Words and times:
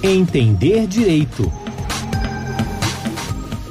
Entender 0.00 0.86
Direito. 0.86 1.42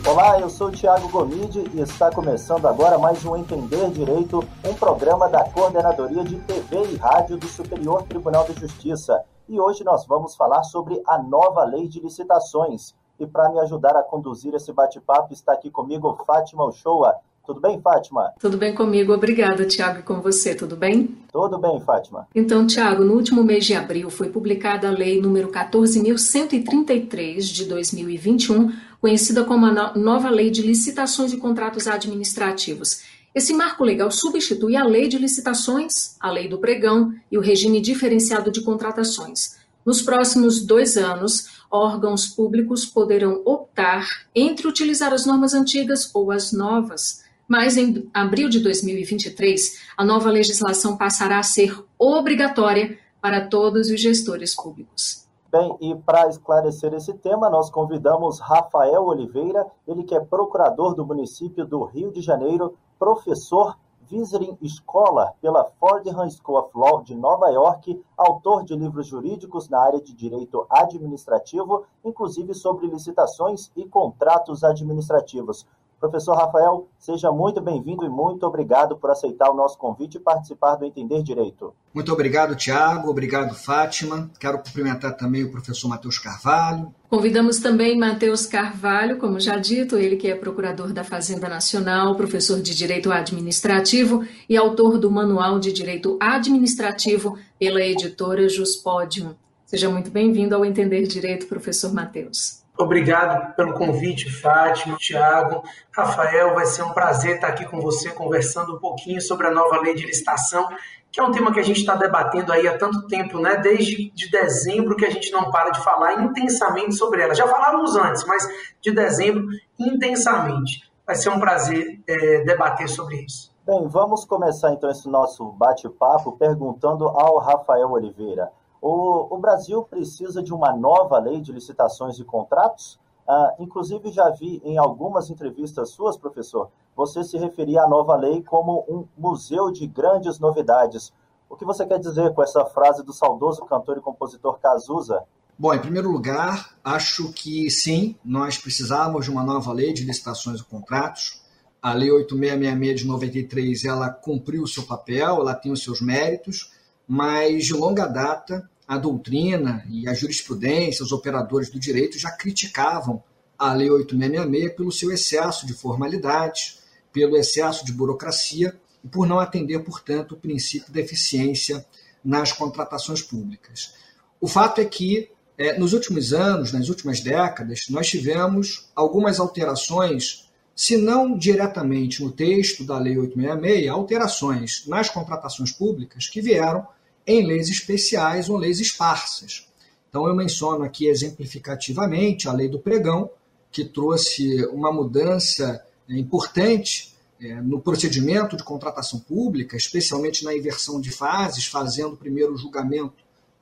Olá, 0.06 0.38
eu 0.42 0.50
sou 0.50 0.68
o 0.68 0.72
Thiago 0.72 1.08
Gomide 1.08 1.64
e 1.74 1.80
está 1.80 2.12
começando 2.12 2.66
agora 2.66 2.98
mais 3.00 3.24
um 3.24 3.34
Entender 3.38 3.90
Direito, 3.92 4.44
um 4.66 4.74
programa 4.74 5.30
da 5.30 5.50
Coordenadoria 5.50 6.26
de 6.26 6.36
TV 6.40 6.84
e 6.92 6.98
Rádio 6.98 7.38
do 7.38 7.48
Superior 7.48 8.04
Tribunal 8.04 8.44
de 8.44 8.60
Justiça. 8.60 9.24
E 9.48 9.58
hoje 9.58 9.86
nós 9.86 10.06
vamos 10.06 10.36
falar 10.36 10.64
sobre 10.64 11.02
a 11.08 11.18
nova 11.18 11.64
lei 11.64 11.88
de 11.88 12.02
licitações. 12.02 12.94
E 13.18 13.26
para 13.26 13.50
me 13.50 13.62
ajudar 13.62 13.96
a 13.96 14.04
conduzir 14.04 14.54
esse 14.54 14.74
bate-papo 14.74 15.32
está 15.32 15.54
aqui 15.54 15.72
comigo 15.72 16.22
Fátima 16.28 16.66
Uchoa. 16.66 17.16
Tudo 17.48 17.62
bem, 17.62 17.80
Fátima? 17.82 18.34
Tudo 18.42 18.58
bem 18.58 18.76
comigo, 18.76 19.14
obrigada, 19.14 19.64
Tiago. 19.66 20.00
E 20.00 20.04
com 20.04 20.20
você, 20.20 20.54
tudo 20.54 20.76
bem? 20.76 21.18
Tudo 21.32 21.58
bem, 21.58 21.80
Fátima. 21.80 22.28
Então, 22.36 22.68
Tiago, 22.68 23.06
no 23.06 23.14
último 23.14 23.42
mês 23.42 23.66
de 23.66 23.74
abril 23.74 24.10
foi 24.10 24.28
publicada 24.28 24.90
a 24.90 24.92
Lei 24.92 25.22
número 25.22 25.48
14.133 25.50 27.40
de 27.40 27.64
2021, 27.64 28.74
conhecida 29.00 29.46
como 29.46 29.66
a 29.66 29.94
nova 29.96 30.30
Lei 30.30 30.52
de 30.52 30.62
Licitações 30.62 31.32
e 31.32 31.38
Contratos 31.38 31.88
Administrativos. 31.88 33.04
Esse 33.34 33.54
marco 33.54 33.86
legal 33.86 34.12
substitui 34.12 34.76
a 34.76 34.84
Lei 34.84 35.08
de 35.08 35.18
Licitações, 35.18 36.18
a 36.20 36.30
Lei 36.30 36.50
do 36.50 36.58
Pregão 36.58 37.14
e 37.32 37.38
o 37.38 37.42
regime 37.42 37.80
diferenciado 37.80 38.52
de 38.52 38.60
contratações. 38.60 39.56
Nos 39.86 40.02
próximos 40.02 40.66
dois 40.66 40.98
anos, 40.98 41.62
órgãos 41.72 42.28
públicos 42.28 42.86
poderão 42.86 43.42
optar 43.46 44.06
entre 44.36 44.68
utilizar 44.68 45.14
as 45.14 45.26
normas 45.26 45.54
antigas 45.54 46.14
ou 46.14 46.30
as 46.30 46.52
novas 46.52 47.26
mas 47.48 47.78
em 47.78 48.10
abril 48.14 48.50
de 48.50 48.60
2023, 48.60 49.80
a 49.96 50.04
nova 50.04 50.30
legislação 50.30 50.98
passará 50.98 51.40
a 51.40 51.44
ser 51.44 51.84
obrigatória 51.98 52.98
para 53.22 53.48
todos 53.48 53.90
os 53.90 54.02
gestores 54.02 54.56
públicos. 54.56 55.28
Bem, 55.50 55.78
e 55.80 55.96
para 55.96 56.28
esclarecer 56.28 56.94
esse 56.94 57.14
tema, 57.14 57.50
nós 57.50 57.70
convidamos 57.70 58.40
Rafael 58.40 59.06
Oliveira, 59.06 59.66
ele 59.88 60.04
que 60.04 60.14
é 60.14 60.20
procurador 60.20 60.94
do 60.94 61.06
município 61.06 61.66
do 61.66 61.84
Rio 61.86 62.12
de 62.12 62.22
Janeiro, 62.22 62.76
professor 63.00 63.78
Visiting 64.10 64.58
Scholar 64.68 65.34
pela 65.42 65.66
Fordham 65.80 66.30
School 66.30 66.60
of 66.60 66.70
Law 66.76 67.04
de 67.04 67.16
Nova 67.16 67.50
York, 67.50 68.02
autor 68.18 68.64
de 68.64 68.76
livros 68.76 69.08
jurídicos 69.08 69.70
na 69.70 69.80
área 69.80 70.02
de 70.02 70.14
direito 70.14 70.66
administrativo, 70.70 71.86
inclusive 72.04 72.54
sobre 72.54 72.88
licitações 72.88 73.72
e 73.76 73.86
contratos 73.86 74.64
administrativos. 74.64 75.66
Professor 76.00 76.36
Rafael, 76.36 76.88
seja 77.00 77.32
muito 77.32 77.60
bem-vindo 77.60 78.06
e 78.06 78.10
muito 78.10 78.46
obrigado 78.46 78.96
por 78.96 79.10
aceitar 79.10 79.50
o 79.50 79.56
nosso 79.56 79.78
convite 79.80 80.18
e 80.18 80.20
participar 80.20 80.76
do 80.76 80.86
Entender 80.86 81.24
Direito. 81.24 81.74
Muito 81.92 82.14
obrigado, 82.14 82.56
Tiago. 82.56 83.10
Obrigado, 83.10 83.56
Fátima. 83.56 84.30
Quero 84.40 84.60
cumprimentar 84.60 85.18
também 85.18 85.44
o 85.44 85.52
professor 85.52 85.88
Matheus 85.88 86.20
Carvalho. 86.20 86.94
Convidamos 87.10 87.60
também 87.60 87.98
Matheus 87.98 88.46
Carvalho, 88.46 89.18
como 89.18 89.40
já 89.40 89.58
dito, 89.58 89.98
ele 89.98 90.18
que 90.18 90.28
é 90.28 90.36
procurador 90.36 90.94
da 90.94 91.04
Fazenda 91.04 91.50
Nacional, 91.50 92.16
professor 92.16 92.62
de 92.62 92.76
Direito 92.76 93.12
Administrativo 93.12 94.24
e 94.48 94.56
autor 94.56 95.00
do 95.00 95.10
Manual 95.10 95.60
de 95.60 95.74
Direito 95.74 96.16
Administrativo 96.22 97.40
pela 97.58 97.82
editora 97.82 98.48
Juspodium. 98.48 99.34
Seja 99.66 99.90
muito 99.90 100.12
bem-vindo 100.12 100.54
ao 100.54 100.64
Entender 100.64 101.08
Direito, 101.08 101.48
professor 101.48 101.92
Matheus. 101.92 102.67
Obrigado 102.78 103.56
pelo 103.56 103.74
convite, 103.74 104.30
Fátima, 104.30 104.98
Tiago, 104.98 105.64
Rafael. 105.92 106.54
Vai 106.54 106.66
ser 106.68 106.84
um 106.84 106.94
prazer 106.94 107.36
estar 107.36 107.48
aqui 107.48 107.66
com 107.66 107.82
você 107.82 108.12
conversando 108.12 108.76
um 108.76 108.80
pouquinho 108.80 109.20
sobre 109.20 109.48
a 109.48 109.52
nova 109.52 109.82
lei 109.82 109.96
de 109.96 110.06
licitação, 110.06 110.68
que 111.12 111.20
é 111.20 111.24
um 111.24 111.32
tema 111.32 111.52
que 111.52 111.60
a 111.60 111.64
gente 111.64 111.80
está 111.80 111.96
debatendo 111.96 112.54
aí 112.54 112.68
há 112.68 112.78
tanto 112.78 113.08
tempo, 113.08 113.40
né? 113.40 113.56
Desde 113.56 114.12
de 114.12 114.30
dezembro 114.30 114.96
que 114.96 115.06
a 115.06 115.10
gente 115.10 115.32
não 115.32 115.50
para 115.50 115.72
de 115.72 115.84
falar 115.84 116.22
intensamente 116.22 116.94
sobre 116.94 117.22
ela. 117.22 117.34
Já 117.34 117.48
falávamos 117.48 117.96
antes, 117.96 118.24
mas 118.26 118.48
de 118.80 118.92
dezembro 118.92 119.48
intensamente. 119.80 120.88
Vai 121.06 121.16
ser 121.16 121.30
um 121.30 121.40
prazer 121.40 122.00
é, 122.06 122.44
debater 122.44 122.88
sobre 122.88 123.22
isso. 123.22 123.52
Bem, 123.66 123.88
vamos 123.88 124.24
começar 124.24 124.72
então 124.72 124.90
esse 124.90 125.10
nosso 125.10 125.46
bate-papo 125.54 126.34
perguntando 126.34 127.08
ao 127.08 127.40
Rafael 127.40 127.92
Oliveira. 127.92 128.52
O, 128.90 129.36
o 129.36 129.38
Brasil 129.38 129.84
precisa 129.84 130.42
de 130.42 130.54
uma 130.54 130.74
nova 130.74 131.20
lei 131.20 131.42
de 131.42 131.52
licitações 131.52 132.18
e 132.20 132.24
contratos? 132.24 132.98
Ah, 133.28 133.54
inclusive, 133.60 134.10
já 134.14 134.30
vi 134.30 134.62
em 134.64 134.78
algumas 134.78 135.30
entrevistas 135.30 135.90
suas, 135.90 136.16
professor, 136.16 136.70
você 136.96 137.22
se 137.22 137.38
referia 137.38 137.82
à 137.82 137.90
nova 137.90 138.16
lei 138.16 138.42
como 138.42 138.86
um 138.88 139.06
museu 139.18 139.72
de 139.72 139.86
grandes 139.86 140.40
novidades. 140.40 141.12
O 141.50 141.58
que 141.58 141.66
você 141.66 141.86
quer 141.86 142.00
dizer 142.00 142.34
com 142.34 142.42
essa 142.42 142.64
frase 142.64 143.04
do 143.04 143.12
saudoso 143.12 143.66
cantor 143.66 143.98
e 143.98 144.02
compositor 144.02 144.58
Cazuza? 144.58 145.22
Bom, 145.60 145.74
em 145.74 145.82
primeiro 145.82 146.10
lugar, 146.10 146.74
acho 146.82 147.34
que 147.34 147.70
sim, 147.70 148.16
nós 148.24 148.58
precisamos 148.58 149.26
de 149.26 149.32
uma 149.32 149.44
nova 149.44 149.74
lei 149.74 149.92
de 149.92 150.06
licitações 150.06 150.62
e 150.62 150.64
contratos. 150.64 151.44
A 151.82 151.92
Lei 151.92 152.10
8666 152.10 153.02
de 153.02 153.06
93, 153.06 153.84
ela 153.84 154.10
cumpriu 154.10 154.64
o 154.64 154.68
seu 154.68 154.84
papel, 154.84 155.42
ela 155.42 155.54
tem 155.54 155.74
os 155.74 155.84
seus 155.84 156.00
méritos, 156.00 156.72
mas 157.06 157.66
de 157.66 157.74
longa 157.74 158.06
data 158.06 158.70
a 158.88 158.98
doutrina 158.98 159.86
e 159.90 160.08
a 160.08 160.14
jurisprudência, 160.14 161.04
os 161.04 161.12
operadores 161.12 161.70
do 161.70 161.80
direito 161.80 162.18
já 162.18 162.32
criticavam 162.32 163.22
a 163.60 163.74
Lei 163.74 163.90
8666 163.90 164.76
pelo 164.76 164.92
seu 164.92 165.12
excesso 165.12 165.66
de 165.66 165.74
formalidades, 165.74 166.80
pelo 167.12 167.36
excesso 167.36 167.86
de 167.86 167.92
burocracia 167.92 168.80
e 169.04 169.08
por 169.08 169.28
não 169.28 169.40
atender, 169.40 169.80
portanto, 169.80 170.34
o 170.34 170.38
princípio 170.38 170.94
da 170.94 171.02
eficiência 171.02 171.86
nas 172.24 172.52
contratações 172.52 173.22
públicas. 173.22 173.94
O 174.40 174.48
fato 174.48 174.80
é 174.80 174.86
que, 174.86 175.30
é, 175.58 175.78
nos 175.78 175.94
últimos 175.94 176.32
anos, 176.32 176.72
nas 176.72 176.88
últimas 176.88 177.20
décadas, 177.20 177.86
nós 177.90 178.08
tivemos 178.08 178.90
algumas 178.96 179.40
alterações, 179.40 180.48
se 180.76 180.96
não 180.96 181.38
diretamente 181.38 182.24
no 182.24 182.32
texto 182.32 182.86
da 182.86 182.98
Lei 183.00 183.18
866, 183.18 183.90
alterações 183.90 184.86
nas 184.88 185.10
contratações 185.10 185.72
públicas 185.72 186.30
que 186.30 186.42
vieram 186.42 186.88
em 187.28 187.46
leis 187.46 187.68
especiais 187.68 188.50
ou 188.50 188.56
leis 188.58 188.80
esparsas. 188.80 189.68
Então, 190.10 190.26
eu 190.26 190.34
menciono 190.34 190.84
aqui 190.84 191.08
exemplificativamente 191.08 192.48
a 192.48 192.54
lei 192.54 192.70
do 192.70 192.80
pregão, 192.80 193.30
que 193.70 193.84
trouxe 193.84 194.66
uma 194.68 194.92
mudança 194.92 195.84
é, 196.10 196.18
importante 196.18 197.14
é, 197.40 197.56
no 197.62 197.80
procedimento 197.80 198.56
de 198.56 198.64
contratação 198.64 199.20
pública, 199.20 199.76
especialmente 199.76 200.44
na 200.44 200.56
inversão 200.56 201.00
de 201.00 201.12
fases, 201.12 201.66
fazendo 201.66 202.16
primeiro 202.16 202.54
o 202.54 202.58
julgamento 202.58 203.14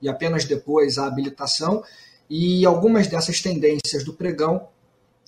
e 0.02 0.08
apenas 0.08 0.46
depois 0.46 0.98
a 0.98 1.08
habilitação. 1.08 1.84
E 2.30 2.66
algumas 2.66 3.08
dessas 3.08 3.42
tendências 3.42 4.04
do 4.04 4.14
pregão 4.14 4.68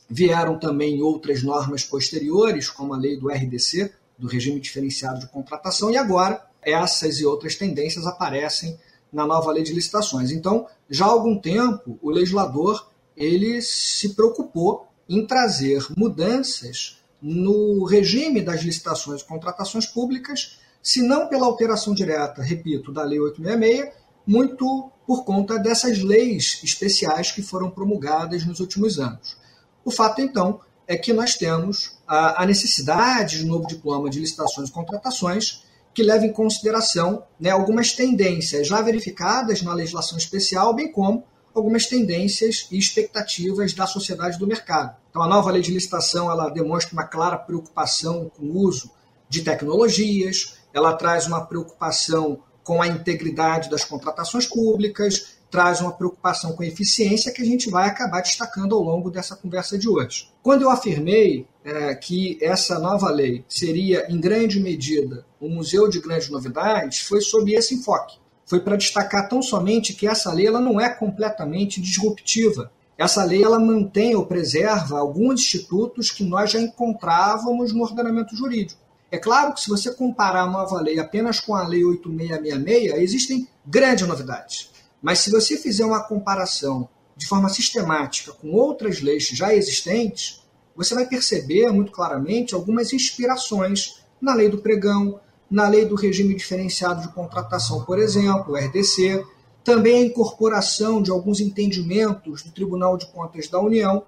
vieram 0.09 0.57
também 0.57 0.95
em 0.95 1.01
outras 1.01 1.43
normas 1.43 1.83
posteriores, 1.83 2.69
como 2.69 2.93
a 2.93 2.97
lei 2.97 3.17
do 3.17 3.29
RDC, 3.29 3.91
do 4.17 4.27
regime 4.27 4.59
diferenciado 4.59 5.19
de 5.19 5.27
contratação, 5.27 5.91
e 5.91 5.97
agora 5.97 6.46
essas 6.67 7.19
e 7.19 7.25
outras 7.25 7.55
tendências 7.55 8.05
aparecem 8.05 8.77
na 9.11 9.25
nova 9.25 9.51
lei 9.51 9.63
de 9.63 9.73
licitações. 9.73 10.31
Então, 10.31 10.67
já 10.89 11.05
há 11.05 11.09
algum 11.09 11.39
tempo, 11.39 11.97
o 12.01 12.09
legislador 12.09 12.89
ele 13.15 13.61
se 13.61 14.13
preocupou 14.13 14.87
em 15.07 15.25
trazer 15.25 15.87
mudanças 15.95 16.97
no 17.21 17.85
regime 17.85 18.41
das 18.41 18.61
licitações 18.61 19.21
e 19.21 19.25
contratações 19.25 19.85
públicas, 19.85 20.59
se 20.83 21.01
não 21.01 21.27
pela 21.27 21.45
alteração 21.45 21.93
direta, 21.93 22.41
repito, 22.41 22.91
da 22.91 23.03
Lei 23.03 23.19
866, 23.19 23.93
muito 24.25 24.91
por 25.05 25.23
conta 25.23 25.57
dessas 25.57 26.03
leis 26.03 26.59
especiais 26.61 27.31
que 27.31 27.41
foram 27.41 27.71
promulgadas 27.71 28.45
nos 28.45 28.59
últimos 28.59 28.99
anos. 28.99 29.37
O 29.83 29.89
fato, 29.89 30.21
então, 30.21 30.59
é 30.85 30.97
que 30.97 31.13
nós 31.13 31.35
temos 31.35 31.97
a 32.05 32.45
necessidade 32.45 33.39
de 33.39 33.45
um 33.45 33.47
novo 33.47 33.67
diploma 33.67 34.09
de 34.09 34.19
licitações 34.19 34.69
e 34.69 34.71
contratações 34.71 35.63
que 35.97 36.03
leva 36.03 36.27
em 36.27 36.31
consideração 36.31 37.23
né, 37.39 37.49
algumas 37.49 37.91
tendências 37.91 38.67
já 38.67 38.79
verificadas 38.83 39.63
na 39.63 39.73
legislação 39.73 40.15
especial, 40.15 40.71
bem 40.71 40.91
como 40.91 41.23
algumas 41.55 41.87
tendências 41.87 42.67
e 42.69 42.77
expectativas 42.77 43.73
da 43.73 43.87
sociedade 43.87 44.37
do 44.37 44.45
mercado. 44.45 44.95
Então, 45.09 45.23
a 45.23 45.27
nova 45.27 45.49
lei 45.49 45.63
de 45.63 45.73
licitação 45.73 46.29
ela 46.29 46.49
demonstra 46.49 46.93
uma 46.93 47.03
clara 47.03 47.35
preocupação 47.35 48.29
com 48.37 48.45
o 48.45 48.59
uso 48.59 48.91
de 49.27 49.41
tecnologias, 49.41 50.57
ela 50.71 50.93
traz 50.93 51.25
uma 51.25 51.43
preocupação 51.43 52.43
com 52.63 52.79
a 52.79 52.87
integridade 52.87 53.67
das 53.67 53.83
contratações 53.83 54.45
públicas, 54.45 55.36
traz 55.49 55.81
uma 55.81 55.91
preocupação 55.91 56.53
com 56.53 56.63
eficiência 56.63 57.31
que 57.31 57.41
a 57.41 57.45
gente 57.45 57.69
vai 57.69 57.87
acabar 57.87 58.21
destacando 58.21 58.75
ao 58.75 58.81
longo 58.81 59.09
dessa 59.09 59.35
conversa 59.35 59.77
de 59.77 59.87
hoje. 59.87 60.29
Quando 60.43 60.63
eu 60.63 60.69
afirmei 60.69 61.47
é, 61.63 61.95
que 61.95 62.37
essa 62.41 62.79
nova 62.79 63.09
lei 63.09 63.43
seria, 63.47 64.05
em 64.09 64.19
grande 64.19 64.59
medida, 64.59 65.25
um 65.41 65.49
museu 65.49 65.87
de 65.87 65.99
grandes 65.99 66.29
novidades, 66.29 66.99
foi 66.99 67.21
sob 67.21 67.53
esse 67.53 67.75
enfoque. 67.75 68.17
Foi 68.45 68.61
para 68.61 68.77
destacar 68.77 69.27
tão 69.27 69.41
somente 69.41 69.93
que 69.93 70.07
essa 70.07 70.31
lei 70.31 70.47
ela 70.47 70.61
não 70.61 70.79
é 70.79 70.89
completamente 70.89 71.81
disruptiva. 71.81 72.71
Essa 72.97 73.23
lei 73.23 73.43
ela 73.43 73.59
mantém 73.59 74.15
ou 74.15 74.25
preserva 74.25 74.97
alguns 74.97 75.41
institutos 75.41 76.11
que 76.11 76.23
nós 76.23 76.51
já 76.51 76.59
encontrávamos 76.59 77.73
no 77.73 77.83
ordenamento 77.83 78.35
jurídico. 78.35 78.79
É 79.11 79.17
claro 79.17 79.53
que 79.53 79.61
se 79.61 79.69
você 79.69 79.93
comparar 79.93 80.43
a 80.43 80.49
nova 80.49 80.81
lei 80.81 80.99
apenas 80.99 81.39
com 81.39 81.55
a 81.55 81.65
lei 81.65 81.83
8666, 81.83 83.01
existem 83.01 83.47
grandes 83.65 84.07
novidades. 84.07 84.69
Mas 85.01 85.19
se 85.19 85.31
você 85.31 85.57
fizer 85.57 85.85
uma 85.85 86.03
comparação 86.03 86.89
de 87.15 87.25
forma 87.27 87.49
sistemática 87.49 88.31
com 88.31 88.51
outras 88.51 89.01
leis 89.01 89.27
já 89.27 89.53
existentes, 89.53 90.43
você 90.75 90.93
vai 90.93 91.07
perceber 91.07 91.71
muito 91.71 91.91
claramente 91.91 92.53
algumas 92.53 92.93
inspirações 92.93 94.03
na 94.21 94.33
lei 94.33 94.49
do 94.49 94.59
pregão, 94.59 95.19
na 95.49 95.67
lei 95.67 95.85
do 95.85 95.95
regime 95.95 96.35
diferenciado 96.35 97.01
de 97.01 97.13
contratação, 97.13 97.83
por 97.83 97.97
exemplo, 97.97 98.53
o 98.53 98.55
RDC, 98.55 99.25
também 99.63 99.95
a 99.95 100.05
incorporação 100.05 101.01
de 101.01 101.11
alguns 101.11 101.39
entendimentos 101.39 102.43
do 102.43 102.51
Tribunal 102.51 102.97
de 102.97 103.07
Contas 103.07 103.47
da 103.47 103.59
União. 103.59 104.03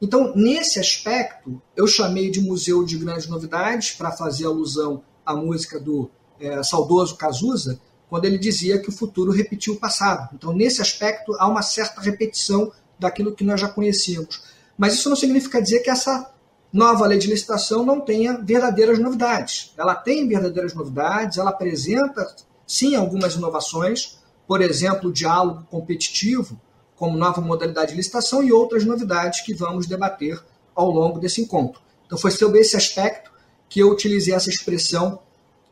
Então, 0.00 0.32
nesse 0.36 0.78
aspecto, 0.78 1.60
eu 1.74 1.86
chamei 1.86 2.30
de 2.30 2.40
Museu 2.40 2.84
de 2.84 2.98
Grandes 2.98 3.26
Novidades 3.26 3.92
para 3.92 4.12
fazer 4.12 4.46
alusão 4.46 5.02
à 5.24 5.34
música 5.34 5.80
do 5.80 6.10
é, 6.38 6.62
saudoso 6.62 7.16
Cazuza, 7.16 7.80
quando 8.08 8.24
ele 8.24 8.38
dizia 8.38 8.78
que 8.78 8.88
o 8.88 8.92
futuro 8.92 9.32
repetiu 9.32 9.74
o 9.74 9.78
passado. 9.78 10.30
Então, 10.34 10.52
nesse 10.52 10.80
aspecto, 10.80 11.34
há 11.38 11.48
uma 11.48 11.62
certa 11.62 12.00
repetição 12.00 12.72
daquilo 12.98 13.34
que 13.34 13.44
nós 13.44 13.60
já 13.60 13.68
conhecíamos. 13.68 14.42
Mas 14.76 14.94
isso 14.94 15.08
não 15.08 15.16
significa 15.16 15.62
dizer 15.62 15.80
que 15.80 15.90
essa 15.90 16.30
nova 16.72 17.06
lei 17.06 17.18
de 17.18 17.28
licitação 17.28 17.84
não 17.84 18.00
tenha 18.00 18.36
verdadeiras 18.36 18.98
novidades. 18.98 19.72
Ela 19.76 19.94
tem 19.94 20.26
verdadeiras 20.26 20.74
novidades, 20.74 21.38
ela 21.38 21.50
apresenta, 21.50 22.34
sim, 22.66 22.96
algumas 22.96 23.34
inovações, 23.34 24.18
por 24.46 24.60
exemplo, 24.60 25.08
o 25.08 25.12
diálogo 25.12 25.64
competitivo 25.70 26.60
como 26.96 27.16
nova 27.16 27.40
modalidade 27.40 27.92
de 27.92 27.96
licitação 27.96 28.42
e 28.42 28.52
outras 28.52 28.84
novidades 28.84 29.40
que 29.40 29.54
vamos 29.54 29.86
debater 29.86 30.40
ao 30.74 30.90
longo 30.90 31.18
desse 31.18 31.40
encontro. 31.40 31.80
Então, 32.06 32.18
foi 32.18 32.30
sobre 32.30 32.60
esse 32.60 32.76
aspecto 32.76 33.30
que 33.68 33.80
eu 33.80 33.90
utilizei 33.90 34.34
essa 34.34 34.50
expressão 34.50 35.20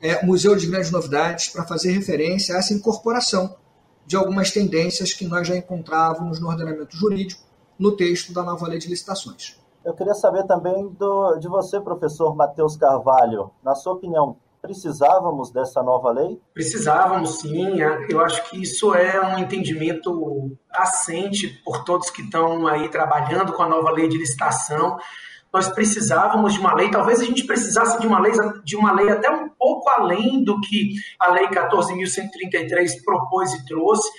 é, 0.03 0.25
Museu 0.27 0.57
de 0.57 0.67
Grandes 0.67 0.91
Novidades 0.91 1.49
para 1.49 1.65
fazer 1.65 1.93
referência 1.93 2.57
a 2.57 2.59
essa 2.59 2.75
incorporação 2.75 3.55
de 4.05 4.17
algumas 4.17 4.51
tendências 4.51 5.15
que 5.15 5.25
nós 5.25 5.47
já 5.47 5.57
encontrávamos 5.57 6.41
no 6.41 6.49
ordenamento 6.49 6.97
jurídico 6.97 7.43
no 7.79 7.97
texto 7.97 8.33
da 8.33 8.43
nova 8.43 8.67
lei 8.67 8.79
de 8.79 8.89
licitações. 8.89 9.57
Eu 9.85 9.95
queria 9.95 10.15
saber 10.15 10.45
também 10.47 10.89
do, 10.99 11.37
de 11.37 11.49
você, 11.49 11.81
professor 11.81 12.35
Matheus 12.35 12.77
Carvalho. 12.77 13.51
Na 13.65 13.75
sua 13.75 13.95
opinião, 13.95 14.37
precisávamos 14.61 15.51
dessa 15.51 15.83
nova 15.83 16.11
lei? 16.13 16.41
Precisávamos, 16.55 17.41
sim. 17.41 17.81
Eu 18.09 18.21
acho 18.21 18.49
que 18.49 18.63
isso 18.63 18.95
é 18.95 19.21
um 19.21 19.39
entendimento 19.39 20.57
assente 20.71 21.49
por 21.65 21.85
todos 21.85 22.11
que 22.11 22.23
estão 22.23 22.67
aí 22.69 22.89
trabalhando 22.89 23.53
com 23.53 23.63
a 23.63 23.69
nova 23.69 23.91
lei 23.91 24.09
de 24.09 24.19
licitação. 24.19 24.97
Nós 25.53 25.69
precisávamos 25.69 26.55
de 26.55 26.61
uma 26.61 26.75
lei, 26.75 26.91
talvez 26.91 27.21
a 27.21 27.25
gente 27.25 27.45
precisasse 27.45 28.01
de 28.01 28.07
uma 28.07 28.19
lei, 28.19 28.33
de 28.65 28.77
uma 28.77 28.93
lei 28.93 29.11
até 29.11 29.31
um 29.31 29.49
pouco 29.51 29.89
além 29.91 30.43
do 30.43 30.61
que 30.61 30.95
a 31.21 31.31
lei 31.33 31.47
14.133 31.49 33.05
propôs 33.05 33.53
e 33.53 33.65
trouxe, 33.67 34.11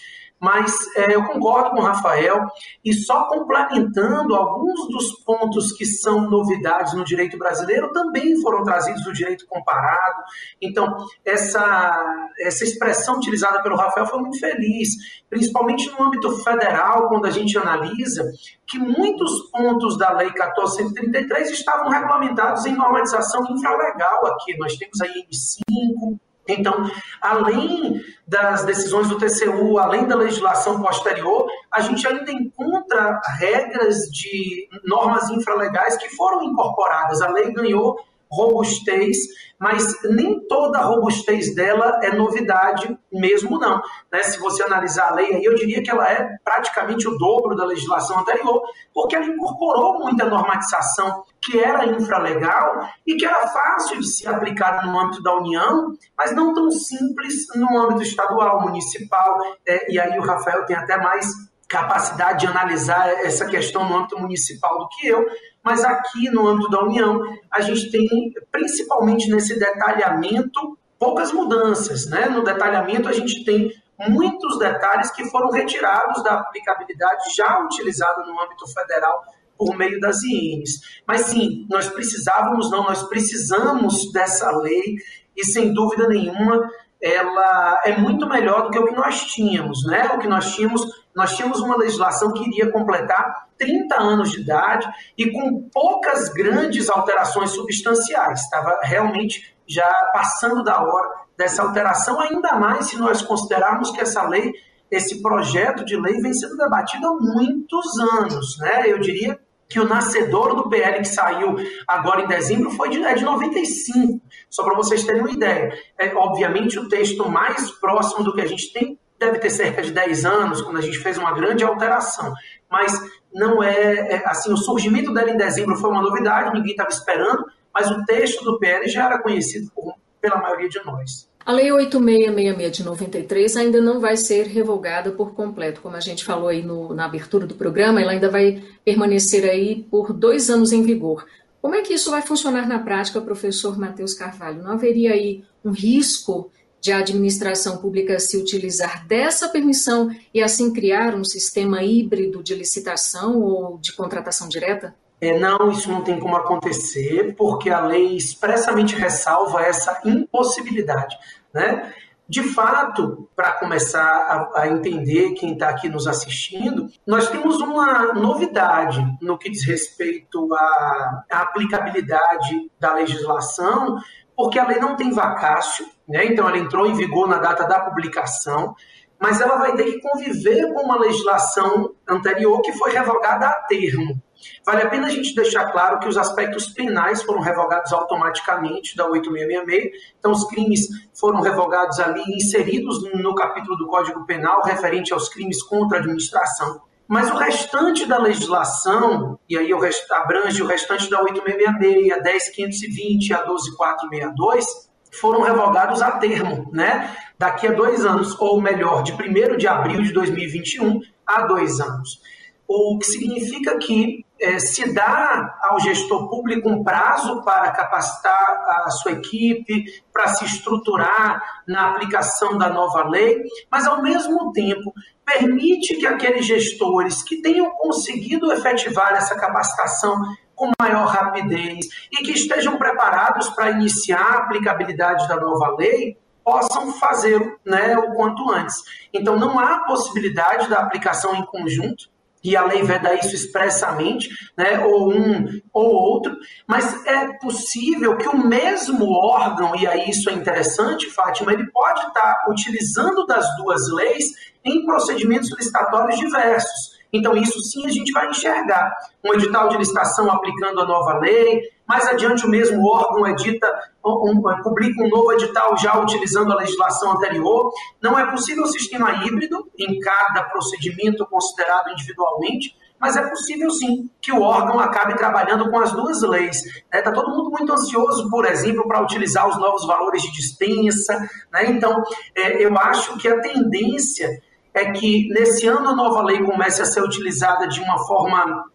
mas 0.43 0.75
é, 0.97 1.15
eu 1.15 1.23
concordo 1.23 1.69
com 1.69 1.77
o 1.77 1.81
Rafael 1.81 2.45
e 2.83 2.93
só 2.93 3.29
complementando 3.29 4.35
alguns 4.35 4.89
dos 4.89 5.23
pontos 5.23 5.71
que 5.71 5.85
são 5.85 6.29
novidades 6.29 6.93
no 6.93 7.05
direito 7.05 7.37
brasileiro 7.37 7.93
também 7.93 8.41
foram 8.41 8.61
trazidos 8.61 9.05
do 9.05 9.13
direito 9.13 9.47
comparado. 9.47 10.21
Então, 10.61 10.97
essa, 11.23 11.95
essa 12.41 12.65
expressão 12.65 13.15
utilizada 13.15 13.63
pelo 13.63 13.77
Rafael 13.77 14.05
foi 14.05 14.19
muito 14.19 14.37
feliz, 14.37 14.89
principalmente 15.29 15.89
no 15.91 16.07
âmbito 16.07 16.29
federal, 16.43 17.07
quando 17.07 17.25
a 17.25 17.31
gente 17.31 17.57
analisa 17.57 18.29
que 18.67 18.77
muitos 18.77 19.49
pontos 19.49 19.97
da 19.97 20.11
Lei 20.11 20.27
1433 20.27 21.51
estavam 21.51 21.89
regulamentados 21.89 22.65
em 22.65 22.75
normatização 22.75 23.45
infralegal 23.49 24.25
aqui. 24.25 24.57
Nós 24.57 24.75
temos 24.75 24.99
a 24.99 25.05
IN5, 25.05 26.19
então, 26.47 26.89
além 27.21 28.01
das 28.27 28.65
decisões 28.65 29.07
do 29.07 29.17
TCU, 29.17 29.77
além 29.77 30.07
da 30.07 30.15
legislação 30.15 30.81
posterior, 30.81 31.47
a 31.71 31.81
gente 31.81 32.05
ainda 32.07 32.31
encontra 32.31 33.21
regras 33.39 33.95
de 34.11 34.67
normas 34.85 35.29
infralegais 35.29 35.97
que 35.97 36.09
foram 36.15 36.43
incorporadas. 36.43 37.21
A 37.21 37.29
lei 37.29 37.51
ganhou 37.53 37.97
robustez, 38.33 39.17
mas 39.59 39.85
nem 40.03 40.45
toda 40.47 40.79
a 40.79 40.83
robustez 40.83 41.55
dela 41.55 41.99
é 42.03 42.13
novidade 42.13 42.97
mesmo 43.11 43.57
não. 43.57 43.81
Né? 44.11 44.21
Se 44.23 44.39
você 44.39 44.63
analisar 44.63 45.09
a 45.09 45.15
lei, 45.15 45.39
eu 45.41 45.55
diria 45.55 45.81
que 45.81 45.89
ela 45.89 46.09
é 46.11 46.37
praticamente 46.43 47.07
o 47.07 47.17
dobro 47.17 47.55
da 47.55 47.63
legislação 47.63 48.19
anterior, 48.19 48.61
porque 48.93 49.15
ela 49.15 49.25
incorporou 49.25 49.99
muita 49.99 50.25
normatização 50.25 51.23
que 51.41 51.59
era 51.59 51.85
infralegal 51.85 52.89
e 53.05 53.15
que 53.15 53.25
era 53.25 53.47
fácil 53.47 53.99
de 53.99 54.07
ser 54.07 54.29
aplicada 54.29 54.85
no 54.85 54.99
âmbito 54.99 55.23
da 55.23 55.35
União, 55.35 55.93
mas 56.17 56.35
não 56.35 56.53
tão 56.53 56.69
simples 56.71 57.47
no 57.55 57.77
âmbito 57.77 58.03
estadual, 58.03 58.61
municipal, 58.61 59.39
é, 59.65 59.91
e 59.91 59.99
aí 59.99 60.17
o 60.17 60.23
Rafael 60.23 60.65
tem 60.65 60.75
até 60.75 60.97
mais 60.97 61.27
capacidade 61.73 62.41
de 62.41 62.47
analisar 62.47 63.09
essa 63.25 63.45
questão 63.47 63.87
no 63.87 63.97
âmbito 63.97 64.19
municipal 64.19 64.77
do 64.77 64.87
que 64.89 65.07
eu, 65.07 65.25
mas 65.63 65.83
aqui 65.85 66.29
no 66.29 66.47
âmbito 66.47 66.69
da 66.69 66.83
União, 66.83 67.21
a 67.49 67.61
gente 67.61 67.89
tem, 67.89 68.33
principalmente 68.51 69.31
nesse 69.31 69.57
detalhamento, 69.57 70.77
poucas 70.99 71.31
mudanças. 71.31 72.05
Né? 72.07 72.27
No 72.27 72.43
detalhamento, 72.43 73.07
a 73.07 73.13
gente 73.13 73.43
tem 73.45 73.71
muitos 74.09 74.59
detalhes 74.59 75.11
que 75.11 75.25
foram 75.25 75.49
retirados 75.51 76.21
da 76.23 76.33
aplicabilidade 76.33 77.33
já 77.35 77.59
utilizada 77.63 78.23
no 78.25 78.41
âmbito 78.41 78.67
federal 78.73 79.23
por 79.57 79.77
meio 79.77 79.99
das 79.99 80.23
INs. 80.23 81.01
Mas 81.07 81.21
sim, 81.21 81.65
nós 81.69 81.87
precisávamos, 81.87 82.69
não, 82.69 82.83
nós 82.83 83.03
precisamos 83.03 84.11
dessa 84.11 84.51
lei 84.57 84.97
e 85.35 85.45
sem 85.45 85.73
dúvida 85.73 86.07
nenhuma 86.07 86.69
ela 87.01 87.81
é 87.85 87.97
muito 87.97 88.25
melhor 88.27 88.63
do 88.63 88.71
que 88.71 88.79
o 88.79 88.85
que 88.85 88.95
nós 88.95 89.25
tínhamos, 89.25 89.85
né? 89.85 90.05
O 90.13 90.19
que 90.19 90.27
nós 90.27 90.55
tínhamos, 90.55 90.81
nós 91.15 91.35
tínhamos 91.35 91.59
uma 91.59 91.77
legislação 91.77 92.31
que 92.31 92.47
iria 92.47 92.71
completar 92.71 93.47
30 93.57 94.01
anos 94.01 94.31
de 94.31 94.41
idade 94.41 94.87
e 95.17 95.31
com 95.31 95.69
poucas 95.71 96.29
grandes 96.29 96.89
alterações 96.89 97.51
substanciais. 97.51 98.41
Estava 98.41 98.79
realmente 98.83 99.55
já 99.67 99.91
passando 100.13 100.63
da 100.63 100.81
hora 100.81 101.09
dessa 101.37 101.63
alteração, 101.63 102.19
ainda 102.19 102.55
mais 102.55 102.87
se 102.87 102.97
nós 102.97 103.21
considerarmos 103.21 103.91
que 103.91 104.01
essa 104.01 104.23
lei, 104.27 104.51
esse 104.91 105.21
projeto 105.21 105.85
de 105.85 105.95
lei 105.95 106.19
vem 106.19 106.33
sendo 106.33 106.57
debatido 106.57 107.07
há 107.07 107.13
muitos 107.13 107.99
anos, 107.99 108.57
né? 108.59 108.83
Eu 108.87 108.99
diria 108.99 109.39
que 109.69 109.79
o 109.79 109.87
nascedor 109.87 110.55
do 110.55 110.69
PL 110.69 110.99
que 110.99 111.07
saiu 111.07 111.55
agora 111.87 112.21
em 112.21 112.27
dezembro 112.27 112.69
foi 112.71 112.89
de, 112.89 113.03
é 113.03 113.15
de 113.15 113.23
95, 113.23 114.21
só 114.49 114.63
para 114.63 114.75
vocês 114.75 115.03
terem 115.03 115.21
uma 115.21 115.31
ideia. 115.31 115.75
É, 115.97 116.13
obviamente, 116.13 116.77
o 116.77 116.87
texto 116.87 117.27
mais 117.27 117.71
próximo 117.71 118.23
do 118.23 118.33
que 118.33 118.41
a 118.41 118.45
gente 118.45 118.71
tem 118.71 118.99
deve 119.19 119.39
ter 119.39 119.49
cerca 119.49 119.81
de 119.81 119.91
10 119.91 120.25
anos, 120.25 120.61
quando 120.61 120.77
a 120.77 120.81
gente 120.81 120.99
fez 120.99 121.17
uma 121.17 121.33
grande 121.33 121.63
alteração. 121.63 122.33
Mas 122.69 122.93
não 123.33 123.63
é, 123.63 124.15
é 124.15 124.23
assim, 124.25 124.51
o 124.51 124.57
surgimento 124.57 125.13
dela 125.13 125.31
em 125.31 125.37
dezembro 125.37 125.75
foi 125.75 125.89
uma 125.89 126.01
novidade, 126.01 126.53
ninguém 126.53 126.71
estava 126.71 126.89
esperando, 126.89 127.45
mas 127.73 127.89
o 127.89 128.03
texto 128.05 128.43
do 128.43 128.59
PL 128.59 128.87
já 128.87 129.05
era 129.05 129.19
conhecido 129.19 129.71
por, 129.73 129.93
pela 130.21 130.37
maioria 130.37 130.69
de 130.69 130.83
nós. 130.85 131.27
A 131.45 131.51
Lei 131.51 131.69
8666 131.73 132.77
de 132.77 132.83
93 132.85 133.57
ainda 133.57 133.81
não 133.81 133.99
vai 133.99 134.15
ser 134.15 134.47
revogada 134.47 135.11
por 135.11 135.33
completo, 135.33 135.81
como 135.81 135.97
a 135.97 135.99
gente 135.99 136.23
falou 136.23 136.47
aí 136.47 136.61
no, 136.61 136.93
na 136.93 137.03
abertura 137.03 137.45
do 137.45 137.55
programa, 137.55 138.01
ela 138.01 138.13
ainda 138.13 138.29
vai 138.29 138.63
permanecer 138.85 139.43
aí 139.49 139.85
por 139.91 140.13
dois 140.13 140.49
anos 140.49 140.71
em 140.71 140.83
vigor. 140.83 141.25
Como 141.61 141.75
é 141.75 141.81
que 141.81 141.93
isso 141.93 142.11
vai 142.11 142.21
funcionar 142.21 142.67
na 142.67 142.79
prática, 142.79 143.19
professor 143.19 143.77
Matheus 143.77 144.13
Carvalho? 144.13 144.63
Não 144.63 144.71
haveria 144.71 145.11
aí 145.13 145.43
um 145.65 145.71
risco 145.71 146.49
de 146.83 146.91
a 146.91 146.97
administração 146.97 147.77
pública 147.77 148.19
se 148.19 148.35
utilizar 148.35 149.07
dessa 149.07 149.47
permissão 149.47 150.13
e 150.33 150.43
assim 150.43 150.73
criar 150.73 151.15
um 151.15 151.23
sistema 151.23 151.81
híbrido 151.81 152.43
de 152.43 152.53
licitação 152.53 153.41
ou 153.41 153.77
de 153.77 153.93
contratação 153.93 154.49
direta? 154.49 154.93
É, 155.21 155.39
não, 155.39 155.71
isso 155.71 155.89
não 155.89 156.03
tem 156.03 156.19
como 156.19 156.35
acontecer, 156.35 157.35
porque 157.37 157.69
a 157.69 157.79
lei 157.79 158.17
expressamente 158.17 158.95
ressalva 158.95 159.61
essa 159.61 160.01
impossibilidade. 160.03 161.17
Né? 161.53 161.93
De 162.27 162.43
fato, 162.43 163.29
para 163.33 163.53
começar 163.53 164.01
a, 164.01 164.63
a, 164.63 164.67
entender 164.67 165.35
quem 165.35 165.53
está 165.53 165.69
aqui 165.69 165.87
nos 165.87 166.05
assistindo, 166.05 166.89
nós 167.07 167.29
temos 167.29 167.61
uma 167.61 168.11
novidade 168.13 168.99
no 169.21 169.37
que 169.37 169.49
diz 169.49 169.63
respeito 169.63 170.53
à, 170.53 171.23
à 171.31 171.41
aplicabilidade 171.43 172.69
da 172.77 172.93
legislação, 172.93 173.97
porque 174.35 174.59
a 174.59 174.67
lei 174.67 174.79
não 174.79 174.97
tem 174.97 175.11
vacácio, 175.11 175.85
né? 176.07 176.25
então 176.25 176.47
ela 176.47 176.57
entrou 176.57 176.85
em 176.85 176.93
vigor 176.93 177.27
na 177.27 177.37
data 177.37 177.65
da 177.65 177.79
publicação, 177.79 178.75
mas 179.19 179.39
ela 179.39 179.55
vai 179.55 179.75
ter 179.75 179.85
que 179.85 180.01
conviver 180.01 180.73
com 180.73 180.83
uma 180.83 180.99
legislação 180.99 181.93
anterior 182.07 182.61
que 182.61 182.73
foi 182.73 182.91
revogada 182.91 183.47
a 183.47 183.53
termo. 183.67 184.21
Vale 184.65 184.81
a 184.81 184.89
pena 184.89 185.07
a 185.07 185.09
gente 185.09 185.33
deixar 185.33 185.71
claro 185.71 185.99
que 185.99 186.07
os 186.07 186.17
aspectos 186.17 186.67
penais 186.67 187.23
foram 187.23 187.39
revogados 187.39 187.93
automaticamente 187.93 188.95
da 188.95 189.07
8666, 189.07 190.13
então 190.19 190.31
os 190.31 190.45
crimes 190.47 190.87
foram 191.17 191.39
revogados 191.39 191.99
ali, 191.99 192.21
inseridos 192.35 193.01
no 193.13 193.33
capítulo 193.35 193.77
do 193.77 193.87
Código 193.87 194.25
Penal 194.25 194.61
referente 194.63 195.13
aos 195.13 195.29
crimes 195.29 195.63
contra 195.63 195.97
a 195.97 196.01
administração. 196.01 196.81
Mas 197.07 197.29
o 197.29 197.35
restante 197.35 198.05
da 198.05 198.17
legislação, 198.17 199.37
e 199.47 199.57
aí 199.57 199.69
abrange 200.11 200.61
o 200.61 200.67
restante 200.67 201.09
da 201.09 201.21
8666, 201.21 202.11
a 202.11 202.21
10520 202.21 203.29
e 203.29 203.33
a 203.33 203.43
12462, 203.43 204.89
foram 205.19 205.41
revogados 205.41 206.01
a 206.01 206.11
termo, 206.11 206.69
né? 206.71 207.15
Daqui 207.37 207.67
a 207.67 207.71
dois 207.71 208.05
anos, 208.05 208.39
ou 208.39 208.61
melhor, 208.61 209.03
de 209.03 209.13
1 209.13 209.57
de 209.57 209.67
abril 209.67 210.01
de 210.01 210.11
2021 210.11 211.01
a 211.25 211.41
dois 211.41 211.79
anos. 211.79 212.21
o 212.65 212.97
que 212.97 213.05
significa 213.05 213.77
que 213.77 214.25
é, 214.39 214.57
se 214.57 214.93
dá 214.93 215.57
ao 215.61 215.79
gestor 215.79 216.29
público 216.29 216.67
um 216.69 216.83
prazo 216.83 217.43
para 217.43 217.71
capacitar 217.71 218.83
a 218.85 218.89
sua 218.89 219.11
equipe, 219.11 219.85
para 220.11 220.27
se 220.29 220.45
estruturar 220.45 221.41
na 221.67 221.91
aplicação 221.91 222.57
da 222.57 222.69
nova 222.69 223.07
lei, 223.07 223.41
mas 223.71 223.85
ao 223.85 224.01
mesmo 224.01 224.51
tempo 224.51 224.93
permite 225.25 225.95
que 225.95 226.05
aqueles 226.05 226.45
gestores 226.45 227.23
que 227.23 227.41
tenham 227.41 227.69
conseguido 227.71 228.51
efetivar 228.51 229.13
essa 229.13 229.35
capacitação 229.35 230.15
com 230.55 230.71
maior 230.79 231.07
rapidez 231.07 231.85
e 232.11 232.23
que 232.23 232.31
estejam 232.31 232.77
preparados 232.77 233.49
para 233.49 233.71
iniciar 233.71 234.21
a 234.21 234.37
aplicabilidade 234.39 235.27
da 235.27 235.35
nova 235.35 235.75
lei 235.77 236.17
possam 236.43 236.91
fazê-lo 236.93 237.57
né, 237.65 237.97
o 237.97 238.13
quanto 238.13 238.51
antes. 238.51 238.75
Então, 239.13 239.37
não 239.37 239.57
há 239.57 239.79
possibilidade 239.85 240.69
da 240.69 240.79
aplicação 240.79 241.33
em 241.35 241.45
conjunto, 241.45 242.11
e 242.43 242.57
a 242.57 242.65
lei 242.65 242.83
veda 242.83 243.13
isso 243.13 243.33
expressamente, 243.33 244.27
né, 244.57 244.79
ou 244.85 245.13
um 245.13 245.61
ou 245.71 245.89
outro, 245.89 246.35
mas 246.67 247.05
é 247.05 247.37
possível 247.37 248.17
que 248.17 248.27
o 248.27 248.37
mesmo 248.37 249.09
órgão, 249.13 249.73
e 249.75 249.87
aí 249.87 250.09
isso 250.09 250.29
é 250.29 250.33
interessante, 250.33 251.09
Fátima, 251.09 251.53
ele 251.53 251.71
pode 251.71 252.05
estar 252.05 252.45
utilizando 252.49 253.25
das 253.25 253.45
duas 253.55 253.89
leis 253.93 254.25
em 254.65 254.85
procedimentos 254.85 255.49
licitatórios 255.57 256.19
diversos. 256.19 256.92
Então, 257.13 257.37
isso 257.37 257.59
sim 257.59 257.85
a 257.85 257.89
gente 257.89 258.11
vai 258.11 258.27
enxergar. 258.27 258.91
Um 259.23 259.33
edital 259.35 259.69
de 259.69 259.77
licitação 259.77 260.31
aplicando 260.31 260.81
a 260.81 260.85
nova 260.85 261.19
lei, 261.19 261.61
mais 261.87 262.07
adiante 262.07 262.43
o 262.43 262.49
mesmo 262.49 262.83
órgão 262.87 263.27
edita, 263.27 263.67
um, 264.03 264.41
publica 264.63 265.03
um 265.03 265.09
novo 265.09 265.31
edital 265.33 265.77
já 265.77 265.95
utilizando 265.99 266.51
a 266.51 266.55
legislação 266.55 267.11
anterior. 267.11 267.71
Não 268.01 268.17
é 268.17 268.25
possível 268.31 268.65
sistema 268.65 269.23
híbrido 269.23 269.69
em 269.77 269.99
cada 269.99 270.43
procedimento 270.45 271.25
considerado 271.27 271.91
individualmente, 271.91 272.75
mas 272.99 273.15
é 273.15 273.29
possível 273.29 273.69
sim 273.69 274.09
que 274.21 274.31
o 274.31 274.41
órgão 274.41 274.79
acabe 274.79 275.15
trabalhando 275.15 275.69
com 275.69 275.77
as 275.77 275.91
duas 275.91 276.21
leis. 276.23 276.63
Está 276.91 277.09
é, 277.09 277.13
todo 277.13 277.29
mundo 277.29 277.51
muito 277.51 277.71
ansioso, 277.73 278.29
por 278.29 278.45
exemplo, 278.45 278.87
para 278.87 279.03
utilizar 279.03 279.47
os 279.47 279.57
novos 279.59 279.85
valores 279.85 280.23
de 280.23 280.31
dispensa. 280.31 281.19
Né? 281.51 281.69
Então, 281.69 282.01
é, 282.33 282.65
eu 282.65 282.75
acho 282.77 283.17
que 283.17 283.27
a 283.27 283.39
tendência 283.41 284.41
é 284.73 284.91
que 284.91 285.29
nesse 285.29 285.67
ano 285.67 285.89
a 285.89 285.95
nova 285.95 286.21
lei 286.23 286.43
comece 286.43 286.81
a 286.81 286.85
ser 286.85 287.01
utilizada 287.01 287.67
de 287.67 287.79
uma 287.81 287.99
forma 288.05 288.65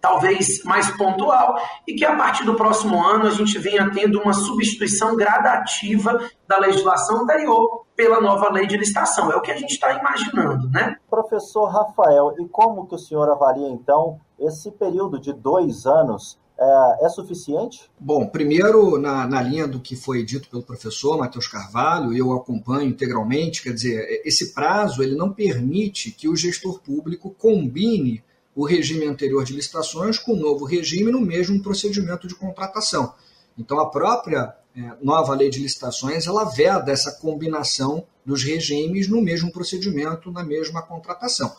talvez 0.00 0.62
mais 0.64 0.90
pontual 0.96 1.56
e 1.86 1.94
que 1.94 2.04
a 2.04 2.16
partir 2.16 2.44
do 2.44 2.54
próximo 2.54 3.02
ano 3.04 3.26
a 3.26 3.30
gente 3.30 3.58
venha 3.58 3.90
tendo 3.90 4.20
uma 4.20 4.32
substituição 4.32 5.16
gradativa 5.16 6.20
da 6.46 6.58
legislação 6.58 7.22
anterior 7.22 7.84
pela 7.96 8.20
nova 8.20 8.50
lei 8.52 8.66
de 8.66 8.76
licitação. 8.76 9.32
É 9.32 9.36
o 9.36 9.40
que 9.40 9.50
a 9.50 9.56
gente 9.56 9.72
está 9.72 9.92
imaginando, 9.92 10.70
né? 10.70 10.96
Professor 11.10 11.66
Rafael, 11.66 12.34
e 12.38 12.48
como 12.48 12.86
que 12.86 12.94
o 12.94 12.98
senhor 12.98 13.28
avalia 13.28 13.68
então 13.68 14.20
esse 14.38 14.70
período 14.70 15.20
de 15.20 15.32
dois 15.32 15.84
anos 15.84 16.38
é, 16.60 17.06
é, 17.06 17.08
suficiente? 17.08 17.88
Bom, 17.98 18.26
primeiro, 18.26 18.98
na, 18.98 19.26
na 19.26 19.40
linha 19.40 19.66
do 19.66 19.78
que 19.78 19.94
foi 19.94 20.24
dito 20.24 20.48
pelo 20.48 20.62
professor 20.62 21.16
Matheus 21.16 21.46
Carvalho, 21.46 22.12
eu 22.12 22.32
acompanho 22.32 22.88
integralmente, 22.88 23.62
quer 23.62 23.72
dizer, 23.72 24.22
esse 24.24 24.52
prazo 24.52 25.02
ele 25.02 25.14
não 25.14 25.32
permite 25.32 26.10
que 26.10 26.28
o 26.28 26.34
gestor 26.34 26.80
público 26.80 27.34
combine 27.38 28.24
o 28.56 28.64
regime 28.64 29.06
anterior 29.06 29.44
de 29.44 29.52
licitações 29.52 30.18
com 30.18 30.32
o 30.32 30.36
novo 30.36 30.64
regime 30.64 31.12
no 31.12 31.20
mesmo 31.20 31.62
procedimento 31.62 32.26
de 32.26 32.34
contratação. 32.34 33.14
Então, 33.56 33.78
a 33.78 33.88
própria 33.88 34.52
é, 34.76 34.96
nova 35.00 35.34
lei 35.34 35.50
de 35.50 35.60
licitações 35.60 36.26
ela 36.26 36.44
veda 36.44 36.90
essa 36.90 37.12
combinação 37.20 38.04
dos 38.26 38.42
regimes 38.42 39.08
no 39.08 39.22
mesmo 39.22 39.52
procedimento, 39.52 40.32
na 40.32 40.42
mesma 40.42 40.82
contratação. 40.82 41.54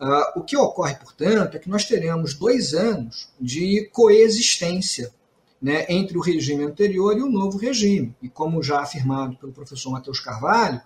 Uh, 0.00 0.40
o 0.40 0.42
que 0.42 0.56
ocorre, 0.56 0.96
portanto, 0.96 1.56
é 1.56 1.60
que 1.60 1.68
nós 1.68 1.84
teremos 1.84 2.34
dois 2.34 2.74
anos 2.74 3.28
de 3.40 3.88
coexistência 3.92 5.12
né, 5.62 5.86
entre 5.88 6.18
o 6.18 6.20
regime 6.20 6.64
anterior 6.64 7.16
e 7.16 7.22
o 7.22 7.30
novo 7.30 7.56
regime. 7.56 8.14
E 8.20 8.28
como 8.28 8.62
já 8.62 8.80
afirmado 8.80 9.36
pelo 9.36 9.52
professor 9.52 9.90
Matheus 9.90 10.20
Carvalho, 10.20 10.80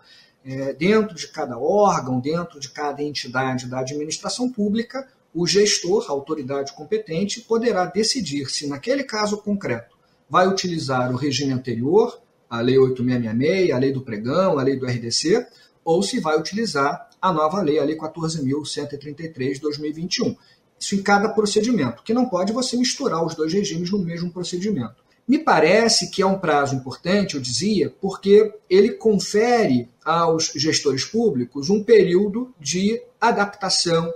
é, 0.44 0.72
dentro 0.72 1.16
de 1.16 1.26
cada 1.28 1.58
órgão, 1.58 2.20
dentro 2.20 2.60
de 2.60 2.70
cada 2.70 3.02
entidade 3.02 3.66
da 3.66 3.80
administração 3.80 4.50
pública, 4.50 5.08
o 5.34 5.46
gestor, 5.46 6.06
a 6.08 6.12
autoridade 6.12 6.72
competente, 6.74 7.40
poderá 7.40 7.86
decidir 7.86 8.48
se, 8.50 8.68
naquele 8.68 9.04
caso 9.04 9.38
concreto, 9.38 9.96
vai 10.28 10.46
utilizar 10.46 11.12
o 11.12 11.16
regime 11.16 11.52
anterior, 11.52 12.20
a 12.48 12.60
Lei 12.60 12.78
8666, 12.78 13.74
a 13.74 13.78
Lei 13.78 13.92
do 13.92 14.02
Pregão, 14.02 14.58
a 14.58 14.62
Lei 14.62 14.76
do 14.76 14.86
RDC, 14.86 15.46
ou 15.84 16.02
se 16.02 16.20
vai 16.20 16.38
utilizar 16.38 17.07
a 17.20 17.32
nova 17.32 17.60
lei, 17.60 17.78
a 17.78 17.84
Lei 17.84 17.96
14.133 17.96 19.54
de 19.54 19.60
2021. 19.60 20.36
Isso 20.78 20.94
em 20.94 21.02
cada 21.02 21.28
procedimento, 21.28 22.02
que 22.02 22.14
não 22.14 22.28
pode 22.28 22.52
você 22.52 22.76
misturar 22.76 23.24
os 23.24 23.34
dois 23.34 23.52
regimes 23.52 23.90
no 23.90 23.98
mesmo 23.98 24.30
procedimento. 24.30 25.08
Me 25.26 25.38
parece 25.38 26.10
que 26.10 26.22
é 26.22 26.26
um 26.26 26.38
prazo 26.38 26.74
importante, 26.74 27.34
eu 27.34 27.40
dizia, 27.40 27.94
porque 28.00 28.54
ele 28.70 28.92
confere 28.92 29.88
aos 30.02 30.52
gestores 30.54 31.04
públicos 31.04 31.68
um 31.68 31.82
período 31.82 32.54
de 32.58 33.02
adaptação, 33.20 34.10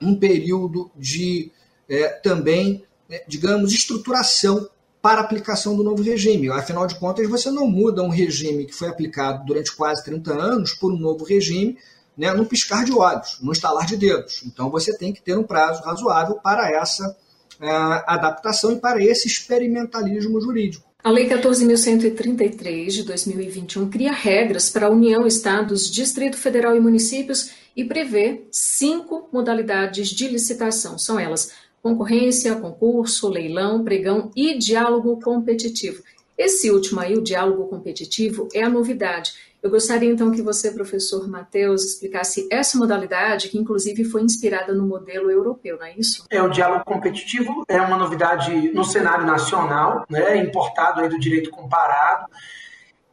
um 0.00 0.16
período 0.16 0.90
de 0.96 1.52
é, 1.88 2.08
também, 2.08 2.82
é, 3.08 3.22
digamos, 3.28 3.72
estruturação 3.72 4.68
para 5.00 5.20
aplicação 5.20 5.76
do 5.76 5.84
novo 5.84 6.02
regime. 6.02 6.48
Afinal 6.48 6.86
de 6.86 6.94
contas, 6.96 7.28
você 7.28 7.50
não 7.50 7.68
muda 7.68 8.02
um 8.02 8.08
regime 8.08 8.64
que 8.64 8.74
foi 8.74 8.88
aplicado 8.88 9.44
durante 9.44 9.74
quase 9.76 10.02
30 10.04 10.32
anos 10.32 10.74
por 10.74 10.92
um 10.92 10.98
novo 10.98 11.24
regime 11.24 11.76
né, 12.16 12.32
num 12.32 12.44
piscar 12.44 12.84
de 12.84 12.92
olhos, 12.92 13.38
num 13.40 13.52
estalar 13.52 13.86
de 13.86 13.96
dedos. 13.96 14.42
Então 14.44 14.70
você 14.70 14.96
tem 14.96 15.12
que 15.12 15.22
ter 15.22 15.36
um 15.36 15.42
prazo 15.42 15.82
razoável 15.82 16.36
para 16.36 16.70
essa 16.70 17.08
uh, 17.08 18.04
adaptação 18.06 18.72
e 18.72 18.76
para 18.76 19.02
esse 19.02 19.26
experimentalismo 19.26 20.40
jurídico. 20.40 20.92
A 21.02 21.10
Lei 21.10 21.28
14.133 21.28 22.90
de 22.90 23.02
2021 23.02 23.90
cria 23.90 24.12
regras 24.12 24.70
para 24.70 24.86
a 24.86 24.90
União, 24.90 25.26
Estados, 25.26 25.90
Distrito 25.90 26.36
Federal 26.36 26.76
e 26.76 26.80
municípios 26.80 27.50
e 27.76 27.84
prevê 27.84 28.44
cinco 28.52 29.28
modalidades 29.32 30.10
de 30.10 30.28
licitação. 30.28 30.96
São 30.98 31.18
elas 31.18 31.50
concorrência, 31.82 32.54
concurso, 32.54 33.28
leilão, 33.28 33.82
pregão 33.82 34.30
e 34.36 34.56
diálogo 34.56 35.18
competitivo. 35.20 36.04
Esse 36.38 36.70
último 36.70 37.00
aí, 37.00 37.14
o 37.14 37.22
diálogo 37.22 37.66
competitivo, 37.66 38.48
é 38.54 38.62
a 38.62 38.68
novidade 38.68 39.32
eu 39.62 39.70
gostaria 39.70 40.10
então 40.10 40.32
que 40.32 40.42
você, 40.42 40.72
professor 40.72 41.28
Matheus, 41.28 41.84
explicasse 41.84 42.48
essa 42.50 42.76
modalidade, 42.76 43.48
que 43.48 43.56
inclusive 43.56 44.04
foi 44.04 44.22
inspirada 44.22 44.74
no 44.74 44.86
modelo 44.86 45.30
europeu, 45.30 45.78
não 45.78 45.86
é 45.86 45.94
isso? 45.96 46.26
É, 46.30 46.42
o 46.42 46.48
diálogo 46.48 46.84
competitivo 46.84 47.64
é 47.68 47.80
uma 47.80 47.96
novidade 47.96 48.72
no 48.72 48.84
cenário 48.84 49.24
nacional, 49.24 50.04
né, 50.10 50.36
importado 50.38 51.00
aí 51.00 51.08
do 51.08 51.18
direito 51.18 51.50
comparado. 51.50 52.26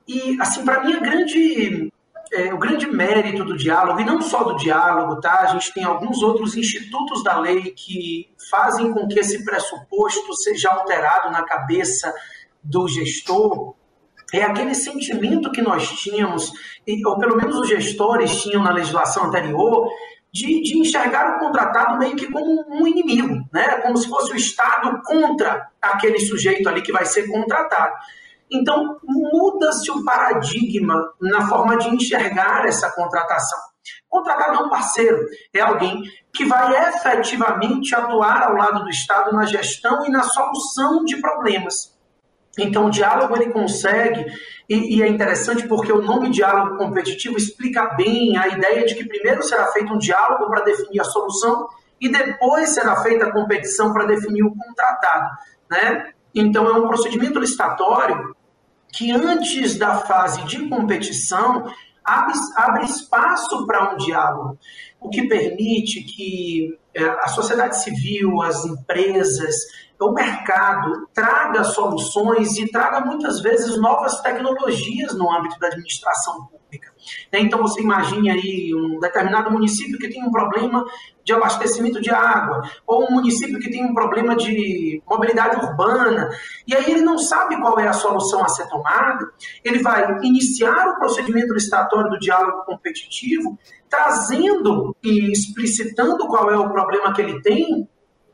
E, 0.08 0.36
assim, 0.41 0.65
para 0.65 0.84
mim, 0.84 0.94
a 0.94 1.00
grande 1.00 1.94
é, 2.34 2.53
o 2.53 2.58
grande 2.58 2.88
mérito 2.88 3.44
do 3.44 3.58
diálogo, 3.58 4.00
e 4.01 4.06
não 4.06 4.22
só 4.22 4.44
do 4.44 4.56
diálogo, 4.56 5.20
tá? 5.20 5.41
A 5.41 5.46
gente 5.48 5.74
tem 5.74 5.84
alguns 5.84 6.22
outros 6.22 6.56
institutos 6.56 7.24
da 7.24 7.39
lei 7.39 7.72
que 7.72 8.29
fazem 8.50 8.91
com 8.91 9.08
que 9.08 9.20
esse 9.20 9.44
pressuposto 9.44 10.34
seja 10.36 10.70
alterado 10.70 11.32
na 11.32 11.44
cabeça 11.44 12.13
do 12.63 12.88
gestor, 12.88 13.75
é 14.33 14.43
aquele 14.43 14.75
sentimento 14.75 15.51
que 15.51 15.62
nós 15.62 15.89
tínhamos, 15.89 16.51
ou 17.05 17.17
pelo 17.17 17.36
menos 17.36 17.57
os 17.57 17.67
gestores 17.67 18.41
tinham 18.41 18.63
na 18.63 18.71
legislação 18.71 19.25
anterior, 19.25 19.88
de, 20.31 20.62
de, 20.62 20.77
enxergar 20.77 21.36
o 21.36 21.39
contratado 21.39 21.98
meio 21.98 22.15
que 22.15 22.31
como 22.31 22.63
um 22.69 22.86
inimigo, 22.86 23.43
né? 23.51 23.81
como 23.81 23.98
se 23.98 24.07
fosse 24.07 24.31
o 24.31 24.36
Estado 24.36 25.01
contra 25.03 25.67
aquele 25.81 26.19
sujeito 26.19 26.69
ali 26.69 26.83
que 26.83 26.91
vai 26.91 27.05
ser 27.05 27.27
contratado. 27.27 27.93
Então, 28.51 28.98
muda-se 29.03 29.89
o 29.91 30.03
paradigma 30.03 30.95
na 31.19 31.48
forma 31.48 31.77
de 31.77 31.89
enxergar 31.89 32.65
essa 32.67 32.91
contratação. 32.91 33.59
Contratado 34.07 34.57
é 34.57 34.65
um 34.65 34.69
parceiro, 34.69 35.19
é 35.53 35.62
alguém 35.62 36.01
que 36.33 36.45
vai 36.45 36.89
efetivamente 36.89 37.93
atuar 37.95 38.43
ao 38.43 38.55
lado 38.55 38.83
do 38.83 38.89
Estado 38.89 39.31
na 39.31 39.45
gestão 39.45 40.05
e 40.05 40.09
na 40.09 40.24
solução 40.24 41.03
de 41.05 41.17
problemas. 41.17 41.99
Então, 42.58 42.88
o 42.88 42.89
diálogo 42.89 43.36
ele 43.36 43.51
consegue, 43.51 44.25
e, 44.68 44.98
e, 44.98 45.03
é 45.03 45.08
interessante 45.08 45.68
porque 45.68 45.91
o 45.91 46.01
nome 46.01 46.29
diálogo 46.29 46.77
competitivo 46.77 47.38
explica 47.38 47.96
bem 47.96 48.38
a 48.38 48.48
ideia 48.48 48.86
de 48.86 48.96
que 48.96 49.08
primeiro 49.08 49.44
será 49.44 49.68
feito 49.68 49.94
um 49.94 49.98
diálogo 49.98 50.48
para 50.50 50.63
definir 50.63 51.00
a 51.00 51.06
solução 51.06 51.68
e 52.01 52.10
depois 52.10 52.70
será 52.70 52.96
feita 53.01 53.25
a 53.25 53.32
competição 53.32 53.94
para 53.94 54.06
definir 54.06 54.44
o 54.44 54.56
contratado. 54.56 55.29
Né? 55.70 56.12
Então, 56.34 56.68
é 56.68 56.74
um 56.74 56.88
procedimento 56.88 57.39
licitatório 57.39 58.36
que, 58.91 59.12
antes 59.12 59.77
da 59.77 59.96
fase 59.96 60.44
de 60.46 60.68
competição, 60.68 61.65
abre, 62.03 62.34
abre 62.56 62.86
espaço 62.86 63.65
para 63.65 63.94
um 63.94 63.98
diálogo, 63.98 64.58
o 65.00 65.10
que 65.10 65.27
permite 65.27 66.03
que 66.03 66.77
é, 66.94 67.03
a 67.03 67.27
sociedade 67.27 67.82
civil, 67.82 68.41
as 68.41 68.65
empresas, 68.65 69.56
o 70.00 70.13
mercado 70.13 71.08
traga 71.13 71.63
soluções 71.65 72.58
e 72.58 72.72
traga 72.72 73.01
muitas 73.01 73.41
vezes 73.41 73.77
novas 73.77 74.22
tecnologias 74.22 75.13
no 75.13 75.29
âmbito 75.29 75.60
da 75.60 75.68
administração 75.68 76.46
pública. 76.46 76.94
Né? 77.34 77.39
Então 77.41 77.60
você 77.62 77.82
imagine 77.82 78.29
aí 78.29 78.74
um 78.74 79.00
determinado 79.00 79.51
município 79.51 79.98
que 80.00 80.08
tem 80.08 80.24
um 80.24 80.32
problema 80.32 80.86
de 81.24 81.34
abastecimento 81.34 82.01
de 82.01 82.10
água, 82.10 82.63
ou 82.88 83.08
um 83.08 83.12
município 83.12 83.60
que 83.60 83.70
tem 83.70 83.86
um 83.86 83.94
problema 83.94 84.36
de 84.36 85.01
mobilidade 85.08 85.63
urbana, 85.63 86.29
e 86.65 86.75
aí 86.75 86.89
ele 86.89 87.01
não 87.01 87.20
sabe 87.20 87.60
qual 87.60 87.77
é 87.79 87.88
a 87.88 87.94
solução 87.94 88.44
a 88.44 88.48
ser 88.48 88.68
tomada, 88.68 89.29
ele 89.63 89.79
vai 89.79 90.18
iniciar 90.24 90.88
o 90.88 90.96
procedimento 90.98 91.53
licitatório 91.53 92.10
do 92.10 92.20
diálogo 92.20 92.63
competitivo, 92.65 93.60
trazendo 93.88 94.96
e 95.03 95.32
explicitando 95.32 96.25
qual 96.27 96.50
é 96.50 96.58
o 96.58 96.72
problema 96.72 97.13
que 97.13 97.22
ele 97.22 97.41
tem 97.41 97.88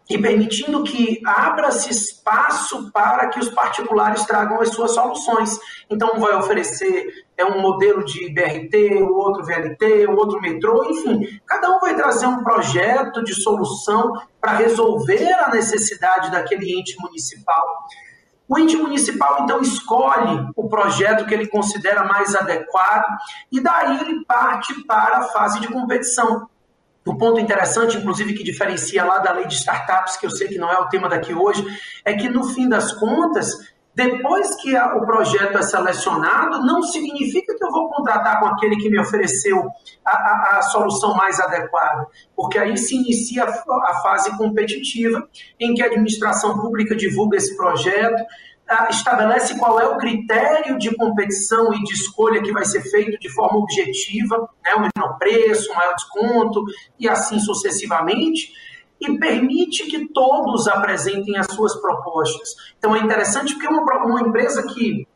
e 0.09 0.17
permitindo 0.17 0.83
que 0.83 1.19
abra-se 1.25 1.89
espaço 1.89 2.91
para 2.91 3.29
que 3.29 3.39
os 3.39 3.49
particulares 3.49 4.23
tragam 4.25 4.61
as 4.61 4.69
suas 4.69 4.91
soluções. 4.91 5.59
Então, 5.89 6.11
um 6.15 6.19
vai 6.19 6.35
oferecer 6.35 7.25
é 7.37 7.43
um 7.43 7.59
modelo 7.59 8.03
de 8.05 8.29
BRT, 8.33 9.03
o 9.03 9.15
outro 9.15 9.43
VLT, 9.43 10.07
o 10.07 10.15
outro 10.15 10.39
metrô, 10.39 10.85
enfim, 10.89 11.39
cada 11.45 11.75
um 11.75 11.79
vai 11.79 11.93
trazer 11.95 12.27
um 12.27 12.43
projeto 12.43 13.23
de 13.23 13.33
solução 13.33 14.13
para 14.39 14.53
resolver 14.53 15.33
a 15.33 15.49
necessidade 15.49 16.31
daquele 16.31 16.79
ente 16.79 16.95
municipal. 17.01 17.63
O 18.47 18.57
ente 18.59 18.77
municipal, 18.77 19.39
então, 19.41 19.59
escolhe 19.59 20.47
o 20.55 20.69
projeto 20.69 21.25
que 21.25 21.33
ele 21.33 21.47
considera 21.47 22.05
mais 22.05 22.35
adequado 22.35 23.05
e 23.51 23.59
daí 23.59 23.99
ele 23.99 24.23
parte 24.23 24.73
para 24.85 25.17
a 25.17 25.23
fase 25.23 25.59
de 25.59 25.67
competição. 25.67 26.47
O 27.05 27.15
ponto 27.15 27.39
interessante, 27.39 27.97
inclusive, 27.97 28.33
que 28.33 28.43
diferencia 28.43 29.05
lá 29.05 29.19
da 29.19 29.31
lei 29.31 29.45
de 29.45 29.53
startups, 29.53 30.17
que 30.17 30.25
eu 30.25 30.31
sei 30.31 30.47
que 30.47 30.57
não 30.57 30.71
é 30.71 30.79
o 30.79 30.89
tema 30.89 31.07
daqui 31.07 31.33
hoje, 31.33 31.63
é 32.03 32.13
que 32.13 32.27
no 32.27 32.43
fim 32.45 32.67
das 32.67 32.91
contas, 32.93 33.53
depois 33.93 34.55
que 34.55 34.75
a, 34.75 34.95
o 34.95 35.05
projeto 35.05 35.55
é 35.55 35.61
selecionado, 35.61 36.65
não 36.65 36.81
significa 36.81 37.55
que 37.55 37.63
eu 37.63 37.71
vou 37.71 37.89
contratar 37.89 38.39
com 38.39 38.47
aquele 38.47 38.75
que 38.77 38.89
me 38.89 38.99
ofereceu 38.99 39.69
a, 40.03 40.11
a, 40.11 40.57
a 40.57 40.61
solução 40.63 41.15
mais 41.15 41.39
adequada, 41.39 42.07
porque 42.35 42.57
aí 42.57 42.75
se 42.75 42.95
inicia 42.95 43.45
a, 43.45 43.93
fase 44.01 44.35
competitiva, 44.35 45.27
em 45.59 45.75
que 45.75 45.83
a 45.83 45.85
administração 45.85 46.59
pública 46.59 46.95
divulga 46.95 47.37
esse 47.37 47.55
projeto, 47.55 48.25
estabelece 48.89 49.57
qual 49.59 49.79
é 49.79 49.87
o 49.87 49.97
critério 49.97 50.77
de 50.77 50.95
competição 50.95 51.73
e 51.73 51.83
de 51.83 51.93
escolha 51.93 52.41
que 52.41 52.51
vai 52.51 52.65
ser 52.65 52.81
feito 52.81 53.19
de 53.19 53.29
forma 53.33 53.59
objetiva, 53.59 54.49
né, 54.63 54.73
o 54.75 54.81
menor 54.81 55.17
preço, 55.17 55.71
o 55.71 55.75
maior 55.75 55.93
desconto 55.93 56.63
e 56.99 57.07
assim 57.07 57.39
sucessivamente, 57.39 58.51
e 58.99 59.17
permite 59.17 59.85
que 59.85 60.07
todos 60.07 60.67
apresentem 60.67 61.37
as 61.37 61.47
suas 61.47 61.75
propostas. 61.79 62.49
Então 62.77 62.95
é 62.95 62.99
interessante 62.99 63.53
porque 63.53 63.67
uma, 63.67 63.83
uma 64.05 64.21
empresa 64.21 64.63
que 64.63 65.07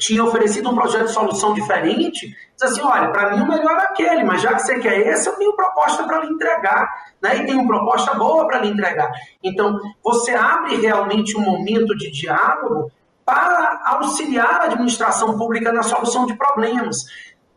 tinha 0.00 0.24
oferecido 0.24 0.70
um 0.70 0.74
projeto 0.74 1.06
de 1.06 1.12
solução 1.12 1.52
diferente, 1.52 2.26
diz 2.26 2.62
assim, 2.62 2.80
olha, 2.80 3.12
para 3.12 3.36
mim 3.36 3.42
o 3.42 3.48
melhor 3.48 3.78
é 3.78 3.84
aquele, 3.84 4.24
mas 4.24 4.40
já 4.40 4.54
que 4.54 4.62
você 4.62 4.78
quer 4.80 4.98
esse, 5.06 5.28
eu 5.28 5.36
tenho 5.36 5.54
proposta 5.54 6.04
para 6.04 6.24
lhe 6.24 6.32
entregar, 6.32 6.88
né? 7.22 7.36
e 7.36 7.46
tenho 7.46 7.66
proposta 7.66 8.14
boa 8.14 8.46
para 8.46 8.60
lhe 8.60 8.68
entregar. 8.68 9.12
Então, 9.44 9.78
você 10.02 10.32
abre 10.32 10.76
realmente 10.76 11.36
um 11.36 11.42
momento 11.42 11.94
de 11.96 12.10
diálogo 12.10 12.90
para 13.24 13.82
auxiliar 13.84 14.62
a 14.62 14.64
administração 14.64 15.38
pública 15.38 15.70
na 15.70 15.82
solução 15.82 16.24
de 16.24 16.34
problemas. 16.34 16.96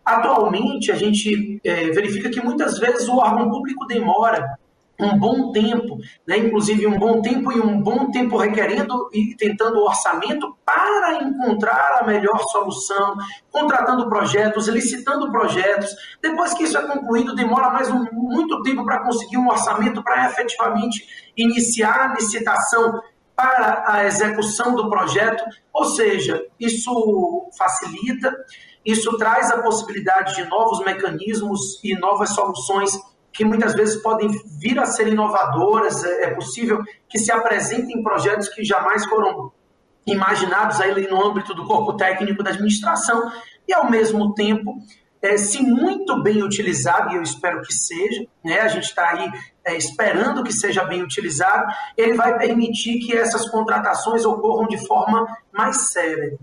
Atualmente, 0.06 0.92
a 0.92 0.96
gente 0.96 1.62
é, 1.64 1.86
verifica 1.92 2.30
que 2.30 2.44
muitas 2.44 2.78
vezes 2.78 3.08
o 3.08 3.18
órgão 3.18 3.50
público 3.50 3.88
demora 3.88 4.60
um 5.00 5.18
bom 5.18 5.52
tempo, 5.52 5.98
né? 6.26 6.38
inclusive 6.38 6.86
um 6.86 6.98
bom 6.98 7.22
tempo 7.22 7.52
e 7.52 7.60
um 7.60 7.82
bom 7.82 8.12
tempo 8.12 8.38
requerendo 8.38 9.10
e 9.12 9.36
tentando 9.36 9.84
orçamento 9.84 10.56
para 10.64 11.24
encontrar 11.24 12.00
a 12.00 12.06
melhor 12.06 12.40
solução, 12.52 13.16
contratando 13.52 14.08
projetos, 14.08 14.68
licitando 14.68 15.32
projetos. 15.32 15.90
Depois 16.22 16.54
que 16.54 16.64
isso 16.64 16.78
é 16.78 16.88
concluído, 16.88 17.36
demora 17.36 17.70
mais 17.70 17.90
um, 17.90 18.06
muito 18.12 18.62
tempo 18.62 18.86
para 18.86 19.04
conseguir 19.04 19.38
um 19.38 19.50
orçamento 19.50 20.04
para 20.04 20.28
efetivamente 20.30 21.32
iniciar 21.36 22.12
a 22.12 22.14
licitação 22.14 23.02
para 23.36 23.84
a 23.88 24.06
execução 24.06 24.76
do 24.76 24.90
projeto, 24.92 25.44
ou 25.74 25.86
seja, 25.86 26.46
isso 26.60 27.50
facilita, 27.58 28.32
isso 28.86 29.18
traz 29.18 29.50
a 29.50 29.62
possibilidade 29.62 30.36
de 30.36 30.44
novos 30.46 30.84
mecanismos 30.86 31.84
e 31.84 31.98
novas 31.98 32.30
soluções 32.30 32.92
que 33.34 33.44
muitas 33.44 33.74
vezes 33.74 34.02
podem 34.02 34.30
vir 34.60 34.80
a 34.80 34.86
ser 34.86 35.08
inovadoras, 35.08 36.04
é, 36.04 36.26
é 36.26 36.30
possível 36.36 36.80
que 37.10 37.18
se 37.18 37.32
apresentem 37.32 38.04
projetos 38.04 38.48
que 38.50 38.64
jamais 38.64 39.06
foram 39.06 39.52
imaginados 40.06 40.80
aí 40.80 41.08
no 41.10 41.26
âmbito 41.26 41.54
do 41.54 41.66
corpo 41.66 41.94
técnico 41.94 42.44
da 42.44 42.52
administração 42.52 43.32
e, 43.68 43.74
ao 43.74 43.90
mesmo 43.90 44.34
tempo, 44.34 44.78
é, 45.22 45.38
se 45.38 45.64
muito 45.64 46.22
bem 46.22 46.44
utilizado, 46.44 47.12
e 47.12 47.16
eu 47.16 47.24
espero 47.24 47.62
que 47.62 47.74
seja, 47.74 48.26
né, 48.44 48.60
a 48.60 48.68
gente 48.68 48.84
está 48.84 49.10
aí 49.10 49.32
é, 49.66 49.76
esperando 49.78 50.44
que 50.44 50.52
seja 50.52 50.84
bem 50.84 51.02
utilizado, 51.02 51.66
ele 51.98 52.14
vai 52.14 52.38
permitir 52.38 53.00
que 53.00 53.16
essas 53.16 53.50
contratações 53.50 54.26
ocorram 54.26 54.68
de 54.68 54.86
forma 54.86 55.26
mais 55.52 55.92
séria. 55.92 56.38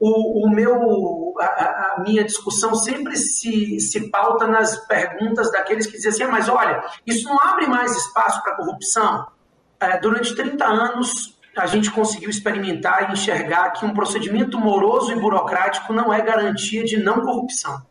O, 0.00 0.46
o 0.46 0.50
meu, 0.50 1.34
a, 1.38 1.44
a, 1.44 2.02
minha 2.02 2.24
discussão 2.24 2.74
sempre 2.74 3.16
se, 3.16 3.78
se 3.78 4.10
pauta 4.10 4.46
nas 4.46 4.76
perguntas 4.86 5.52
daqueles 5.52 5.86
que 5.86 5.92
dizem 5.92 6.10
assim, 6.10 6.22
ah, 6.22 6.28
mas 6.28 6.48
olha, 6.48 6.82
isso 7.06 7.28
não 7.28 7.38
abre 7.38 7.66
mais 7.66 7.94
espaço 7.94 8.42
para 8.42 8.56
corrupção? 8.56 9.26
É, 9.78 9.98
durante 9.98 10.34
30 10.34 10.64
anos, 10.64 11.38
a 11.56 11.66
gente 11.66 11.90
conseguiu 11.90 12.30
experimentar 12.30 13.10
e 13.10 13.12
enxergar 13.12 13.72
que 13.72 13.84
um 13.84 13.92
procedimento 13.92 14.58
moroso 14.58 15.12
e 15.12 15.20
burocrático 15.20 15.92
não 15.92 16.12
é 16.12 16.20
garantia 16.22 16.82
de 16.84 16.96
não 16.96 17.20
corrupção. 17.20 17.82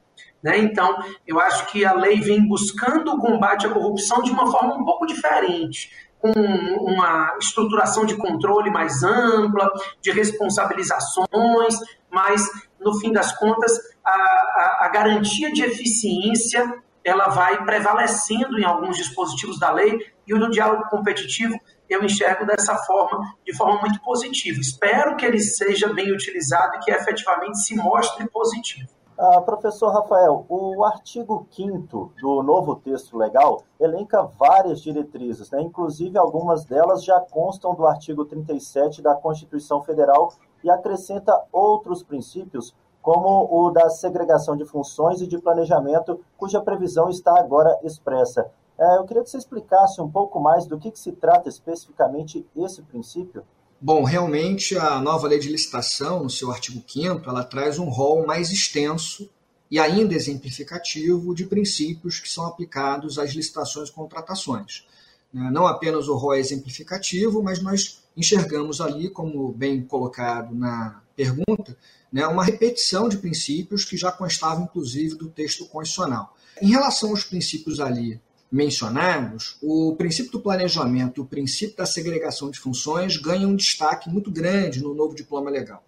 Né? 0.41 0.57
Então, 0.59 0.97
eu 1.27 1.39
acho 1.39 1.67
que 1.67 1.85
a 1.85 1.93
lei 1.93 2.19
vem 2.21 2.47
buscando 2.47 3.11
o 3.11 3.19
combate 3.19 3.67
à 3.67 3.69
corrupção 3.69 4.21
de 4.21 4.31
uma 4.31 4.49
forma 4.49 4.75
um 4.75 4.85
pouco 4.85 5.05
diferente, 5.05 5.91
com 6.17 6.31
uma 6.31 7.37
estruturação 7.39 8.05
de 8.05 8.15
controle 8.15 8.69
mais 8.69 9.03
ampla, 9.03 9.69
de 10.01 10.11
responsabilizações, 10.11 11.75
mas, 12.11 12.41
no 12.79 12.99
fim 12.99 13.11
das 13.11 13.37
contas, 13.37 13.71
a, 14.03 14.11
a, 14.11 14.77
a 14.85 14.89
garantia 14.89 15.51
de 15.51 15.63
eficiência 15.63 16.81
ela 17.03 17.29
vai 17.29 17.63
prevalecendo 17.63 18.59
em 18.59 18.65
alguns 18.65 18.97
dispositivos 18.97 19.59
da 19.59 19.71
lei 19.71 19.99
e 20.27 20.33
o 20.33 20.39
do 20.39 20.49
diálogo 20.49 20.83
competitivo 20.89 21.57
eu 21.89 22.03
enxergo 22.03 22.45
dessa 22.45 22.75
forma, 22.75 23.33
de 23.43 23.55
forma 23.55 23.81
muito 23.81 23.99
positiva. 24.01 24.59
Espero 24.59 25.15
que 25.15 25.25
ele 25.25 25.39
seja 25.39 25.91
bem 25.91 26.11
utilizado 26.11 26.75
e 26.75 26.79
que 26.79 26.91
efetivamente 26.91 27.57
se 27.59 27.75
mostre 27.75 28.27
positivo. 28.29 28.87
Ah, 29.17 29.41
professor 29.41 29.91
Rafael, 29.91 30.45
o 30.47 30.81
artigo 30.85 31.45
5 31.51 32.13
do 32.21 32.41
novo 32.41 32.75
texto 32.75 33.17
legal 33.17 33.63
elenca 33.77 34.23
várias 34.23 34.81
diretrizes, 34.81 35.51
né? 35.51 35.61
inclusive 35.61 36.17
algumas 36.17 36.63
delas 36.63 37.03
já 37.03 37.19
constam 37.19 37.75
do 37.75 37.85
artigo 37.85 38.23
37 38.23 39.01
da 39.01 39.15
Constituição 39.15 39.83
Federal 39.83 40.31
e 40.63 40.69
acrescenta 40.69 41.39
outros 41.51 42.03
princípios, 42.03 42.73
como 43.01 43.47
o 43.49 43.71
da 43.71 43.89
segregação 43.89 44.55
de 44.55 44.65
funções 44.65 45.21
e 45.21 45.27
de 45.27 45.37
planejamento, 45.37 46.19
cuja 46.37 46.61
previsão 46.61 47.09
está 47.09 47.39
agora 47.39 47.77
expressa. 47.83 48.51
É, 48.77 48.97
eu 48.97 49.03
queria 49.03 49.23
que 49.23 49.29
você 49.29 49.37
explicasse 49.37 50.01
um 50.01 50.09
pouco 50.09 50.39
mais 50.39 50.65
do 50.65 50.79
que, 50.79 50.91
que 50.91 50.99
se 50.99 51.11
trata 51.11 51.49
especificamente 51.49 52.45
esse 52.55 52.81
princípio. 52.81 53.43
Bom, 53.81 54.03
realmente 54.03 54.77
a 54.77 55.01
nova 55.01 55.27
lei 55.27 55.39
de 55.39 55.49
licitação, 55.49 56.23
no 56.23 56.29
seu 56.29 56.51
artigo 56.51 56.83
5 56.85 57.29
ela 57.29 57.43
traz 57.43 57.79
um 57.79 57.89
rol 57.89 58.25
mais 58.25 58.51
extenso 58.51 59.29
e 59.71 59.79
ainda 59.79 60.13
exemplificativo 60.13 61.35
de 61.35 61.45
princípios 61.45 62.19
que 62.19 62.29
são 62.29 62.45
aplicados 62.45 63.19
às 63.19 63.31
licitações 63.31 63.89
e 63.89 63.93
contratações. 63.93 64.85
Né, 65.31 65.49
não 65.51 65.67
apenas 65.67 66.07
o 66.07 66.15
rol 66.15 66.33
é 66.33 66.39
exemplificativo, 66.39 67.43
mas 67.43 67.61
nós 67.61 68.03
enxergamos 68.19 68.81
ali, 68.81 69.09
como 69.09 69.51
bem 69.53 69.81
colocado 69.81 70.53
na 70.53 71.01
pergunta, 71.15 71.77
né, 72.11 72.27
uma 72.27 72.43
repetição 72.43 73.07
de 73.07 73.17
princípios 73.17 73.85
que 73.85 73.95
já 73.95 74.11
constavam, 74.11 74.65
inclusive, 74.65 75.15
do 75.15 75.29
texto 75.29 75.65
constitucional. 75.65 76.35
Em 76.61 76.69
relação 76.69 77.11
aos 77.11 77.23
princípios 77.23 77.79
ali 77.79 78.19
mencionados, 78.51 79.57
o 79.61 79.95
princípio 79.95 80.31
do 80.31 80.41
planejamento 80.41 81.21
o 81.21 81.25
princípio 81.25 81.77
da 81.77 81.85
segregação 81.85 82.49
de 82.49 82.59
funções 82.59 83.15
ganham 83.15 83.51
um 83.51 83.55
destaque 83.55 84.09
muito 84.09 84.31
grande 84.31 84.81
no 84.81 84.93
novo 84.93 85.15
diploma 85.15 85.49
legal. 85.49 85.83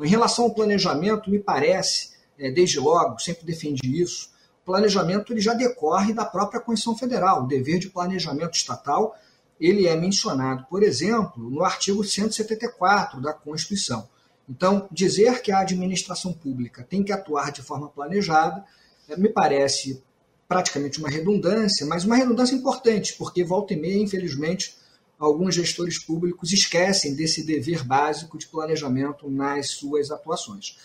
Em 0.00 0.08
relação 0.08 0.44
ao 0.44 0.54
planejamento, 0.54 1.30
me 1.30 1.38
parece, 1.38 2.10
é, 2.38 2.50
desde 2.50 2.78
logo, 2.78 3.18
sempre 3.18 3.44
defendi 3.44 4.00
isso, 4.00 4.30
o 4.62 4.64
planejamento 4.64 5.32
ele 5.32 5.40
já 5.40 5.52
decorre 5.52 6.14
da 6.14 6.24
própria 6.24 6.60
Constituição 6.60 6.96
Federal. 6.96 7.44
O 7.44 7.46
dever 7.46 7.78
de 7.78 7.90
planejamento 7.90 8.54
estatal 8.54 9.14
ele 9.60 9.86
é 9.86 9.96
mencionado, 9.96 10.66
por 10.68 10.82
exemplo, 10.82 11.48
no 11.48 11.62
artigo 11.64 12.02
174 12.02 13.20
da 13.20 13.32
Constituição. 13.32 14.08
Então, 14.48 14.88
dizer 14.90 15.40
que 15.42 15.50
a 15.50 15.60
administração 15.60 16.32
pública 16.32 16.82
tem 16.82 17.02
que 17.02 17.12
atuar 17.12 17.50
de 17.50 17.62
forma 17.62 17.88
planejada 17.88 18.64
é, 19.08 19.16
me 19.16 19.28
parece 19.28 20.02
praticamente 20.46 20.98
uma 20.98 21.08
redundância, 21.08 21.86
mas 21.86 22.04
uma 22.04 22.16
redundância 22.16 22.54
importante, 22.54 23.14
porque 23.16 23.42
volta 23.42 23.72
e 23.72 23.76
meia, 23.76 24.02
infelizmente, 24.02 24.76
alguns 25.18 25.54
gestores 25.54 25.98
públicos 25.98 26.52
esquecem 26.52 27.14
desse 27.14 27.44
dever 27.44 27.84
básico 27.84 28.36
de 28.36 28.46
planejamento 28.46 29.30
nas 29.30 29.70
suas 29.70 30.10
atuações. 30.10 30.76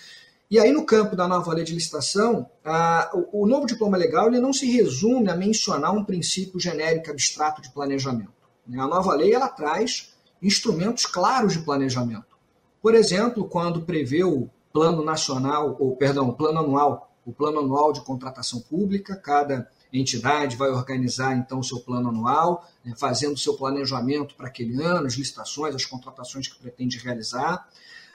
E 0.49 0.57
aí, 0.57 0.71
no 0.71 0.85
campo 0.85 1.15
da 1.15 1.27
nova 1.27 1.53
lei 1.53 1.63
de 1.63 1.75
licitação, 1.75 2.49
o, 3.13 3.43
o, 3.43 3.47
novo 3.47 3.67
diploma 3.67 3.97
legal 3.97 4.27
ele 4.27 4.39
não 4.39 4.51
se 4.51 4.65
resume 4.65 5.29
a 5.29 5.35
mencionar 5.35 5.93
um 5.93 6.03
princípio 6.03 6.59
genérico 6.59 7.11
abstrato 7.11 7.61
de 7.61 7.71
planejamento. 7.71 8.38
A 8.77 8.87
nova 8.87 9.13
lei 9.15 9.33
ela 9.33 9.47
traz 9.47 10.13
instrumentos 10.41 11.05
claros 11.05 11.53
de 11.53 11.59
planejamento. 11.59 12.37
Por 12.81 12.95
exemplo, 12.95 13.45
quando 13.45 13.81
prevê 13.81 14.23
o 14.23 14.49
plano 14.71 15.03
nacional, 15.03 15.75
ou 15.79 15.95
perdão, 15.95 16.29
o 16.29 16.33
plano 16.33 16.59
anual, 16.59 17.11
o 17.25 17.33
plano 17.33 17.59
anual 17.59 17.91
de 17.91 18.01
contratação 18.01 18.61
pública, 18.61 19.15
cada 19.15 19.69
entidade 19.91 20.55
vai 20.55 20.69
organizar 20.69 21.35
então 21.35 21.59
o 21.59 21.63
seu 21.63 21.79
plano 21.79 22.09
anual, 22.09 22.67
né, 22.85 22.93
fazendo 22.97 23.37
seu 23.37 23.55
planejamento 23.55 24.35
para 24.35 24.47
aquele 24.47 24.81
ano, 24.81 25.07
as 25.07 25.15
licitações, 25.15 25.73
as 25.73 25.85
contratações 25.85 26.47
que 26.47 26.59
pretende 26.59 26.99
realizar. 26.99 27.67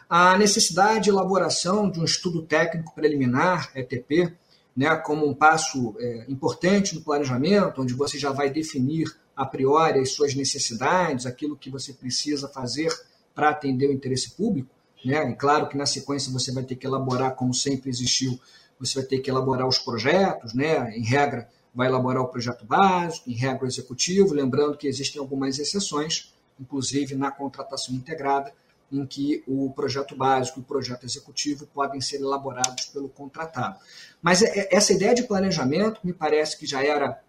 A 0.09 0.39
necessidade 0.39 1.05
de 1.05 1.11
elaboração 1.11 1.91
de 1.91 1.99
um 1.99 2.05
estudo 2.05 2.43
técnico 2.43 2.95
preliminar, 2.95 3.71
ETP, 3.75 4.33
né, 4.77 4.95
como 4.97 5.27
um 5.27 5.35
passo 5.35 5.95
é, 5.99 6.25
importante 6.29 6.95
no 6.95 7.01
planejamento, 7.01 7.83
onde 7.83 7.95
você 7.95 8.19
já 8.19 8.31
vai 8.31 8.51
definir 8.51 9.13
a 9.37 9.45
priori 9.45 10.01
as 10.01 10.13
suas 10.13 10.35
necessidades, 10.35 11.27
aquilo 11.27 11.57
que 11.57 11.71
você 11.71 11.93
precisa 11.93 12.49
fazer 12.49 12.93
para 13.35 13.51
atender 13.51 13.89
o 13.89 13.93
interesse 13.93 14.31
público. 14.33 14.75
Né? 15.05 15.31
E 15.31 15.35
claro 15.35 15.69
que 15.69 15.77
na 15.77 15.87
sequência 15.87 16.33
você 16.33 16.53
vai 16.53 16.65
ter 16.65 16.77
que 16.77 16.87
elaborar, 16.87 17.35
como 17.35 17.53
sempre 17.53 17.91
existiu, 17.91 18.39
você 18.79 19.01
vai 19.01 19.05
ter 19.05 19.19
que 19.19 19.31
elaborar 19.31 19.67
os 19.67 19.79
projetos, 19.79 20.55
né? 20.55 20.97
em 20.97 21.05
regra, 21.05 21.49
vai 21.75 21.89
elaborar 21.89 22.23
o 22.23 22.29
projeto 22.29 22.65
básico, 22.65 23.29
em 23.29 23.35
regra, 23.35 23.65
o 23.65 23.69
executivo, 23.69 24.33
lembrando 24.33 24.77
que 24.77 24.87
existem 24.87 25.21
algumas 25.21 25.59
exceções, 25.59 26.33
inclusive 26.59 27.15
na 27.15 27.31
contratação 27.31 27.95
integrada, 27.95 28.53
em 28.93 29.05
que 29.05 29.43
o 29.47 29.73
projeto 29.73 30.15
básico 30.15 30.61
e 30.61 30.63
o 30.63 30.65
projeto 30.65 31.05
executivo 31.05 31.67
podem 31.67 32.01
ser 32.01 32.21
elaborados 32.21 32.87
pelo 32.87 33.09
contratado. 33.09 33.79
Mas 34.23 34.43
é, 34.43 34.61
é, 34.61 34.77
essa 34.77 34.93
ideia 34.93 35.15
de 35.15 35.25
planejamento 35.25 36.01
me 36.05 36.13
parece 36.13 36.57
que 36.57 36.67
já 36.67 36.85
era 36.85 37.21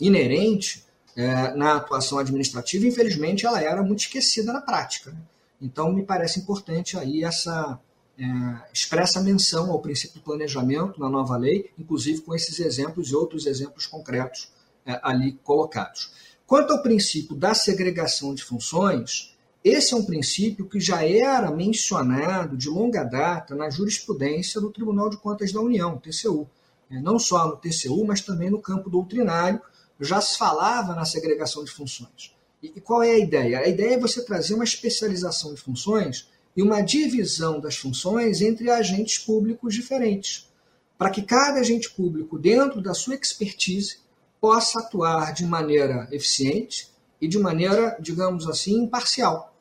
inerente 0.00 0.84
é, 1.16 1.54
na 1.54 1.76
atuação 1.76 2.18
administrativa, 2.18 2.86
infelizmente 2.86 3.46
ela 3.46 3.60
era 3.60 3.82
muito 3.82 4.00
esquecida 4.00 4.52
na 4.52 4.60
prática. 4.60 5.10
Né? 5.10 5.18
Então 5.60 5.92
me 5.92 6.04
parece 6.04 6.38
importante 6.38 6.98
aí 6.98 7.24
essa 7.24 7.80
é, 8.18 8.24
expressa 8.72 9.20
menção 9.20 9.70
ao 9.70 9.80
princípio 9.80 10.20
do 10.20 10.24
planejamento 10.24 11.00
na 11.00 11.08
nova 11.08 11.36
lei, 11.36 11.70
inclusive 11.78 12.20
com 12.20 12.34
esses 12.34 12.60
exemplos 12.60 13.10
e 13.10 13.16
outros 13.16 13.46
exemplos 13.46 13.86
concretos 13.86 14.50
é, 14.84 15.00
ali 15.02 15.32
colocados. 15.42 16.12
Quanto 16.46 16.72
ao 16.72 16.82
princípio 16.82 17.34
da 17.34 17.54
segregação 17.54 18.34
de 18.34 18.44
funções, 18.44 19.34
esse 19.64 19.94
é 19.94 19.96
um 19.96 20.04
princípio 20.04 20.68
que 20.68 20.78
já 20.78 21.04
era 21.04 21.50
mencionado 21.50 22.56
de 22.56 22.68
longa 22.68 23.02
data 23.02 23.54
na 23.54 23.68
jurisprudência 23.68 24.60
do 24.60 24.70
Tribunal 24.70 25.10
de 25.10 25.16
Contas 25.16 25.50
da 25.50 25.60
União, 25.60 25.98
TCU. 25.98 26.48
É, 26.88 27.00
não 27.00 27.18
só 27.18 27.48
no 27.48 27.56
TCU, 27.56 28.04
mas 28.06 28.20
também 28.20 28.48
no 28.48 28.60
campo 28.60 28.88
doutrinário, 28.88 29.60
já 30.00 30.20
se 30.20 30.36
falava 30.36 30.94
na 30.94 31.04
segregação 31.04 31.64
de 31.64 31.70
funções. 31.70 32.34
E 32.62 32.80
qual 32.80 33.02
é 33.02 33.12
a 33.12 33.18
ideia? 33.18 33.60
A 33.60 33.68
ideia 33.68 33.94
é 33.94 33.98
você 33.98 34.24
trazer 34.24 34.54
uma 34.54 34.64
especialização 34.64 35.54
de 35.54 35.60
funções 35.60 36.28
e 36.56 36.62
uma 36.62 36.80
divisão 36.80 37.60
das 37.60 37.76
funções 37.76 38.40
entre 38.40 38.70
agentes 38.70 39.18
públicos 39.18 39.74
diferentes, 39.74 40.50
para 40.96 41.10
que 41.10 41.22
cada 41.22 41.60
agente 41.60 41.90
público, 41.90 42.38
dentro 42.38 42.80
da 42.80 42.94
sua 42.94 43.14
expertise, 43.14 43.98
possa 44.40 44.80
atuar 44.80 45.32
de 45.32 45.44
maneira 45.44 46.08
eficiente 46.10 46.88
e 47.20 47.28
de 47.28 47.38
maneira, 47.38 47.96
digamos 48.00 48.48
assim, 48.48 48.82
imparcial, 48.82 49.54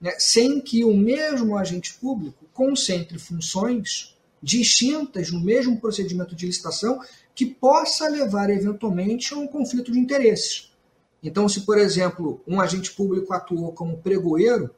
né? 0.00 0.14
sem 0.18 0.60
que 0.60 0.84
o 0.84 0.94
mesmo 0.94 1.56
agente 1.56 1.94
público 1.94 2.44
concentre 2.52 3.18
funções 3.18 4.13
distintas 4.44 5.32
no 5.32 5.40
mesmo 5.40 5.80
procedimento 5.80 6.36
de 6.36 6.44
licitação 6.44 7.00
que 7.34 7.46
possa 7.46 8.06
levar 8.08 8.50
eventualmente 8.50 9.32
a 9.32 9.38
um 9.38 9.48
conflito 9.48 9.90
de 9.90 9.98
interesses. 9.98 10.70
Então, 11.22 11.48
se, 11.48 11.62
por 11.62 11.78
exemplo, 11.78 12.42
um 12.46 12.60
agente 12.60 12.92
público 12.92 13.32
atuou 13.32 13.72
como 13.72 13.96
pregoeiro 13.96 14.70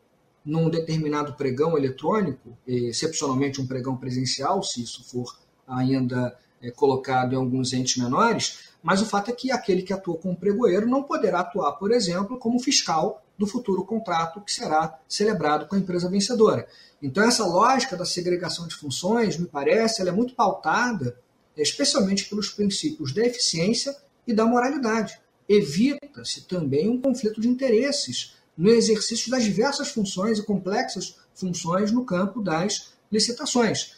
num 0.44 0.70
determinado 0.70 1.34
pregão 1.34 1.76
eletrônico, 1.76 2.56
excepcionalmente 2.64 3.60
um 3.60 3.66
pregão 3.66 3.96
presencial, 3.96 4.62
se 4.62 4.80
isso 4.80 5.02
for 5.02 5.36
ainda 5.66 6.38
é, 6.62 6.70
colocado 6.70 7.32
em 7.32 7.36
alguns 7.36 7.72
entes 7.72 7.96
menores, 7.96 8.70
mas 8.80 9.02
o 9.02 9.06
fato 9.06 9.32
é 9.32 9.34
que 9.34 9.50
aquele 9.50 9.82
que 9.82 9.92
atuou 9.92 10.16
como 10.16 10.36
pregoeiro 10.36 10.86
não 10.86 11.02
poderá 11.02 11.40
atuar, 11.40 11.72
por 11.72 11.90
exemplo, 11.90 12.38
como 12.38 12.60
fiscal 12.60 13.25
do 13.38 13.46
futuro 13.46 13.84
contrato 13.84 14.40
que 14.40 14.52
será 14.52 14.98
celebrado 15.08 15.66
com 15.66 15.76
a 15.76 15.78
empresa 15.78 16.08
vencedora. 16.08 16.66
Então, 17.02 17.22
essa 17.22 17.44
lógica 17.44 17.96
da 17.96 18.04
segregação 18.04 18.66
de 18.66 18.74
funções, 18.74 19.36
me 19.36 19.46
parece, 19.46 20.00
ela 20.00 20.10
é 20.10 20.12
muito 20.12 20.34
pautada, 20.34 21.18
especialmente 21.56 22.28
pelos 22.28 22.48
princípios 22.48 23.12
da 23.12 23.24
eficiência 23.24 23.96
e 24.26 24.32
da 24.32 24.46
moralidade. 24.46 25.18
Evita-se 25.48 26.42
também 26.42 26.88
um 26.88 27.00
conflito 27.00 27.40
de 27.40 27.48
interesses 27.48 28.36
no 28.56 28.70
exercício 28.70 29.30
das 29.30 29.44
diversas 29.44 29.88
funções 29.88 30.38
e 30.38 30.42
complexas 30.42 31.16
funções 31.34 31.92
no 31.92 32.04
campo 32.04 32.42
das 32.42 32.92
licitações. 33.12 33.94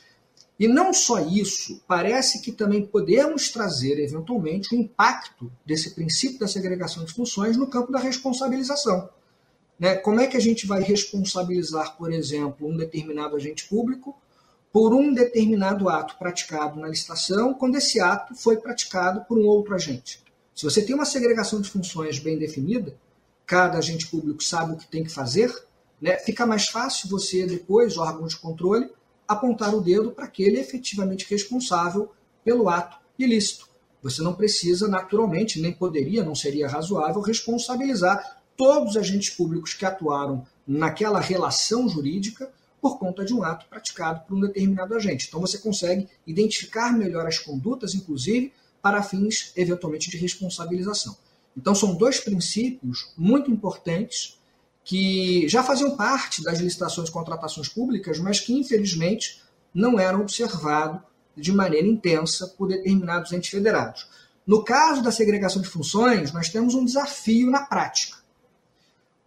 E 0.59 0.66
não 0.66 0.92
só 0.92 1.20
isso, 1.20 1.81
parece 1.87 2.42
que 2.42 2.51
também 2.51 2.85
podemos 2.85 3.48
trazer, 3.48 4.01
eventualmente, 4.01 4.74
o 4.74 4.79
impacto 4.79 5.51
desse 5.64 5.94
princípio 5.94 6.40
da 6.40 6.48
segregação 6.48 7.05
de 7.05 7.12
funções 7.12 7.57
no 7.57 7.68
campo 7.68 7.92
da 7.92 8.01
responsabilização. 8.01 9.09
Né? 9.79 9.95
Como 9.97 10.21
é 10.21 10.27
que 10.27 10.37
a 10.37 10.41
gente 10.41 10.67
vai 10.67 10.83
responsabilizar, 10.83 11.97
por 11.97 12.12
exemplo, 12.12 12.69
um 12.69 12.77
determinado 12.77 13.37
agente 13.37 13.69
público 13.69 14.17
por 14.73 14.93
um 14.93 15.14
determinado 15.14 15.88
ato 15.88 16.17
praticado 16.19 16.79
na 16.79 16.88
licitação, 16.88 17.55
quando 17.55 17.77
esse 17.77 18.01
ato 18.01 18.35
foi 18.35 18.57
praticado 18.57 19.25
por 19.27 19.38
um 19.38 19.47
outro 19.47 19.75
agente? 19.75 20.23
Se 20.55 20.64
você 20.64 20.83
tem 20.83 20.95
uma 20.95 21.05
segregação 21.05 21.61
de 21.61 21.71
funções 21.71 22.19
bem 22.19 22.37
definida, 22.37 22.97
cada 23.47 23.79
agente 23.79 24.09
público 24.09 24.43
sabe 24.43 24.73
o 24.73 24.77
que 24.77 24.88
tem 24.88 25.05
que 25.05 25.11
fazer, 25.11 25.55
né? 26.01 26.17
fica 26.19 26.45
mais 26.45 26.69
fácil 26.69 27.09
você, 27.09 27.47
depois, 27.47 27.97
órgão 27.97 28.27
de 28.27 28.37
controle, 28.37 28.91
apontar 29.27 29.75
o 29.75 29.81
dedo 29.81 30.11
para 30.11 30.25
aquele 30.25 30.59
efetivamente 30.59 31.27
responsável 31.29 32.11
pelo 32.45 32.69
ato 32.69 32.97
ilícito. 33.19 33.69
Você 34.03 34.23
não 34.23 34.35
precisa, 34.35 34.88
naturalmente, 34.88 35.61
nem 35.61 35.73
poderia, 35.73 36.25
não 36.25 36.35
seria 36.35 36.69
razoável, 36.69 37.21
responsabilizar 37.21 38.38
todos 38.59 38.90
os 38.90 38.97
agentes 38.99 39.31
públicos 39.31 39.73
que 39.73 39.87
atuaram 39.87 40.44
naquela 40.66 41.21
relação 41.21 41.88
jurídica 41.88 42.51
por 42.83 42.99
conta 42.99 43.25
de 43.25 43.33
um 43.33 43.42
ato 43.42 43.66
praticado 43.71 44.27
por 44.27 44.37
um 44.37 44.40
determinado 44.40 44.94
agente. 44.94 45.27
Então 45.27 45.40
você 45.40 45.59
consegue 45.59 46.07
identificar 46.27 46.92
melhor 46.92 47.27
as 47.27 47.38
condutas, 47.38 47.94
inclusive, 47.94 48.53
para 48.83 49.03
fins, 49.03 49.53
eventualmente, 49.57 50.11
de 50.11 50.16
responsabilização. 50.16 51.16
Então, 51.57 51.75
são 51.75 51.94
dois 51.94 52.21
princípios 52.21 53.12
muito 53.16 53.51
importantes 53.51 54.38
que 54.85 55.49
já 55.49 55.62
faziam 55.62 55.97
parte 55.97 56.42
das 56.42 56.61
licitações 56.61 57.09
e 57.09 57.12
contratações 57.12 57.68
públicas, 57.68 58.18
mas 58.18 58.40
que, 58.40 58.53
infelizmente, 58.53 59.42
não 59.75 59.99
eram 59.99 60.21
observados 60.21 61.01
de 61.37 61.53
maneira 61.53 61.87
intensa 61.87 62.47
por 62.47 62.68
determinados 62.68 63.33
entes 63.33 63.51
federados. 63.51 64.09
No 64.47 64.64
caso 64.64 65.03
da 65.03 65.11
segregação 65.11 65.61
de 65.61 65.68
funções, 65.68 66.33
nós 66.33 66.49
temos 66.49 66.75
um 66.75 66.85
desafio 66.85 67.51
na 67.51 67.62
prática, 67.62 68.16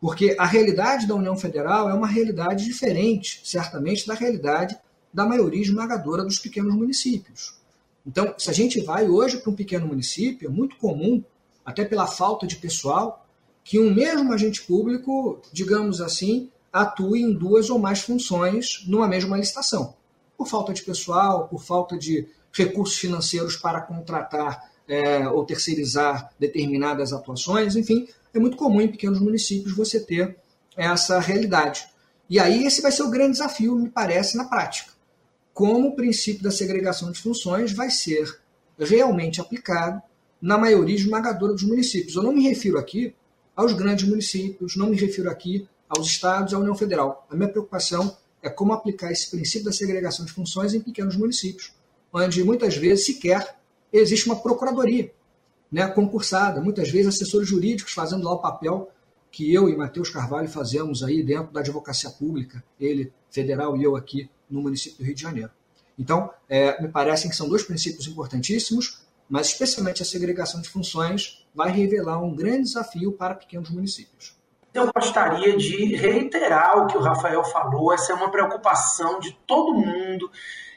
porque 0.02 0.36
a 0.40 0.48
realidade 0.48 1.06
da 1.06 1.14
União 1.14 1.38
Federal 1.38 1.88
é 1.88 1.94
uma 1.94 2.08
realidade 2.08 2.66
diferente, 2.66 3.40
certamente, 3.44 4.08
da 4.08 4.16
realidade 4.16 4.76
da 5.14 5.28
maioria 5.28 5.62
esmagadora 5.62 6.24
dos 6.24 6.40
pequenos 6.40 6.74
municípios. 6.74 7.54
Então, 8.06 8.34
se 8.36 8.50
a 8.50 8.54
gente 8.54 8.82
vai 8.82 9.08
hoje 9.08 9.38
para 9.38 9.52
um 9.52 9.56
pequeno 9.56 9.86
município, 9.86 10.50
é 10.50 10.52
muito 10.52 10.76
comum 10.78 11.24
até 11.64 11.86
pela 11.86 12.08
falta 12.08 12.48
de 12.48 12.56
pessoal, 12.56 13.28
que 13.64 13.80
um 13.80 13.94
mesmo 13.94 14.34
agente 14.34 14.64
público, 14.64 15.40
digamos 15.54 16.02
assim, 16.02 16.50
atue 16.74 17.22
em 17.22 17.32
duas 17.32 17.70
ou 17.70 17.78
mais 17.78 18.02
funções 18.02 18.84
numa 18.88 19.08
mesma 19.08 19.38
licitação. 19.38 19.94
Por 20.36 20.48
falta 20.48 20.74
de 20.74 20.82
pessoal, 20.82 21.48
por 21.48 21.62
falta 21.64 21.96
de 21.96 22.28
recursos 22.52 22.98
financeiros 22.98 23.56
para 23.56 23.82
contratar 23.82 24.72
é, 24.88 25.28
ou 25.30 25.46
terceirizar 25.46 26.32
determinadas 26.40 27.14
atuações, 27.14 27.76
enfim, 27.76 28.08
é 28.34 28.40
muito 28.40 28.58
comum 28.58 28.82
em 28.82 28.88
pequenos 28.88 29.20
municípios 29.20 29.76
você 29.76 30.00
ter 30.00 30.38
essa 30.76 31.20
realidade. 31.20 31.88
E 32.30 32.40
aí 32.40 32.66
esse 32.66 32.82
vai 32.82 32.92
ser 32.92 33.04
o 33.04 33.10
grande 33.10 33.34
desafio, 33.34 33.76
me 33.76 33.90
parece, 33.90 34.38
na 34.38 34.46
prática. 34.46 34.92
Como 35.54 35.90
o 35.90 35.96
princípio 35.96 36.44
da 36.44 36.52
segregação 36.52 37.12
de 37.12 37.20
funções 37.20 37.74
vai 37.74 37.90
ser 37.90 38.40
realmente 38.80 39.42
aplicado 39.42 40.02
na 40.42 40.58
maioria 40.58 40.96
esmagadora 40.96 41.54
dos 41.54 41.64
municípios. 41.64 42.16
Eu 42.16 42.24
não 42.24 42.32
me 42.32 42.42
refiro 42.42 42.78
aqui 42.78 43.14
aos 43.56 43.74
grandes 43.74 44.08
municípios, 44.08 44.76
não 44.76 44.90
me 44.90 44.96
refiro 44.96 45.30
aqui 45.30 45.68
aos 45.90 46.08
estados 46.08 46.54
à 46.54 46.58
União 46.58 46.74
Federal. 46.74 47.28
A 47.30 47.36
minha 47.36 47.50
preocupação 47.50 48.18
é 48.42 48.50
como 48.50 48.74
aplicar 48.74 49.12
esse 49.12 49.30
princípio 49.30 49.66
da 49.66 49.72
segregação 49.74 50.26
de 50.26 50.32
funções 50.32 50.74
em 50.74 50.80
pequenos 50.80 51.18
municípios, 51.18 51.74
onde 52.14 52.44
muitas 52.44 52.76
vezes 52.76 53.06
sequer 53.06 53.56
existe 53.92 54.26
uma 54.26 54.38
procuradoria 54.38 55.12
né, 55.72 55.88
concursada, 55.88 56.60
muitas 56.60 56.90
vezes 56.90 57.08
assessores 57.16 57.48
jurídicos 57.48 57.94
fazendo 57.94 58.24
lá 58.24 58.34
o 58.34 58.40
papel 58.40 58.92
que 59.32 59.54
eu 59.54 59.70
e 59.70 59.78
Matheus 59.78 60.10
Carvalho 60.10 60.50
fazemos 60.50 61.02
aí 61.04 61.24
dentro 61.24 61.54
da 61.54 61.62
advocacia 61.62 62.10
pública, 62.10 62.62
ele 62.78 63.14
federal 63.32 63.78
e 63.78 63.84
eu 63.84 63.96
aqui 63.96 64.30
no 64.50 64.62
município 64.62 64.98
do 64.98 65.06
Rio 65.06 65.16
de 65.16 65.22
Janeiro. 65.22 65.52
Então, 65.98 66.30
é, 66.50 66.82
me 66.82 66.90
parecem 66.90 67.30
que 67.30 67.36
são 67.36 67.48
dois 67.48 67.64
princípios 67.64 68.08
importantíssimos, 68.08 69.02
mas 69.30 69.48
especialmente 69.48 70.02
a 70.02 70.06
segregação 70.06 70.60
de 70.60 70.68
funções 70.68 71.48
vai 71.56 71.72
revelar 71.72 72.22
um 72.22 72.36
grande 72.36 72.64
desafio 72.64 73.14
para 73.14 73.36
pequenos 73.36 73.70
municípios. 73.70 74.36
Eu 74.74 74.92
gostaria 74.94 75.56
de 75.56 75.96
reiterar 75.96 76.78
o 76.78 76.88
que 76.88 76.98
o 76.98 77.02
Rafael 77.02 77.44
falou, 77.46 77.94
essa 77.94 78.12
é 78.12 78.16
uma 78.16 78.32
preocupação 78.32 79.20
de 79.20 79.32
todo 79.46 79.74
mundo 79.74 80.30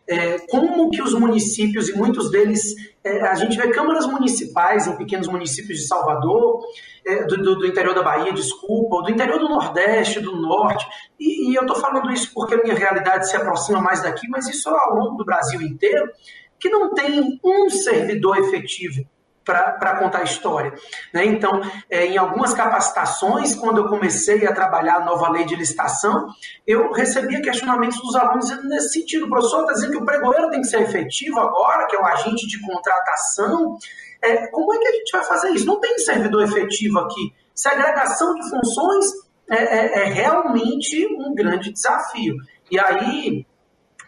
é, 0.07 0.39
como 0.49 0.91
que 0.91 1.03
os 1.03 1.15
municípios, 1.15 1.89
e 1.89 1.97
muitos 1.97 2.31
deles, 2.31 2.75
é, 3.03 3.23
a 3.23 3.35
gente 3.35 3.57
vê 3.57 3.71
câmaras 3.71 4.07
municipais 4.07 4.87
em 4.87 4.97
pequenos 4.97 5.29
municípios 5.29 5.79
de 5.81 5.87
Salvador, 5.87 6.61
é, 7.07 7.25
do, 7.25 7.37
do, 7.37 7.57
do, 7.57 7.67
interior 7.67 7.95
da 7.95 8.03
Bahia, 8.03 8.33
desculpa, 8.33 8.97
ou 8.97 9.03
do 9.03 9.11
interior 9.11 9.39
do 9.39 9.49
Nordeste, 9.49 10.21
do 10.21 10.37
Norte, 10.37 10.87
e, 11.19 11.51
e 11.51 11.55
eu 11.55 11.63
estou 11.63 11.77
falando 11.77 12.11
isso 12.11 12.31
porque 12.35 12.55
a 12.55 12.63
minha 12.63 12.75
realidade 12.75 13.29
se 13.29 13.37
aproxima 13.37 13.81
mais 13.81 14.03
daqui, 14.03 14.29
mas 14.29 14.49
isso 14.49 14.69
ao 14.69 14.95
longo 14.95 15.17
do 15.17 15.25
Brasil 15.25 15.61
inteiro, 15.63 16.11
que 16.59 16.69
não 16.69 16.95
tem 16.95 17.41
um 17.45 17.69
servidor 17.71 18.39
efetivo 18.39 19.05
para 19.45 19.97
contar 19.97 20.21
a 20.21 20.25
história. 20.25 20.73
Né? 21.13 21.27
Então, 21.27 21.61
é, 21.91 22.07
em 22.07 22.17
algumas 22.17 22.55
capacitações, 22.55 23.55
quando 23.55 23.79
eu 23.79 23.89
comecei 23.89 24.47
a 24.47 24.55
trabalhar 24.55 24.97
a 24.97 25.05
nova 25.05 25.29
lei 25.31 25.45
de 25.45 25.55
licitação, 25.55 26.29
eu 26.67 26.91
recebia 26.93 27.43
questionamentos 27.43 28.01
dos 28.01 28.17
alunos 28.17 28.51
nesse 28.65 29.01
sentido. 29.01 29.27
O 29.27 29.29
professor 29.29 29.61
está 29.61 29.75
dizendo 29.75 29.93
que 29.93 29.99
o 29.99 30.05
pregoeiro 30.05 30.51
tem 30.51 30.61
que 30.61 30.67
ser 30.67 30.83
efetivo 30.83 31.39
agora, 31.41 31.87
que 31.87 31.95
é 31.95 32.01
o 32.01 32.07
agente 32.07 32.47
de 32.47 32.61
contratação. 32.61 33.77
É, 34.23 34.47
como 34.49 34.73
é 34.75 34.79
que 34.79 34.89
a 34.89 34.93
gente 34.93 35.13
vai 35.13 35.25
fazer 35.25 35.51
isso? 35.51 35.67
Não 35.67 35.79
tem 35.81 35.99
servidor 35.99 36.43
efetivo 36.43 36.99
aqui. 37.01 37.35
Segregação 37.55 38.35
de 38.35 38.49
funções 38.49 39.05
é, 39.51 39.57
é, 39.57 39.99
é 40.01 40.05
realmente 40.05 41.07
um 41.19 41.35
grande 41.35 41.73
desafio. 41.73 42.35
E 42.71 42.79
aí, 42.79 43.47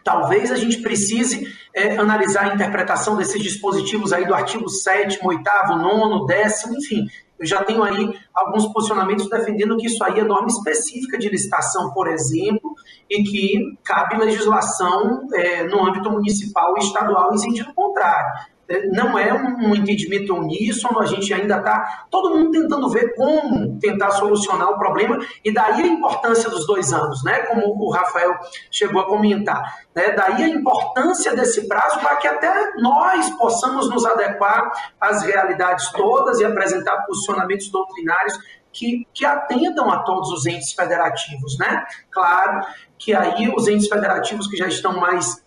Talvez 0.07 0.49
a 0.53 0.55
gente 0.55 0.81
precise 0.81 1.53
é, 1.75 1.97
analisar 1.97 2.45
a 2.45 2.55
interpretação 2.55 3.17
desses 3.17 3.43
dispositivos 3.43 4.13
aí 4.13 4.25
do 4.25 4.33
artigo 4.33 4.69
7, 4.69 5.19
8, 5.21 5.43
9, 5.77 6.25
10, 6.25 6.67
enfim. 6.77 7.05
Eu 7.37 7.45
já 7.45 7.61
tenho 7.61 7.83
aí 7.83 8.17
alguns 8.33 8.71
posicionamentos 8.71 9.29
defendendo 9.29 9.75
que 9.75 9.87
isso 9.87 10.01
aí 10.05 10.17
é 10.17 10.23
norma 10.23 10.47
específica 10.47 11.17
de 11.17 11.27
licitação, 11.27 11.91
por 11.91 12.07
exemplo, 12.07 12.73
e 13.09 13.21
que 13.21 13.77
cabe 13.83 14.15
legislação 14.15 15.27
é, 15.33 15.63
no 15.65 15.85
âmbito 15.85 16.09
municipal 16.09 16.73
e 16.77 16.79
estadual 16.79 17.33
em 17.33 17.37
sentido 17.37 17.73
contrário 17.73 18.47
não 18.91 19.17
é 19.17 19.33
um 19.33 19.73
entendimento 19.75 20.33
uníssono, 20.33 20.99
a 20.99 21.05
gente 21.05 21.33
ainda 21.33 21.57
está 21.57 22.05
todo 22.11 22.35
mundo 22.35 22.51
tentando 22.51 22.89
ver 22.89 23.15
como 23.15 23.79
tentar 23.79 24.11
solucionar 24.11 24.69
o 24.69 24.77
problema, 24.77 25.17
e 25.43 25.53
daí 25.53 25.83
a 25.83 25.87
importância 25.87 26.49
dos 26.49 26.67
dois 26.67 26.91
anos, 26.91 27.23
né? 27.23 27.39
como 27.43 27.73
o 27.77 27.89
Rafael 27.91 28.33
chegou 28.69 29.01
a 29.01 29.05
comentar. 29.05 29.61
Né? 29.95 30.11
Daí 30.11 30.43
a 30.43 30.49
importância 30.49 31.35
desse 31.35 31.67
prazo 31.67 31.99
para 31.99 32.17
que 32.17 32.27
até 32.27 32.73
nós 32.77 33.29
possamos 33.31 33.89
nos 33.89 34.05
adequar 34.05 34.71
às 34.99 35.23
realidades 35.23 35.89
todas 35.91 36.39
e 36.39 36.45
apresentar 36.45 37.05
posicionamentos 37.05 37.69
doutrinários 37.71 38.37
que, 38.73 39.07
que 39.13 39.25
atendam 39.25 39.89
a 39.89 39.99
todos 39.99 40.29
os 40.31 40.45
entes 40.45 40.73
federativos. 40.73 41.57
Né? 41.57 41.85
Claro 42.11 42.65
que 42.97 43.13
aí 43.13 43.49
os 43.55 43.67
entes 43.67 43.87
federativos 43.87 44.47
que 44.47 44.57
já 44.57 44.67
estão 44.67 44.99
mais 44.99 45.41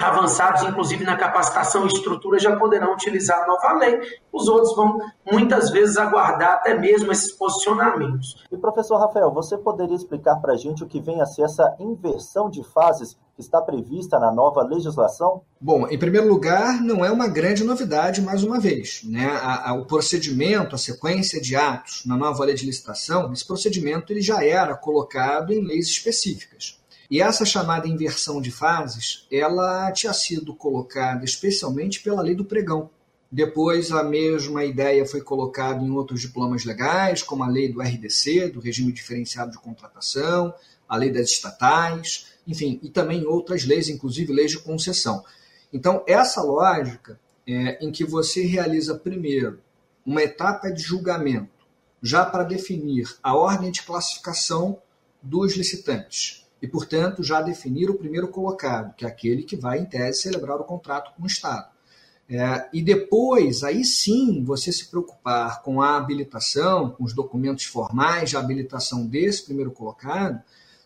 avançados, 0.00 0.62
inclusive 0.62 1.04
na 1.04 1.16
capacitação 1.16 1.84
e 1.84 1.88
estrutura, 1.88 2.38
já 2.38 2.56
poderão 2.56 2.92
utilizar 2.94 3.42
a 3.42 3.46
nova 3.46 3.72
lei. 3.74 4.00
Os 4.32 4.48
outros 4.48 4.74
vão 4.74 4.98
muitas 5.30 5.70
vezes 5.70 5.96
aguardar 5.96 6.54
até 6.54 6.78
mesmo 6.78 7.12
esses 7.12 7.32
posicionamentos. 7.32 8.44
E 8.50 8.56
professor 8.56 8.98
Rafael, 8.98 9.32
você 9.32 9.58
poderia 9.58 9.96
explicar 9.96 10.36
para 10.36 10.54
a 10.54 10.56
gente 10.56 10.82
o 10.82 10.86
que 10.86 11.00
vem 11.00 11.20
a 11.20 11.26
ser 11.26 11.42
essa 11.42 11.76
inversão 11.78 12.48
de 12.48 12.64
fases 12.64 13.16
que 13.34 13.40
está 13.40 13.60
prevista 13.60 14.18
na 14.18 14.32
nova 14.32 14.62
legislação? 14.62 15.42
Bom, 15.60 15.86
em 15.88 15.98
primeiro 15.98 16.28
lugar, 16.28 16.80
não 16.80 17.04
é 17.04 17.10
uma 17.10 17.28
grande 17.28 17.64
novidade, 17.64 18.20
mais 18.20 18.42
uma 18.42 18.58
vez. 18.58 19.02
Né? 19.04 19.26
A, 19.26 19.70
a, 19.70 19.74
o 19.74 19.86
procedimento, 19.86 20.74
a 20.74 20.78
sequência 20.78 21.40
de 21.40 21.56
atos 21.56 22.02
na 22.06 22.16
nova 22.16 22.44
lei 22.44 22.54
de 22.54 22.66
licitação, 22.66 23.32
esse 23.32 23.46
procedimento 23.46 24.12
ele 24.12 24.20
já 24.20 24.44
era 24.44 24.76
colocado 24.76 25.52
em 25.52 25.64
leis 25.64 25.86
específicas. 25.86 26.79
E 27.10 27.20
essa 27.20 27.44
chamada 27.44 27.88
inversão 27.88 28.40
de 28.40 28.52
fases, 28.52 29.26
ela 29.32 29.90
tinha 29.90 30.12
sido 30.12 30.54
colocada 30.54 31.24
especialmente 31.24 32.00
pela 32.00 32.22
lei 32.22 32.36
do 32.36 32.44
pregão. 32.44 32.88
Depois, 33.32 33.90
a 33.90 34.04
mesma 34.04 34.64
ideia 34.64 35.04
foi 35.04 35.20
colocada 35.20 35.82
em 35.82 35.90
outros 35.90 36.20
diplomas 36.20 36.64
legais, 36.64 37.22
como 37.22 37.42
a 37.42 37.48
lei 37.48 37.72
do 37.72 37.80
RDC, 37.80 38.50
do 38.50 38.60
Regime 38.60 38.92
Diferenciado 38.92 39.50
de 39.50 39.58
Contratação, 39.58 40.54
a 40.88 40.96
lei 40.96 41.10
das 41.10 41.30
estatais, 41.30 42.28
enfim, 42.46 42.78
e 42.82 42.88
também 42.88 43.26
outras 43.26 43.64
leis, 43.64 43.88
inclusive 43.88 44.32
leis 44.32 44.52
de 44.52 44.58
concessão. 44.60 45.24
Então, 45.72 46.04
essa 46.06 46.42
lógica 46.42 47.18
é, 47.46 47.84
em 47.84 47.90
que 47.90 48.04
você 48.04 48.44
realiza 48.44 48.94
primeiro 48.94 49.60
uma 50.06 50.22
etapa 50.22 50.70
de 50.70 50.82
julgamento, 50.82 51.66
já 52.02 52.24
para 52.24 52.44
definir 52.44 53.16
a 53.22 53.34
ordem 53.34 53.70
de 53.70 53.82
classificação 53.82 54.80
dos 55.22 55.56
licitantes, 55.56 56.39
e, 56.62 56.68
portanto, 56.68 57.22
já 57.22 57.40
definir 57.40 57.90
o 57.90 57.94
primeiro 57.94 58.28
colocado, 58.28 58.94
que 58.94 59.04
é 59.04 59.08
aquele 59.08 59.42
que 59.42 59.56
vai, 59.56 59.78
em 59.78 59.84
tese, 59.84 60.22
celebrar 60.22 60.60
o 60.60 60.64
contrato 60.64 61.12
com 61.16 61.22
o 61.22 61.26
Estado. 61.26 61.70
É, 62.28 62.68
e 62.72 62.80
depois, 62.80 63.64
aí 63.64 63.84
sim, 63.84 64.44
você 64.44 64.70
se 64.70 64.88
preocupar 64.88 65.62
com 65.62 65.82
a 65.82 65.96
habilitação, 65.96 66.90
com 66.90 67.02
os 67.02 67.12
documentos 67.12 67.64
formais 67.64 68.30
de 68.30 68.36
habilitação 68.36 69.04
desse 69.04 69.44
primeiro 69.44 69.72
colocado, 69.72 70.40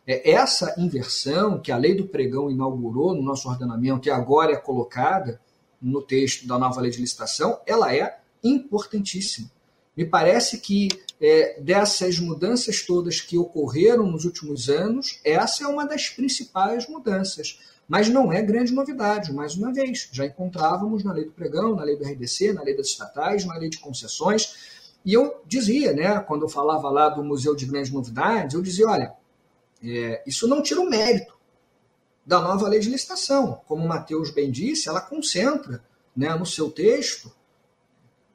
é, 0.06 0.30
essa 0.30 0.74
inversão 0.78 1.60
que 1.60 1.70
a 1.70 1.76
lei 1.76 1.94
do 1.94 2.06
pregão 2.06 2.50
inaugurou 2.50 3.14
no 3.14 3.22
nosso 3.22 3.48
ordenamento 3.48 4.08
e 4.08 4.10
agora 4.10 4.52
é 4.52 4.56
colocada 4.56 5.38
no 5.80 6.00
texto 6.00 6.46
da 6.46 6.58
nova 6.58 6.80
lei 6.80 6.90
de 6.90 7.00
licitação, 7.00 7.58
ela 7.66 7.94
é 7.94 8.20
importantíssima. 8.42 9.50
Me 9.96 10.04
parece 10.04 10.58
que 10.58 10.88
é, 11.20 11.60
dessas 11.60 12.18
mudanças 12.18 12.82
todas 12.82 13.20
que 13.20 13.38
ocorreram 13.38 14.06
nos 14.06 14.24
últimos 14.24 14.68
anos, 14.68 15.20
essa 15.24 15.64
é 15.64 15.66
uma 15.66 15.86
das 15.86 16.08
principais 16.08 16.88
mudanças. 16.88 17.60
Mas 17.86 18.08
não 18.08 18.32
é 18.32 18.40
grande 18.42 18.72
novidade, 18.72 19.32
mais 19.32 19.54
uma 19.54 19.72
vez. 19.72 20.08
Já 20.10 20.24
encontrávamos 20.24 21.04
na 21.04 21.12
lei 21.12 21.26
do 21.26 21.32
pregão, 21.32 21.76
na 21.76 21.84
lei 21.84 21.96
do 21.96 22.04
RDC, 22.04 22.52
na 22.52 22.62
lei 22.62 22.76
das 22.76 22.88
estatais, 22.88 23.44
na 23.44 23.56
lei 23.56 23.68
de 23.68 23.78
concessões. 23.78 24.94
E 25.04 25.12
eu 25.12 25.42
dizia, 25.46 25.92
né, 25.92 26.18
quando 26.20 26.42
eu 26.42 26.48
falava 26.48 26.88
lá 26.88 27.10
do 27.10 27.22
Museu 27.22 27.54
de 27.54 27.66
Grandes 27.66 27.92
Novidades, 27.92 28.54
eu 28.54 28.62
dizia: 28.62 28.88
olha, 28.88 29.12
é, 29.82 30.22
isso 30.26 30.48
não 30.48 30.62
tira 30.62 30.80
o 30.80 30.88
mérito 30.88 31.34
da 32.24 32.40
nova 32.40 32.68
lei 32.68 32.80
de 32.80 32.88
licitação. 32.88 33.60
Como 33.66 33.84
o 33.84 33.88
Matheus 33.88 34.30
bem 34.30 34.50
disse, 34.50 34.88
ela 34.88 35.00
concentra 35.00 35.84
né, 36.16 36.34
no 36.34 36.46
seu 36.46 36.70
texto 36.70 37.30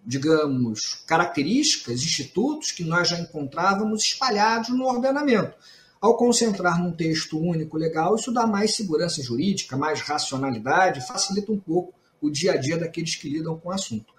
digamos, 0.10 1.04
características, 1.06 2.02
institutos 2.02 2.72
que 2.72 2.84
nós 2.84 3.10
já 3.10 3.20
encontrávamos 3.20 4.04
espalhados 4.04 4.70
no 4.70 4.88
ordenamento. 4.88 5.54
Ao 6.02 6.18
concentrar 6.18 6.82
num 6.82 6.92
texto 6.92 7.40
único 7.40 7.78
legal, 7.78 8.16
isso 8.16 8.32
dá 8.32 8.48
mais 8.48 8.76
segurança 8.76 9.22
jurídica, 9.22 9.78
mais 9.78 10.02
racionalidade, 10.02 11.06
facilita 11.06 11.52
um 11.52 11.60
pouco 11.60 11.94
o 12.20 12.32
dia 12.32 12.54
a 12.54 12.58
dia 12.58 12.76
daqueles 12.76 13.18
que 13.18 13.30
lidam 13.30 13.60
com 13.60 13.70
o 13.70 13.72
assunto. 13.72 14.12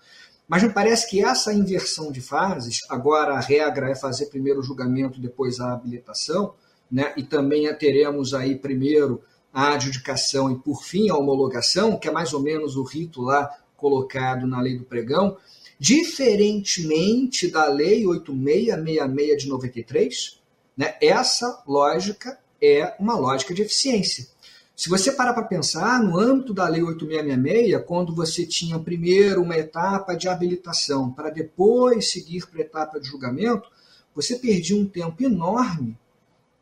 Mas 0.46 0.62
me 0.62 0.72
parece 0.72 1.10
que 1.10 1.24
essa 1.24 1.52
inversão 1.52 2.12
de 2.12 2.20
fases, 2.20 2.78
agora 2.88 3.34
a 3.34 3.40
regra 3.40 3.90
é 3.90 3.96
fazer 3.96 4.26
primeiro 4.26 4.60
o 4.60 4.62
julgamento, 4.62 5.20
depois 5.20 5.58
a 5.58 5.72
habilitação, 5.72 6.54
né? 6.88 7.12
e 7.16 7.24
também 7.24 7.66
teremos 7.74 8.32
aí 8.32 8.54
primeiro 8.54 9.20
a 9.52 9.72
adjudicação 9.72 10.52
e 10.52 10.56
por 10.56 10.84
fim 10.84 11.10
a 11.10 11.16
homologação, 11.16 11.98
que 11.98 12.06
é 12.06 12.12
mais 12.12 12.32
ou 12.32 12.40
menos 12.40 12.76
o 12.76 12.84
rito 12.84 13.22
lá 13.22 13.50
colocado 13.76 14.46
na 14.46 14.60
lei 14.60 14.78
do 14.78 14.84
pregão, 14.84 15.36
Diferentemente 15.80 17.50
da 17.50 17.66
Lei 17.66 18.06
8666 18.06 19.42
de 19.42 19.48
93, 19.48 20.40
né, 20.76 20.94
essa 21.00 21.62
lógica 21.66 22.38
é 22.60 22.94
uma 23.00 23.16
lógica 23.16 23.54
de 23.54 23.62
eficiência. 23.62 24.26
Se 24.76 24.90
você 24.90 25.10
parar 25.10 25.32
para 25.32 25.44
pensar, 25.44 26.02
no 26.02 26.18
âmbito 26.18 26.52
da 26.52 26.68
Lei 26.68 26.82
8666, 26.82 27.82
quando 27.86 28.14
você 28.14 28.44
tinha 28.44 28.78
primeiro 28.78 29.40
uma 29.40 29.56
etapa 29.56 30.14
de 30.14 30.28
habilitação 30.28 31.10
para 31.10 31.30
depois 31.30 32.10
seguir 32.10 32.46
para 32.46 32.58
a 32.58 32.64
etapa 32.64 33.00
de 33.00 33.08
julgamento, 33.08 33.70
você 34.14 34.36
perdia 34.36 34.76
um 34.76 34.86
tempo 34.86 35.22
enorme 35.22 35.96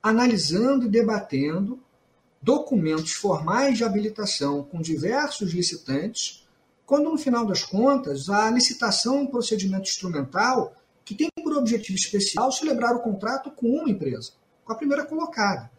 analisando 0.00 0.86
e 0.86 0.88
debatendo 0.88 1.80
documentos 2.40 3.14
formais 3.14 3.76
de 3.76 3.82
habilitação 3.82 4.62
com 4.62 4.80
diversos 4.80 5.52
licitantes 5.52 6.46
quando 6.88 7.10
no 7.10 7.18
final 7.18 7.44
das 7.44 7.62
contas 7.62 8.30
a 8.30 8.50
licitação 8.50 9.18
é 9.18 9.20
um 9.20 9.26
procedimento 9.26 9.90
instrumental 9.90 10.74
que 11.04 11.14
tem 11.14 11.28
por 11.44 11.54
objetivo 11.54 11.98
especial 11.98 12.50
celebrar 12.50 12.96
o 12.96 13.00
contrato 13.00 13.50
com 13.50 13.68
uma 13.68 13.90
empresa, 13.90 14.32
com 14.64 14.72
a 14.72 14.74
primeira 14.74 15.04
colocada. 15.04 15.70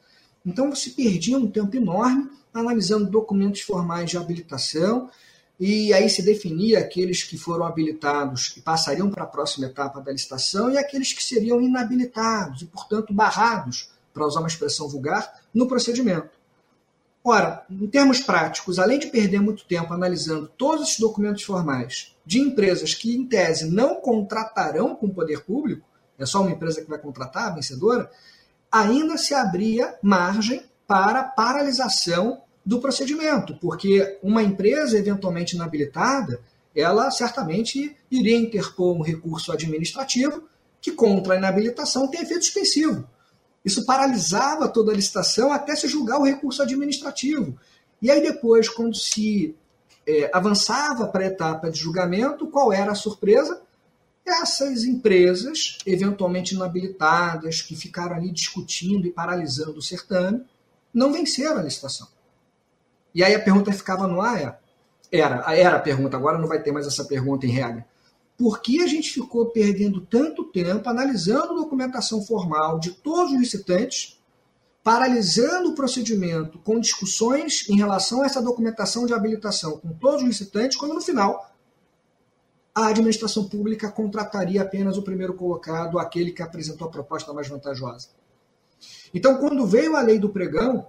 Então 0.45 0.69
você 0.69 0.91
perdia 0.91 1.35
um 1.35 1.49
tempo 1.49 1.75
enorme 1.75 2.29
analisando 2.53 3.09
documentos 3.09 3.61
formais 3.61 4.11
de 4.11 4.17
habilitação, 4.17 5.09
e 5.59 5.91
aí 5.93 6.07
se 6.11 6.21
definia 6.21 6.77
aqueles 6.77 7.23
que 7.23 7.39
foram 7.39 7.65
habilitados 7.65 8.53
e 8.55 8.61
passariam 8.61 9.09
para 9.09 9.23
a 9.23 9.27
próxima 9.27 9.65
etapa 9.65 9.99
da 10.01 10.11
licitação 10.11 10.69
e 10.69 10.77
aqueles 10.77 11.11
que 11.11 11.23
seriam 11.23 11.59
inabilitados 11.59 12.61
e, 12.61 12.65
portanto, 12.65 13.11
barrados, 13.13 13.89
para 14.13 14.27
usar 14.27 14.41
uma 14.41 14.47
expressão 14.47 14.87
vulgar, 14.87 15.41
no 15.51 15.67
procedimento. 15.67 16.38
Ora, 17.29 17.63
em 17.69 17.85
termos 17.85 18.21
práticos, 18.21 18.79
além 18.79 18.97
de 18.97 19.05
perder 19.05 19.39
muito 19.39 19.63
tempo 19.63 19.93
analisando 19.93 20.51
todos 20.57 20.87
esses 20.87 20.99
documentos 20.99 21.43
formais 21.43 22.15
de 22.25 22.39
empresas 22.39 22.95
que, 22.95 23.15
em 23.15 23.23
tese, 23.23 23.69
não 23.69 24.01
contratarão 24.01 24.95
com 24.95 25.05
o 25.05 25.13
poder 25.13 25.45
público, 25.45 25.87
é 26.17 26.25
só 26.25 26.41
uma 26.41 26.49
empresa 26.49 26.81
que 26.81 26.89
vai 26.89 26.97
contratar, 26.97 27.45
a 27.45 27.53
vencedora, 27.53 28.09
ainda 28.71 29.15
se 29.15 29.35
abria 29.35 29.95
margem 30.01 30.63
para 30.87 31.21
paralisação 31.21 32.41
do 32.65 32.79
procedimento, 32.79 33.55
porque 33.61 34.17
uma 34.23 34.41
empresa 34.41 34.97
eventualmente 34.97 35.55
inabilitada, 35.55 36.41
ela 36.75 37.11
certamente 37.11 37.95
iria 38.09 38.37
interpor 38.39 38.97
um 38.97 39.03
recurso 39.03 39.51
administrativo 39.51 40.49
que, 40.81 40.93
contra 40.93 41.35
a 41.35 41.37
inabilitação, 41.37 42.07
tem 42.07 42.23
efeito 42.23 42.45
suspensivo. 42.45 43.07
Isso 43.69 43.85
paralisava 43.85 44.67
toda 44.67 44.91
a 44.91 44.95
licitação 44.95 45.53
até 45.53 45.75
se 45.75 45.87
julgar 45.87 46.19
o 46.19 46.23
recurso 46.23 46.63
administrativo. 46.63 47.55
E 48.01 48.09
aí, 48.09 48.19
depois, 48.19 48.67
quando 48.67 48.95
se 48.95 49.55
é, 50.07 50.27
avançava 50.33 51.05
para 51.07 51.23
a 51.23 51.27
etapa 51.27 51.69
de 51.69 51.77
julgamento, 51.77 52.47
qual 52.47 52.73
era 52.73 52.91
a 52.91 52.95
surpresa? 52.95 53.61
Essas 54.25 54.83
empresas, 54.83 55.77
eventualmente 55.85 56.55
inabilitadas, 56.55 57.61
que 57.61 57.75
ficaram 57.75 58.15
ali 58.15 58.31
discutindo 58.31 59.05
e 59.05 59.11
paralisando 59.11 59.77
o 59.77 59.83
certame, 59.83 60.43
não 60.91 61.13
venceram 61.13 61.59
a 61.59 61.61
licitação. 61.61 62.07
E 63.13 63.23
aí 63.23 63.35
a 63.35 63.39
pergunta 63.39 63.71
ficava 63.71 64.07
no 64.07 64.19
ar, 64.19 64.41
é, 64.41 64.59
era, 65.11 65.55
era 65.55 65.77
a 65.77 65.79
pergunta, 65.79 66.17
agora 66.17 66.39
não 66.39 66.47
vai 66.47 66.59
ter 66.59 66.71
mais 66.71 66.87
essa 66.87 67.05
pergunta 67.05 67.45
em 67.45 67.51
regra. 67.51 67.85
Por 68.39 68.61
que 68.61 68.81
a 68.81 68.87
gente 68.87 69.11
ficou 69.11 69.47
perdendo 69.47 69.99
tanto 69.99 70.45
tempo 70.45 70.87
analisando 70.87 71.53
documentação 71.53 72.21
formal 72.21 72.79
de 72.79 72.91
todos 72.91 73.33
os 73.33 73.37
licitantes, 73.37 74.17
paralisando 74.81 75.71
o 75.71 75.75
procedimento 75.75 76.57
com 76.59 76.79
discussões 76.79 77.67
em 77.69 77.75
relação 77.75 78.21
a 78.21 78.25
essa 78.25 78.41
documentação 78.41 79.05
de 79.05 79.13
habilitação 79.13 79.77
com 79.77 79.89
todos 79.89 80.21
os 80.21 80.27
licitantes, 80.29 80.77
quando 80.77 80.93
no 80.93 81.01
final 81.01 81.53
a 82.73 82.87
administração 82.87 83.49
pública 83.49 83.91
contrataria 83.91 84.61
apenas 84.61 84.95
o 84.95 85.03
primeiro 85.03 85.33
colocado, 85.33 85.99
aquele 85.99 86.31
que 86.31 86.41
apresentou 86.41 86.87
a 86.87 86.91
proposta 86.91 87.33
mais 87.33 87.49
vantajosa. 87.49 88.07
Então, 89.13 89.35
quando 89.35 89.67
veio 89.67 89.97
a 89.97 90.01
lei 90.01 90.17
do 90.17 90.29
pregão, 90.29 90.87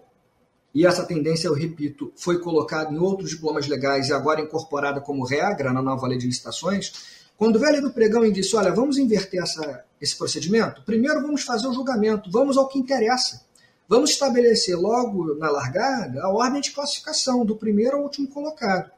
e 0.72 0.86
essa 0.86 1.04
tendência, 1.04 1.48
eu 1.48 1.54
repito, 1.54 2.12
foi 2.14 2.38
colocada 2.38 2.92
em 2.92 2.98
outros 2.98 3.30
diplomas 3.30 3.66
legais 3.66 4.08
e 4.08 4.12
agora 4.12 4.40
incorporada 4.40 5.00
como 5.00 5.24
regra 5.24 5.72
na 5.72 5.82
nova 5.82 6.06
lei 6.06 6.16
de 6.16 6.28
licitações. 6.28 7.19
Quando 7.40 7.64
a 7.64 7.70
lei 7.70 7.80
do 7.80 7.90
pregão 7.90 8.30
disse: 8.30 8.54
olha, 8.54 8.70
vamos 8.70 8.98
inverter 8.98 9.42
essa, 9.42 9.82
esse 9.98 10.14
procedimento, 10.14 10.82
primeiro 10.82 11.22
vamos 11.22 11.40
fazer 11.40 11.66
o 11.68 11.72
julgamento, 11.72 12.30
vamos 12.30 12.58
ao 12.58 12.68
que 12.68 12.78
interessa. 12.78 13.46
Vamos 13.88 14.10
estabelecer 14.10 14.76
logo 14.76 15.34
na 15.36 15.50
largada 15.50 16.22
a 16.22 16.28
ordem 16.28 16.60
de 16.60 16.70
classificação, 16.70 17.42
do 17.42 17.56
primeiro 17.56 17.96
ao 17.96 18.02
último 18.02 18.28
colocado. 18.28 18.90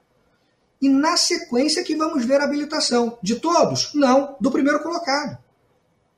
E 0.80 0.88
na 0.88 1.16
sequência 1.16 1.84
que 1.84 1.94
vamos 1.94 2.24
ver 2.24 2.40
a 2.40 2.44
habilitação. 2.44 3.16
De 3.22 3.36
todos? 3.36 3.94
Não, 3.94 4.36
do 4.40 4.50
primeiro 4.50 4.82
colocado. 4.82 5.38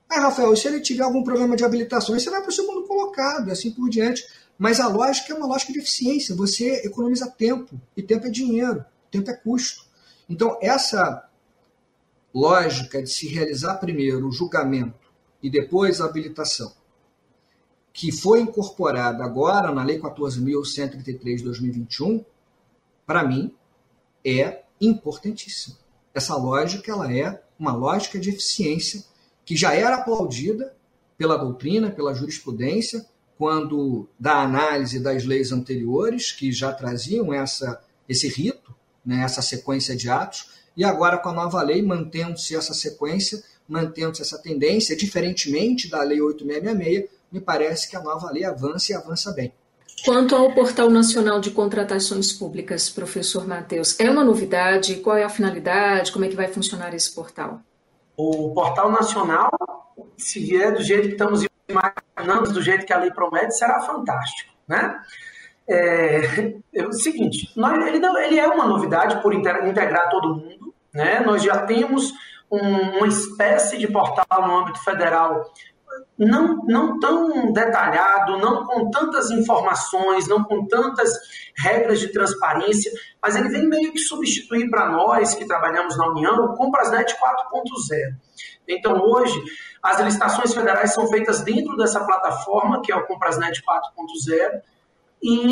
Ah, 0.08 0.20
Rafael, 0.20 0.56
se 0.56 0.66
ele 0.66 0.80
tiver 0.80 1.04
algum 1.04 1.22
problema 1.22 1.54
de 1.54 1.62
habilitação, 1.62 2.18
você 2.18 2.30
vai 2.30 2.40
para 2.40 2.48
o 2.48 2.54
segundo 2.54 2.84
colocado, 2.84 3.50
e 3.50 3.52
assim 3.52 3.70
por 3.70 3.90
diante. 3.90 4.26
Mas 4.56 4.80
a 4.80 4.88
lógica 4.88 5.30
é 5.30 5.36
uma 5.36 5.46
lógica 5.46 5.74
de 5.74 5.78
eficiência. 5.80 6.34
Você 6.34 6.86
economiza 6.86 7.30
tempo, 7.30 7.78
e 7.94 8.02
tempo 8.02 8.26
é 8.26 8.30
dinheiro, 8.30 8.82
tempo 9.10 9.30
é 9.30 9.34
custo. 9.34 9.84
Então, 10.26 10.58
essa 10.62 11.28
lógica 12.34 13.00
de 13.00 13.08
se 13.08 13.28
realizar 13.28 13.76
primeiro 13.76 14.26
o 14.26 14.32
julgamento 14.32 15.08
e 15.42 15.48
depois 15.48 16.00
a 16.00 16.06
habilitação, 16.06 16.72
que 17.92 18.10
foi 18.10 18.40
incorporada 18.40 19.22
agora 19.24 19.70
na 19.70 19.84
Lei 19.84 20.00
14.133 20.00 21.36
de 21.36 21.44
2021, 21.44 22.24
para 23.06 23.22
mim, 23.22 23.54
é 24.24 24.62
importantíssima. 24.80 25.76
Essa 26.12 26.34
lógica 26.36 26.90
ela 26.90 27.12
é 27.14 27.42
uma 27.58 27.72
lógica 27.72 28.18
de 28.18 28.30
eficiência 28.30 29.04
que 29.44 29.56
já 29.56 29.74
era 29.74 29.96
aplaudida 29.96 30.74
pela 31.16 31.36
doutrina, 31.36 31.90
pela 31.90 32.14
jurisprudência, 32.14 33.06
quando 33.36 34.08
da 34.18 34.42
análise 34.42 34.98
das 34.98 35.24
leis 35.24 35.52
anteriores, 35.52 36.32
que 36.32 36.50
já 36.50 36.72
traziam 36.72 37.32
essa, 37.32 37.82
esse 38.08 38.28
rito, 38.28 38.74
né, 39.04 39.22
essa 39.22 39.42
sequência 39.42 39.94
de 39.94 40.08
atos, 40.08 40.50
e 40.76 40.84
agora 40.84 41.18
com 41.18 41.28
a 41.28 41.32
nova 41.32 41.62
lei, 41.62 41.82
mantendo-se 41.82 42.56
essa 42.56 42.74
sequência, 42.74 43.42
mantendo-se 43.68 44.22
essa 44.22 44.38
tendência, 44.38 44.96
diferentemente 44.96 45.88
da 45.88 46.02
Lei 46.02 46.20
8666, 46.20 47.10
me 47.32 47.40
parece 47.40 47.90
que 47.90 47.96
a 47.96 48.00
nova 48.00 48.30
lei 48.30 48.44
avança 48.44 48.92
e 48.92 48.94
avança 48.94 49.32
bem. 49.32 49.52
Quanto 50.04 50.36
ao 50.36 50.52
Portal 50.52 50.90
Nacional 50.90 51.40
de 51.40 51.50
Contratações 51.50 52.32
Públicas, 52.32 52.90
professor 52.90 53.46
Matheus, 53.46 53.98
é 53.98 54.10
uma 54.10 54.22
novidade? 54.22 54.96
Qual 54.96 55.16
é 55.16 55.24
a 55.24 55.28
finalidade? 55.28 56.12
Como 56.12 56.24
é 56.24 56.28
que 56.28 56.36
vai 56.36 56.46
funcionar 56.46 56.94
esse 56.94 57.12
portal? 57.12 57.60
O 58.16 58.52
Portal 58.52 58.92
Nacional, 58.92 59.50
se 60.16 60.38
vier 60.40 60.74
do 60.74 60.82
jeito 60.82 61.08
que 61.08 61.14
estamos 61.14 61.44
imaginando 61.68 62.52
do 62.52 62.62
jeito 62.62 62.84
que 62.84 62.92
a 62.92 62.98
lei 62.98 63.10
promete, 63.10 63.56
será 63.56 63.80
fantástico, 63.80 64.52
né? 64.68 65.00
É, 65.68 66.54
é 66.74 66.86
o 66.86 66.92
seguinte, 66.92 67.50
nós, 67.56 67.86
ele, 67.86 68.04
ele, 68.04 68.38
é 68.38 68.46
uma 68.46 68.66
novidade 68.66 69.22
por 69.22 69.32
integrar 69.32 70.10
todo 70.10 70.34
mundo, 70.34 70.74
né? 70.92 71.20
Nós 71.20 71.42
já 71.42 71.62
temos 71.62 72.12
um, 72.50 72.98
uma 72.98 73.06
espécie 73.06 73.78
de 73.78 73.88
portal 73.88 74.46
no 74.46 74.58
âmbito 74.58 74.82
federal 74.84 75.50
não, 76.18 76.64
não 76.64 76.98
tão 76.98 77.52
detalhado, 77.52 78.38
não 78.38 78.64
com 78.64 78.90
tantas 78.90 79.30
informações, 79.30 80.28
não 80.28 80.44
com 80.44 80.66
tantas 80.66 81.12
regras 81.56 82.00
de 82.00 82.08
transparência, 82.12 82.92
mas 83.20 83.36
ele 83.36 83.48
vem 83.48 83.68
meio 83.68 83.92
que 83.92 83.98
substituir 83.98 84.70
para 84.70 84.90
nós 84.90 85.34
que 85.34 85.46
trabalhamos 85.46 85.96
na 85.96 86.08
União 86.08 86.36
o 86.44 86.54
Comprasnet 86.54 87.14
4.0. 87.14 88.16
Então, 88.66 89.00
hoje, 89.00 89.40
as 89.82 90.00
licitações 90.00 90.54
federais 90.54 90.94
são 90.94 91.06
feitas 91.08 91.42
dentro 91.42 91.76
dessa 91.76 92.04
plataforma, 92.04 92.80
que 92.80 92.92
é 92.92 92.96
o 92.96 93.06
Comprasnet 93.06 93.62
4.0, 93.62 94.62
e 95.24 95.50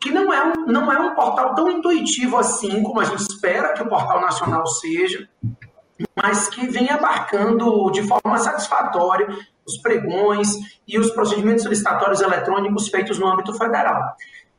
que 0.00 0.10
não 0.10 0.32
é, 0.32 0.42
um, 0.42 0.66
não 0.66 0.90
é 0.90 0.98
um 0.98 1.14
portal 1.14 1.54
tão 1.54 1.70
intuitivo 1.70 2.38
assim 2.38 2.82
como 2.82 3.00
a 3.00 3.04
gente 3.04 3.20
espera 3.20 3.74
que 3.74 3.82
o 3.82 3.88
portal 3.88 4.18
nacional 4.18 4.66
seja, 4.66 5.28
mas 6.16 6.48
que 6.48 6.66
vem 6.66 6.88
abarcando 6.88 7.90
de 7.90 8.02
forma 8.02 8.38
satisfatória 8.38 9.28
os 9.66 9.76
pregões 9.82 10.48
e 10.88 10.98
os 10.98 11.10
procedimentos 11.10 11.66
licitatórios 11.66 12.22
eletrônicos 12.22 12.88
feitos 12.88 13.18
no 13.18 13.28
âmbito 13.28 13.52
federal. 13.52 14.02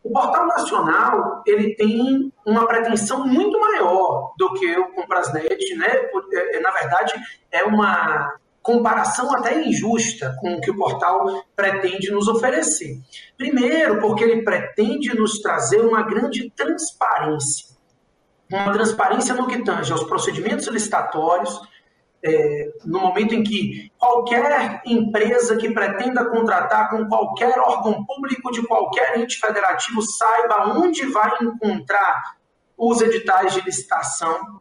O 0.04 0.12
portal 0.12 0.46
nacional 0.46 1.42
ele 1.46 1.76
tem 1.76 2.32
uma 2.46 2.68
pretensão 2.68 3.26
muito 3.26 3.60
maior 3.60 4.34
do 4.38 4.54
que 4.54 4.78
o 4.78 4.94
Comprasnet, 4.94 5.76
né? 5.76 5.88
É, 6.34 6.60
na 6.60 6.72
verdade, 6.72 7.14
é 7.52 7.64
uma 7.64 8.36
comparação 8.62 9.34
até 9.36 9.62
injusta 9.64 10.36
com 10.40 10.56
o 10.56 10.62
que 10.62 10.72
o 10.72 10.78
portal 10.78 11.44
pretende 11.56 12.12
nos 12.12 12.28
oferecer. 12.28 13.00
Primeiro, 13.38 14.00
porque 14.00 14.24
ele 14.24 14.44
pretende 14.44 15.16
nos 15.16 15.40
trazer 15.40 15.82
uma 15.82 16.04
grande 16.04 16.50
transparência. 16.52 17.72
Uma 18.52 18.74
transparência 18.74 19.34
no 19.34 19.48
que 19.48 19.64
tange 19.64 19.92
aos 19.92 20.04
procedimentos 20.04 20.68
licitatórios, 20.68 21.60
é, 22.24 22.72
no 22.86 23.00
momento 23.00 23.34
em 23.34 23.44
que 23.44 23.92
qualquer 23.98 24.82
empresa 24.86 25.58
que 25.58 25.72
pretenda 25.72 26.30
contratar 26.30 26.90
com 26.90 27.08
qualquer 27.08 27.58
órgão 27.60 28.06
público 28.06 28.52
de 28.52 28.62
qualquer 28.68 29.18
ente 29.18 29.40
federativo 29.40 30.02
saiba 30.02 30.68
onde 30.68 31.06
vai 31.08 31.32
encontrar 31.42 32.36
os 32.78 33.02
editais 33.02 33.54
de 33.54 33.62
licitação, 33.62 34.60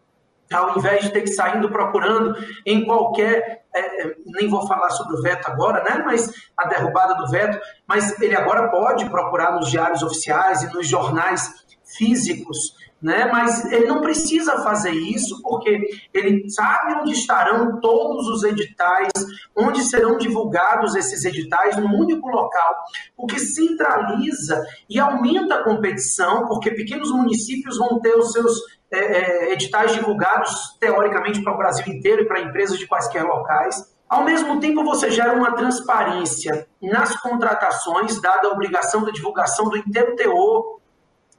ao 0.53 0.79
invés 0.79 1.05
de 1.05 1.11
ter 1.11 1.23
que 1.23 1.33
sair 1.33 1.59
indo 1.59 1.71
procurando 1.71 2.35
em 2.67 2.85
qualquer, 2.85 3.60
é, 3.75 4.03
é, 4.03 4.17
nem 4.27 4.49
vou 4.49 4.67
falar 4.67 4.91
sobre 4.91 5.17
o 5.17 5.23
veto 5.23 5.49
agora, 5.49 5.83
né, 5.85 6.03
mas 6.05 6.33
a 6.57 6.67
derrubada 6.67 7.15
do 7.15 7.29
veto, 7.29 7.59
mas 7.87 8.21
ele 8.21 8.35
agora 8.35 8.71
pode 8.71 9.09
procurar 9.09 9.53
nos 9.53 9.71
diários 9.71 10.03
oficiais 10.03 10.63
e 10.63 10.73
nos 10.73 10.89
jornais 10.89 11.51
físicos 11.85 12.81
né? 13.03 13.27
Mas 13.27 13.65
ele 13.73 13.87
não 13.87 14.01
precisa 14.01 14.59
fazer 14.59 14.91
isso 14.91 15.41
porque 15.43 15.81
ele 16.13 16.49
sabe 16.51 16.95
onde 17.01 17.13
estarão 17.13 17.81
todos 17.81 18.29
os 18.29 18.45
editais, 18.45 19.11
onde 19.57 19.83
serão 19.83 20.19
divulgados 20.19 20.95
esses 20.95 21.25
editais 21.25 21.77
num 21.77 21.99
único 21.99 22.29
local, 22.29 22.77
o 23.17 23.27
que 23.27 23.39
centraliza 23.39 24.63
e 24.89 24.99
aumenta 24.99 25.57
a 25.57 25.65
competição, 25.65 26.47
porque 26.47 26.71
pequenos 26.73 27.11
municípios 27.11 27.79
vão 27.79 28.01
ter 28.01 28.15
os 28.17 28.33
seus 28.33 28.61
é, 28.93 28.99
é, 28.99 29.53
editais 29.53 29.93
divulgados 29.93 30.77
teoricamente 30.81 31.43
para 31.43 31.55
o 31.55 31.57
Brasil 31.57 31.87
inteiro 31.87 32.23
e 32.23 32.27
para 32.27 32.41
empresas 32.41 32.79
de 32.79 32.87
quaisquer 32.87 33.25
locais. 33.25 33.95
Ao 34.09 34.25
mesmo 34.25 34.59
tempo, 34.59 34.83
você 34.83 35.11
gera 35.11 35.33
uma 35.33 35.55
transparência 35.55 36.67
nas 36.83 37.17
contratações, 37.21 38.21
dada 38.21 38.49
a 38.49 38.51
obrigação 38.51 39.05
da 39.05 39.13
divulgação 39.13 39.69
do 39.69 39.77
inteiro 39.77 40.17
teor 40.17 40.81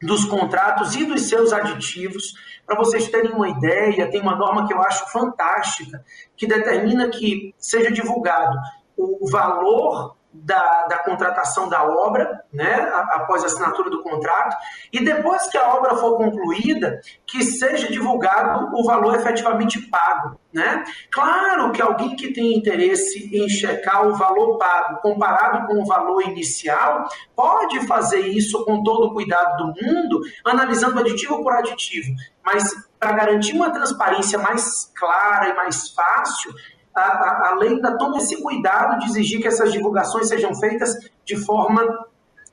dos 0.01 0.25
contratos 0.25 0.95
e 0.95 1.05
dos 1.05 1.27
seus 1.27 1.51
aditivos. 1.51 2.33
Para 2.65 2.77
vocês 2.77 3.09
terem 3.09 3.33
uma 3.33 3.49
ideia, 3.49 4.09
tem 4.09 4.21
uma 4.21 4.35
norma 4.35 4.65
que 4.65 4.73
eu 4.73 4.81
acho 4.81 5.11
fantástica, 5.11 6.03
que 6.37 6.47
determina 6.47 7.09
que 7.09 7.53
seja 7.57 7.91
divulgado 7.91 8.57
o 8.97 9.29
valor 9.29 10.15
da, 10.33 10.87
da, 10.87 10.97
contratação 10.99 11.67
da 11.67 11.83
obra, 11.83 12.43
né, 12.53 12.89
após 13.11 13.43
a 13.43 13.47
assinatura 13.47 13.89
do 13.89 14.01
contrato, 14.01 14.55
e 14.91 15.03
depois 15.03 15.47
que 15.47 15.57
a 15.57 15.73
obra 15.75 15.95
for 15.97 16.17
concluída, 16.17 17.01
que 17.25 17.43
seja 17.43 17.91
divulgado 17.91 18.69
o 18.73 18.83
valor 18.85 19.15
efetivamente 19.15 19.81
pago. 19.89 20.39
Né? 20.53 20.83
Claro 21.11 21.71
que 21.71 21.81
alguém 21.81 22.15
que 22.15 22.33
tem 22.33 22.57
interesse 22.57 23.29
em 23.33 23.47
checar 23.47 24.05
o 24.05 24.15
valor 24.15 24.57
pago 24.57 24.99
comparado 25.01 25.67
com 25.67 25.81
o 25.81 25.85
valor 25.85 26.21
inicial, 26.23 27.05
pode 27.35 27.85
fazer 27.87 28.19
isso 28.19 28.63
com 28.65 28.83
todo 28.83 29.07
o 29.07 29.13
cuidado 29.13 29.57
do 29.57 29.67
mundo, 29.67 30.21
analisando 30.45 30.99
aditivo 30.99 31.41
por 31.41 31.53
aditivo, 31.53 32.13
mas 32.43 32.69
para 32.99 33.13
garantir 33.13 33.53
uma 33.53 33.71
transparência 33.71 34.37
mais 34.37 34.91
clara 34.95 35.49
e 35.49 35.55
mais 35.55 35.89
fácil, 35.89 36.53
a, 36.95 37.53
a, 37.53 37.97
toma 37.97 38.17
esse 38.17 38.41
cuidado 38.41 38.99
de 38.99 39.05
exigir 39.05 39.41
que 39.41 39.47
essas 39.47 39.71
divulgações 39.71 40.27
sejam 40.27 40.53
feitas 40.55 40.95
de 41.25 41.35
forma 41.35 41.81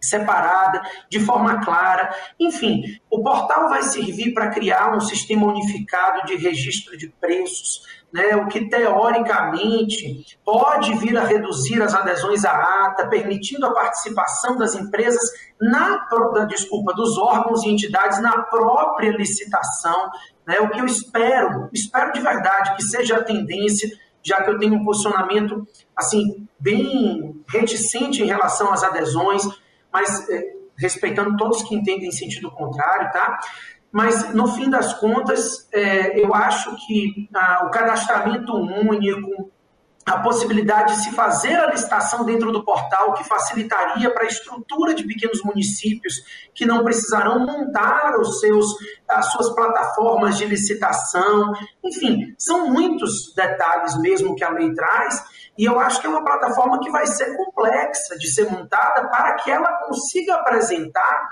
separada, 0.01 0.81
de 1.09 1.21
forma 1.21 1.65
clara. 1.65 2.15
Enfim, 2.39 2.83
o 3.11 3.23
portal 3.23 3.69
vai 3.69 3.83
servir 3.83 4.33
para 4.33 4.51
criar 4.51 4.97
um 4.97 5.01
sistema 5.01 5.47
unificado 5.47 6.27
de 6.27 6.37
registro 6.37 6.97
de 6.97 7.09
preços, 7.21 7.83
né, 8.13 8.37
o 8.37 8.47
que 8.47 8.69
teoricamente 8.69 10.39
pode 10.45 10.95
vir 10.97 11.17
a 11.19 11.25
reduzir 11.25 11.83
as 11.83 11.95
adesões 11.95 12.45
à 12.45 12.87
ata, 12.87 13.07
permitindo 13.09 13.67
a 13.67 13.75
participação 13.75 14.57
das 14.57 14.75
empresas 14.75 15.21
na 15.61 16.07
desculpa 16.49 16.95
dos 16.95 17.19
órgãos 17.19 17.65
e 17.65 17.69
entidades 17.69 18.21
na 18.21 18.43
própria 18.43 19.11
licitação, 19.11 20.11
né, 20.47 20.59
o 20.61 20.71
que 20.71 20.81
eu 20.81 20.87
espero, 20.87 21.69
espero 21.73 22.13
de 22.13 22.21
verdade 22.21 22.77
que 22.77 22.83
seja 22.83 23.19
a 23.19 23.25
tendência 23.25 23.91
já 24.29 24.43
que 24.43 24.51
eu 24.51 24.59
tenho 24.59 24.75
um 24.75 24.85
posicionamento 24.85 25.67
assim 25.97 26.47
bem 26.61 27.43
reticente 27.49 28.23
em 28.23 28.27
relação 28.27 28.73
às 28.73 28.83
adesões, 28.83 29.43
mas 29.93 30.29
é, 30.29 30.43
respeitando 30.77 31.37
todos 31.37 31.63
que 31.63 31.75
entendem 31.75 32.09
em 32.09 32.13
sentido 32.13 32.51
contrário, 32.51 33.11
tá? 33.11 33.39
Mas 33.91 34.35
no 34.35 34.47
fim 34.49 34.69
das 34.69 34.95
contas, 34.95 35.67
é, 35.73 36.21
eu 36.21 36.35
acho 36.35 36.77
que 36.87 37.29
ah, 37.35 37.65
o 37.67 37.71
cadastramento 37.71 38.55
único, 38.55 39.51
a 40.09 40.21
possibilidade 40.21 40.95
de 40.95 41.03
se 41.03 41.13
fazer 41.13 41.55
a 41.55 41.71
licitação 41.71 42.25
dentro 42.25 42.51
do 42.51 42.65
portal, 42.65 43.13
que 43.15 43.25
facilitaria 43.25 44.11
para 44.11 44.25
a 44.25 44.27
estrutura 44.27 44.95
de 44.95 45.05
pequenos 45.05 45.43
municípios 45.45 46.15
que 46.55 46.65
não 46.65 46.83
precisarão 46.83 47.41
montar 47.41 48.19
os 48.19 48.41
seus, 48.41 48.67
as 49.09 49.31
suas 49.33 49.55
plataformas 49.55 50.39
de 50.39 50.47
licitação. 50.47 51.53
Enfim, 51.85 52.35
são 52.39 52.71
muitos 52.71 53.35
detalhes 53.35 53.97
mesmo 53.99 54.35
que 54.35 54.45
a 54.45 54.51
lei 54.51 54.73
traz, 54.73 55.23
e 55.59 55.65
eu 55.65 55.79
acho 55.79 56.01
que 56.01 56.07
é 56.07 56.11
uma 56.11 56.25
plataforma 56.25 56.81
que 56.81 56.91
vai 56.91 57.07
ser 57.07 57.37
complexa 57.37 58.17
de 58.17 58.33
ser 58.33 58.51
montada 58.51 59.09
para 59.09 59.35
que 59.35 59.51
ela 59.51 59.73
consiga 59.87 60.35
apresentar 60.37 61.29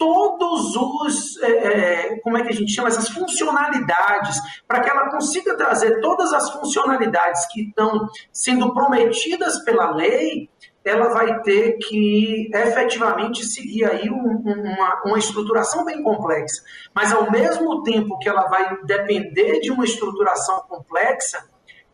todos 0.00 0.74
os, 0.76 1.36
é, 1.42 1.50
é, 1.50 2.20
como 2.20 2.38
é 2.38 2.42
que 2.42 2.48
a 2.48 2.54
gente 2.54 2.72
chama, 2.72 2.88
essas 2.88 3.10
funcionalidades, 3.10 4.40
para 4.66 4.80
que 4.80 4.88
ela 4.88 5.10
consiga 5.10 5.54
trazer 5.58 6.00
todas 6.00 6.32
as 6.32 6.50
funcionalidades 6.52 7.46
que 7.52 7.68
estão 7.68 8.08
sendo 8.32 8.72
prometidas 8.72 9.62
pela 9.62 9.90
lei, 9.94 10.48
ela 10.82 11.10
vai 11.10 11.42
ter 11.42 11.76
que 11.76 12.50
efetivamente 12.54 13.44
seguir 13.44 13.84
aí 13.84 14.08
um, 14.10 14.42
uma, 14.42 15.02
uma 15.04 15.18
estruturação 15.18 15.84
bem 15.84 16.02
complexa. 16.02 16.62
Mas 16.94 17.12
ao 17.12 17.30
mesmo 17.30 17.82
tempo 17.82 18.18
que 18.18 18.28
ela 18.30 18.48
vai 18.48 18.78
depender 18.84 19.60
de 19.60 19.70
uma 19.70 19.84
estruturação 19.84 20.60
complexa, 20.66 21.44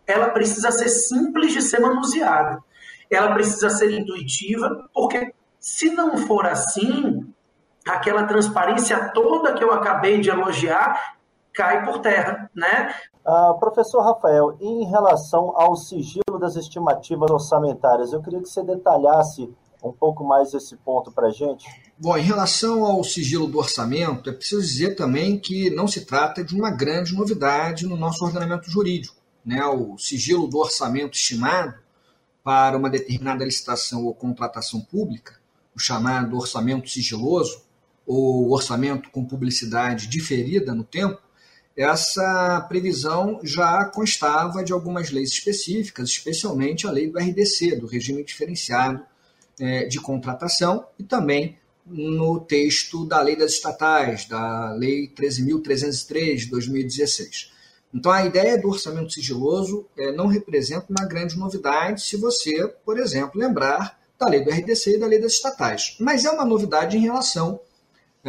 ela 0.07 0.29
precisa 0.29 0.71
ser 0.71 0.89
simples 0.89 1.53
de 1.53 1.61
ser 1.61 1.81
manuseada. 1.81 2.63
Ela 3.11 3.35
precisa 3.35 3.69
ser 3.69 3.91
intuitiva, 3.91 4.89
porque 4.95 5.35
se 5.59 5.91
não 5.91 6.17
for 6.17 6.47
assim, 6.47 7.16
aquela 7.89 8.25
transparência 8.25 9.11
toda 9.13 9.55
que 9.55 9.63
eu 9.63 9.73
acabei 9.73 10.21
de 10.21 10.31
elogiar 10.31 11.17
cai 11.53 11.85
por 11.85 12.01
terra, 12.01 12.51
né? 12.55 12.95
Ah, 13.25 13.55
professor 13.59 14.03
Rafael, 14.03 14.57
em 14.61 14.85
relação 14.85 15.53
ao 15.57 15.75
sigilo 15.75 16.39
das 16.39 16.55
estimativas 16.55 17.31
orçamentárias, 17.31 18.13
eu 18.13 18.23
queria 18.23 18.41
que 18.41 18.49
você 18.49 18.63
detalhasse 18.63 19.53
um 19.83 19.93
pouco 19.93 20.25
mais 20.25 20.53
esse 20.53 20.77
ponto 20.77 21.11
para 21.11 21.29
a 21.29 21.31
gente. 21.31 21.67
Bom, 21.99 22.17
em 22.17 22.23
relação 22.23 22.85
ao 22.85 23.03
sigilo 23.03 23.47
do 23.47 23.59
orçamento, 23.59 24.29
é 24.29 24.33
preciso 24.33 24.61
dizer 24.61 24.95
também 24.95 25.39
que 25.39 25.71
não 25.71 25.89
se 25.89 26.05
trata 26.05 26.45
de 26.45 26.55
uma 26.55 26.71
grande 26.71 27.15
novidade 27.15 27.87
no 27.87 27.97
nosso 27.97 28.25
ordenamento 28.25 28.71
jurídico. 28.71 29.17
Né? 29.45 29.65
O 29.65 29.97
sigilo 29.97 30.47
do 30.47 30.59
orçamento 30.59 31.15
estimado 31.15 31.75
para 32.45 32.77
uma 32.77 32.91
determinada 32.91 33.45
licitação 33.45 34.05
ou 34.05 34.15
contratação 34.15 34.81
pública, 34.81 35.35
o 35.75 35.81
chamado 35.81 36.37
orçamento 36.37 36.89
sigiloso, 36.89 37.66
o 38.07 38.53
orçamento 38.53 39.11
com 39.11 39.25
publicidade 39.25 40.07
diferida 40.07 40.75
no 40.75 40.85
tempo, 40.85 41.21
essa 41.77 42.65
previsão 42.69 43.41
já 43.43 43.85
constava 43.85 44.65
de 44.65 44.73
algumas 44.73 45.11
leis 45.11 45.31
específicas, 45.31 46.09
especialmente 46.09 46.87
a 46.87 46.91
lei 46.91 47.11
do 47.11 47.19
RDC, 47.19 47.77
do 47.77 47.87
regime 47.87 48.25
diferenciado 48.25 49.05
é, 49.61 49.85
de 49.85 50.01
contratação, 50.01 50.87
e 50.99 51.05
também 51.05 51.59
no 51.85 52.41
texto 52.41 53.05
da 53.05 53.21
lei 53.21 53.37
das 53.37 53.53
estatais, 53.53 54.25
da 54.25 54.73
lei 54.73 55.09
13.303 55.09 56.37
de 56.37 56.47
2016. 56.47 57.53
Então, 57.95 58.11
a 58.11 58.25
ideia 58.25 58.61
do 58.61 58.69
orçamento 58.69 59.13
sigiloso 59.13 59.87
é, 59.97 60.13
não 60.13 60.27
representa 60.27 60.87
uma 60.91 61.07
grande 61.07 61.39
novidade 61.39 62.03
se 62.03 62.17
você, 62.17 62.67
por 62.85 62.99
exemplo, 62.99 63.41
lembrar 63.41 63.99
da 64.19 64.29
lei 64.29 64.43
do 64.43 64.51
RDC 64.51 64.97
e 64.97 64.99
da 64.99 65.07
lei 65.07 65.21
das 65.21 65.33
estatais. 65.33 65.97
Mas 66.01 66.25
é 66.25 66.31
uma 66.31 66.45
novidade 66.45 66.97
em 66.97 67.01
relação 67.01 67.61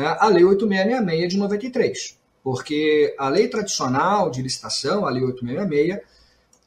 a 0.04 0.28
Lei 0.28 0.44
8666 0.44 1.30
de 1.30 1.38
93, 1.38 2.20
porque 2.44 3.16
a 3.18 3.30
lei 3.30 3.48
tradicional 3.48 4.30
de 4.30 4.42
licitação, 4.42 5.06
a 5.06 5.10
Lei 5.10 5.24
8666, 5.24 6.18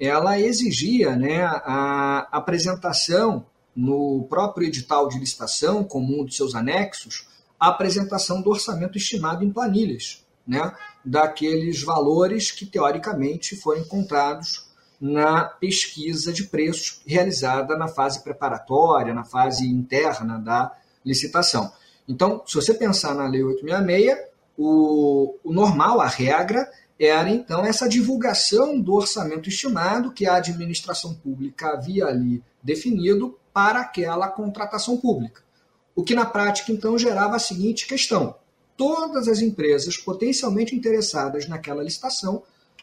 ela 0.00 0.40
exigia 0.40 1.14
né, 1.14 1.44
a 1.44 2.26
apresentação 2.32 3.46
no 3.76 4.26
próprio 4.28 4.66
edital 4.66 5.08
de 5.08 5.18
licitação, 5.18 5.84
como 5.84 6.20
um 6.20 6.24
de 6.24 6.34
seus 6.34 6.54
anexos, 6.54 7.28
a 7.58 7.68
apresentação 7.68 8.40
do 8.40 8.50
orçamento 8.50 8.96
estimado 8.96 9.44
em 9.44 9.52
planilhas, 9.52 10.24
né, 10.46 10.72
daqueles 11.04 11.82
valores 11.82 12.50
que 12.50 12.64
teoricamente 12.64 13.54
foram 13.56 13.82
encontrados 13.82 14.68
na 15.00 15.44
pesquisa 15.44 16.32
de 16.32 16.44
preços 16.44 17.02
realizada 17.06 17.76
na 17.76 17.88
fase 17.88 18.22
preparatória, 18.22 19.14
na 19.14 19.24
fase 19.24 19.66
interna 19.66 20.38
da 20.38 20.74
licitação. 21.04 21.72
Então, 22.10 22.42
se 22.44 22.56
você 22.56 22.74
pensar 22.74 23.14
na 23.14 23.28
Lei 23.28 23.40
866, 23.44 24.18
o, 24.58 25.36
o 25.44 25.52
normal, 25.52 26.00
a 26.00 26.08
regra, 26.08 26.68
era 26.98 27.30
então 27.30 27.64
essa 27.64 27.88
divulgação 27.88 28.80
do 28.80 28.94
orçamento 28.94 29.48
estimado 29.48 30.10
que 30.12 30.26
a 30.26 30.34
administração 30.34 31.14
pública 31.14 31.68
havia 31.68 32.06
ali 32.06 32.42
definido 32.60 33.38
para 33.52 33.80
aquela 33.82 34.26
contratação 34.26 34.96
pública. 34.96 35.42
O 35.94 36.02
que 36.02 36.16
na 36.16 36.26
prática 36.26 36.72
então 36.72 36.98
gerava 36.98 37.36
a 37.36 37.38
seguinte 37.38 37.86
questão: 37.86 38.34
todas 38.76 39.28
as 39.28 39.40
empresas 39.40 39.96
potencialmente 39.96 40.74
interessadas 40.74 41.46
naquela 41.46 41.84
licitação, 41.84 42.42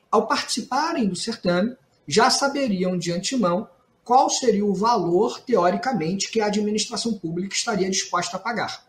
ao 0.09 0.25
participarem 0.25 1.05
do 1.05 1.17
certame, 1.17 1.75
já 2.07 2.29
saberiam 2.29 2.97
de 2.97 3.11
antemão 3.11 3.67
qual 4.05 4.29
seria 4.29 4.65
o 4.65 4.73
valor, 4.73 5.41
teoricamente, 5.41 6.31
que 6.31 6.39
a 6.39 6.45
administração 6.45 7.13
pública 7.15 7.53
estaria 7.53 7.89
disposta 7.89 8.37
a 8.37 8.39
pagar. 8.39 8.86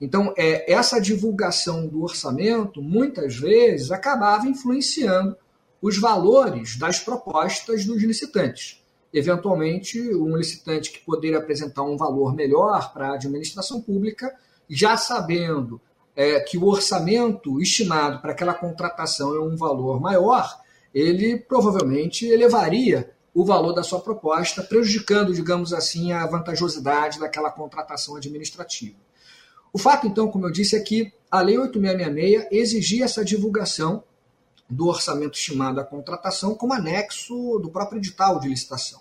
Então, 0.00 0.34
é, 0.36 0.70
essa 0.72 1.00
divulgação 1.00 1.86
do 1.86 2.02
orçamento, 2.02 2.82
muitas 2.82 3.36
vezes, 3.36 3.90
acabava 3.90 4.46
influenciando 4.46 5.36
os 5.80 5.98
valores 5.98 6.76
das 6.76 6.98
propostas 6.98 7.84
dos 7.84 8.02
licitantes. 8.02 8.82
Eventualmente, 9.12 10.00
um 10.14 10.36
licitante 10.36 10.90
que 10.90 10.98
poderia 10.98 11.38
apresentar 11.38 11.82
um 11.82 11.96
valor 11.96 12.34
melhor 12.34 12.92
para 12.92 13.08
a 13.08 13.14
administração 13.14 13.80
pública, 13.80 14.34
já 14.68 14.96
sabendo 14.96 15.80
é, 16.16 16.40
que 16.40 16.58
o 16.58 16.66
orçamento 16.66 17.60
estimado 17.60 18.20
para 18.20 18.32
aquela 18.32 18.54
contratação 18.54 19.34
é 19.34 19.40
um 19.40 19.56
valor 19.56 20.00
maior, 20.00 20.60
ele 20.92 21.38
provavelmente 21.38 22.26
elevaria 22.26 23.10
o 23.34 23.44
valor 23.44 23.72
da 23.72 23.82
sua 23.82 24.00
proposta, 24.00 24.62
prejudicando, 24.62 25.34
digamos 25.34 25.72
assim, 25.72 26.12
a 26.12 26.24
vantajosidade 26.26 27.18
daquela 27.18 27.50
contratação 27.50 28.16
administrativa. 28.16 28.96
O 29.74 29.78
fato, 29.78 30.06
então, 30.06 30.28
como 30.28 30.46
eu 30.46 30.52
disse, 30.52 30.76
é 30.76 30.80
que 30.80 31.12
a 31.28 31.40
Lei 31.40 31.58
8666 31.58 32.46
exigia 32.52 33.04
essa 33.06 33.24
divulgação 33.24 34.04
do 34.70 34.86
orçamento 34.86 35.36
estimado 35.36 35.80
à 35.80 35.84
contratação 35.84 36.54
como 36.54 36.72
anexo 36.72 37.58
do 37.58 37.68
próprio 37.68 37.98
edital 37.98 38.38
de 38.38 38.48
licitação. 38.48 39.00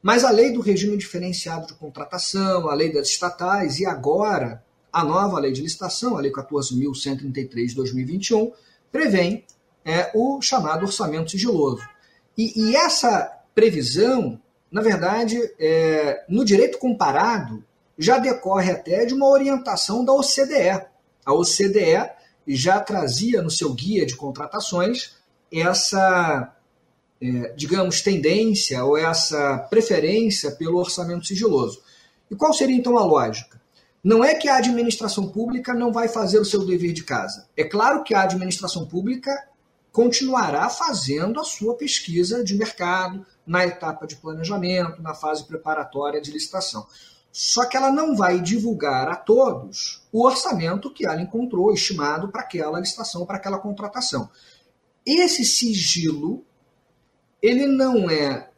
Mas 0.00 0.22
a 0.22 0.30
lei 0.30 0.52
do 0.52 0.60
regime 0.60 0.96
diferenciado 0.96 1.66
de 1.66 1.74
contratação, 1.74 2.68
a 2.68 2.74
lei 2.74 2.92
das 2.92 3.08
estatais 3.08 3.80
e 3.80 3.86
agora 3.86 4.64
a 4.92 5.02
nova 5.02 5.40
lei 5.40 5.50
de 5.50 5.60
licitação, 5.60 6.16
a 6.16 6.20
Lei 6.20 6.30
14.133 6.30 7.66
de 7.66 7.74
2021, 7.74 8.52
prevê 8.92 9.44
é, 9.84 10.12
o 10.14 10.40
chamado 10.40 10.86
orçamento 10.86 11.32
sigiloso. 11.32 11.82
E, 12.38 12.70
e 12.70 12.76
essa 12.76 13.42
previsão, 13.54 14.40
na 14.70 14.80
verdade, 14.80 15.36
é, 15.58 16.24
no 16.28 16.44
direito 16.44 16.78
comparado, 16.78 17.62
já 17.98 18.18
decorre 18.18 18.70
até 18.70 19.04
de 19.04 19.14
uma 19.14 19.28
orientação 19.28 20.04
da 20.04 20.12
OCDE. 20.12 20.86
A 21.24 21.32
OCDE 21.32 22.10
já 22.46 22.80
trazia 22.80 23.42
no 23.42 23.50
seu 23.50 23.72
guia 23.72 24.06
de 24.06 24.16
contratações 24.16 25.16
essa, 25.52 26.54
é, 27.20 27.52
digamos, 27.56 28.00
tendência 28.00 28.84
ou 28.84 28.96
essa 28.96 29.58
preferência 29.70 30.50
pelo 30.52 30.78
orçamento 30.78 31.26
sigiloso. 31.26 31.82
E 32.30 32.36
qual 32.36 32.52
seria 32.52 32.76
então 32.76 32.98
a 32.98 33.04
lógica? 33.04 33.60
Não 34.02 34.24
é 34.24 34.34
que 34.34 34.48
a 34.48 34.58
administração 34.58 35.28
pública 35.28 35.74
não 35.74 35.92
vai 35.92 36.06
fazer 36.06 36.38
o 36.38 36.44
seu 36.44 36.64
dever 36.64 36.92
de 36.92 37.02
casa. 37.02 37.48
É 37.56 37.64
claro 37.64 38.04
que 38.04 38.14
a 38.14 38.22
administração 38.22 38.86
pública 38.86 39.32
continuará 39.90 40.68
fazendo 40.68 41.40
a 41.40 41.44
sua 41.44 41.74
pesquisa 41.74 42.44
de 42.44 42.54
mercado 42.54 43.26
na 43.46 43.64
etapa 43.64 44.06
de 44.06 44.14
planejamento, 44.16 45.02
na 45.02 45.14
fase 45.14 45.44
preparatória 45.44 46.20
de 46.20 46.30
licitação. 46.30 46.86
Só 47.38 47.66
que 47.66 47.76
ela 47.76 47.92
não 47.92 48.16
vai 48.16 48.40
divulgar 48.40 49.10
a 49.10 49.14
todos 49.14 50.00
o 50.10 50.24
orçamento 50.24 50.90
que 50.90 51.04
ela 51.04 51.20
encontrou 51.20 51.70
estimado 51.70 52.28
para 52.28 52.40
aquela 52.40 52.80
licitação, 52.80 53.26
para 53.26 53.36
aquela 53.36 53.58
contratação. 53.58 54.30
Esse 55.04 55.44
sigilo, 55.44 56.42
ele 57.42 57.66
não 57.66 58.08
é, 58.08 58.48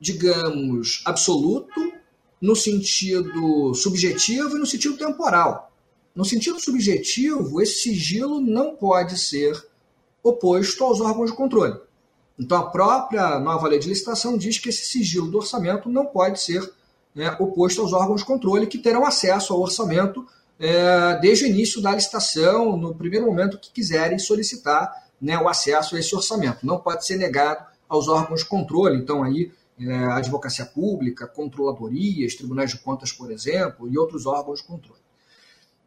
digamos, 0.00 1.02
absoluto, 1.04 1.92
no 2.40 2.56
sentido 2.56 3.74
subjetivo 3.74 4.56
e 4.56 4.60
no 4.60 4.66
sentido 4.66 4.96
temporal. 4.96 5.70
No 6.14 6.24
sentido 6.24 6.58
subjetivo, 6.58 7.60
esse 7.60 7.82
sigilo 7.82 8.40
não 8.40 8.74
pode 8.76 9.18
ser 9.18 9.62
oposto 10.22 10.82
aos 10.84 11.02
órgãos 11.02 11.30
de 11.30 11.36
controle. 11.36 11.78
Então, 12.38 12.56
a 12.56 12.70
própria 12.70 13.38
nova 13.38 13.68
lei 13.68 13.78
de 13.78 13.90
licitação 13.90 14.38
diz 14.38 14.58
que 14.58 14.70
esse 14.70 14.86
sigilo 14.86 15.30
do 15.30 15.36
orçamento 15.36 15.90
não 15.90 16.06
pode 16.06 16.40
ser 16.40 16.72
né, 17.14 17.36
oposto 17.38 17.80
aos 17.80 17.92
órgãos 17.92 18.20
de 18.20 18.26
controle, 18.26 18.66
que 18.66 18.78
terão 18.78 19.04
acesso 19.04 19.52
ao 19.52 19.60
orçamento 19.60 20.26
é, 20.58 21.18
desde 21.20 21.44
o 21.44 21.48
início 21.48 21.82
da 21.82 21.92
licitação, 21.92 22.76
no 22.76 22.94
primeiro 22.94 23.26
momento 23.26 23.58
que 23.58 23.70
quiserem 23.70 24.18
solicitar 24.18 25.06
né, 25.20 25.38
o 25.38 25.48
acesso 25.48 25.96
a 25.96 25.98
esse 25.98 26.14
orçamento. 26.14 26.64
Não 26.64 26.78
pode 26.78 27.06
ser 27.06 27.16
negado 27.16 27.64
aos 27.88 28.08
órgãos 28.08 28.40
de 28.40 28.46
controle. 28.46 28.96
Então, 28.96 29.22
aí, 29.22 29.52
é, 29.78 29.92
a 29.92 30.16
advocacia 30.16 30.64
pública, 30.64 31.26
controladorias, 31.26 32.34
tribunais 32.34 32.70
de 32.70 32.78
contas, 32.78 33.12
por 33.12 33.30
exemplo, 33.30 33.88
e 33.88 33.98
outros 33.98 34.26
órgãos 34.26 34.60
de 34.60 34.66
controle. 34.66 35.00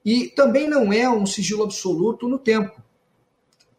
E 0.04 0.28
também 0.28 0.70
não 0.70 0.94
é 0.94 1.10
um 1.10 1.26
sigilo 1.26 1.64
absoluto 1.64 2.28
no 2.28 2.38
tempo, 2.38 2.80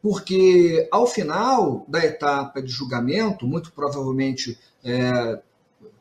porque 0.03 0.89
ao 0.91 1.07
final 1.07 1.85
da 1.87 2.05
etapa 2.05 2.61
de 2.61 2.69
julgamento, 2.69 3.47
muito 3.47 3.71
provavelmente 3.73 4.59
é, 4.83 5.41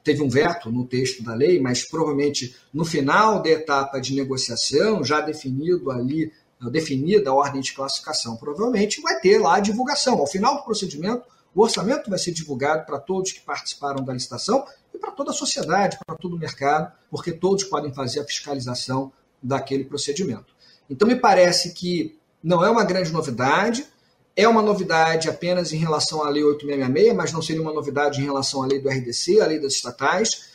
teve 0.05 0.21
um 0.21 0.29
veto 0.29 0.71
no 0.71 0.85
texto 0.85 1.23
da 1.23 1.33
lei, 1.33 1.59
mas 1.59 1.83
provavelmente 1.83 2.55
no 2.71 2.85
final 2.85 3.41
da 3.41 3.49
etapa 3.49 3.99
de 3.99 4.13
negociação, 4.13 5.03
já 5.03 5.19
definido 5.19 5.89
ali, 5.89 6.31
definida 6.71 7.31
a 7.31 7.33
ordem 7.33 7.59
de 7.59 7.73
classificação, 7.73 8.37
provavelmente 8.37 9.01
vai 9.01 9.19
ter 9.19 9.39
lá 9.39 9.55
a 9.55 9.59
divulgação. 9.59 10.19
Ao 10.19 10.27
final 10.27 10.57
do 10.57 10.63
procedimento, 10.63 11.23
o 11.55 11.63
orçamento 11.63 12.09
vai 12.09 12.19
ser 12.19 12.31
divulgado 12.31 12.85
para 12.85 12.99
todos 12.99 13.31
que 13.31 13.41
participaram 13.41 14.05
da 14.05 14.13
licitação 14.13 14.63
e 14.93 14.97
para 14.97 15.11
toda 15.11 15.31
a 15.31 15.33
sociedade, 15.33 15.97
para 16.05 16.15
todo 16.15 16.35
o 16.35 16.39
mercado, 16.39 16.93
porque 17.09 17.31
todos 17.31 17.63
podem 17.63 17.91
fazer 17.91 18.19
a 18.19 18.25
fiscalização 18.25 19.11
daquele 19.41 19.85
procedimento. 19.85 20.53
Então, 20.87 21.07
me 21.07 21.15
parece 21.15 21.73
que 21.73 22.17
não 22.43 22.63
é 22.63 22.69
uma 22.69 22.83
grande 22.83 23.11
novidade, 23.11 23.87
é 24.35 24.47
uma 24.47 24.61
novidade 24.61 25.29
apenas 25.29 25.71
em 25.71 25.77
relação 25.77 26.21
à 26.21 26.29
Lei 26.29 26.43
8666, 26.43 27.15
mas 27.15 27.31
não 27.31 27.41
seria 27.41 27.61
uma 27.61 27.73
novidade 27.73 28.21
em 28.21 28.25
relação 28.25 28.61
à 28.61 28.65
lei 28.65 28.79
do 28.79 28.89
RDC, 28.89 29.39
à 29.39 29.45
lei 29.45 29.59
das 29.59 29.73
estatais. 29.73 30.49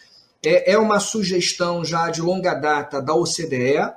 É, 0.45 0.73
é 0.73 0.79
uma 0.79 1.01
sugestão 1.01 1.85
já 1.85 2.11
de 2.11 2.21
longa 2.21 2.55
data 2.55 3.01
da 3.01 3.15
OCDE, 3.15 3.93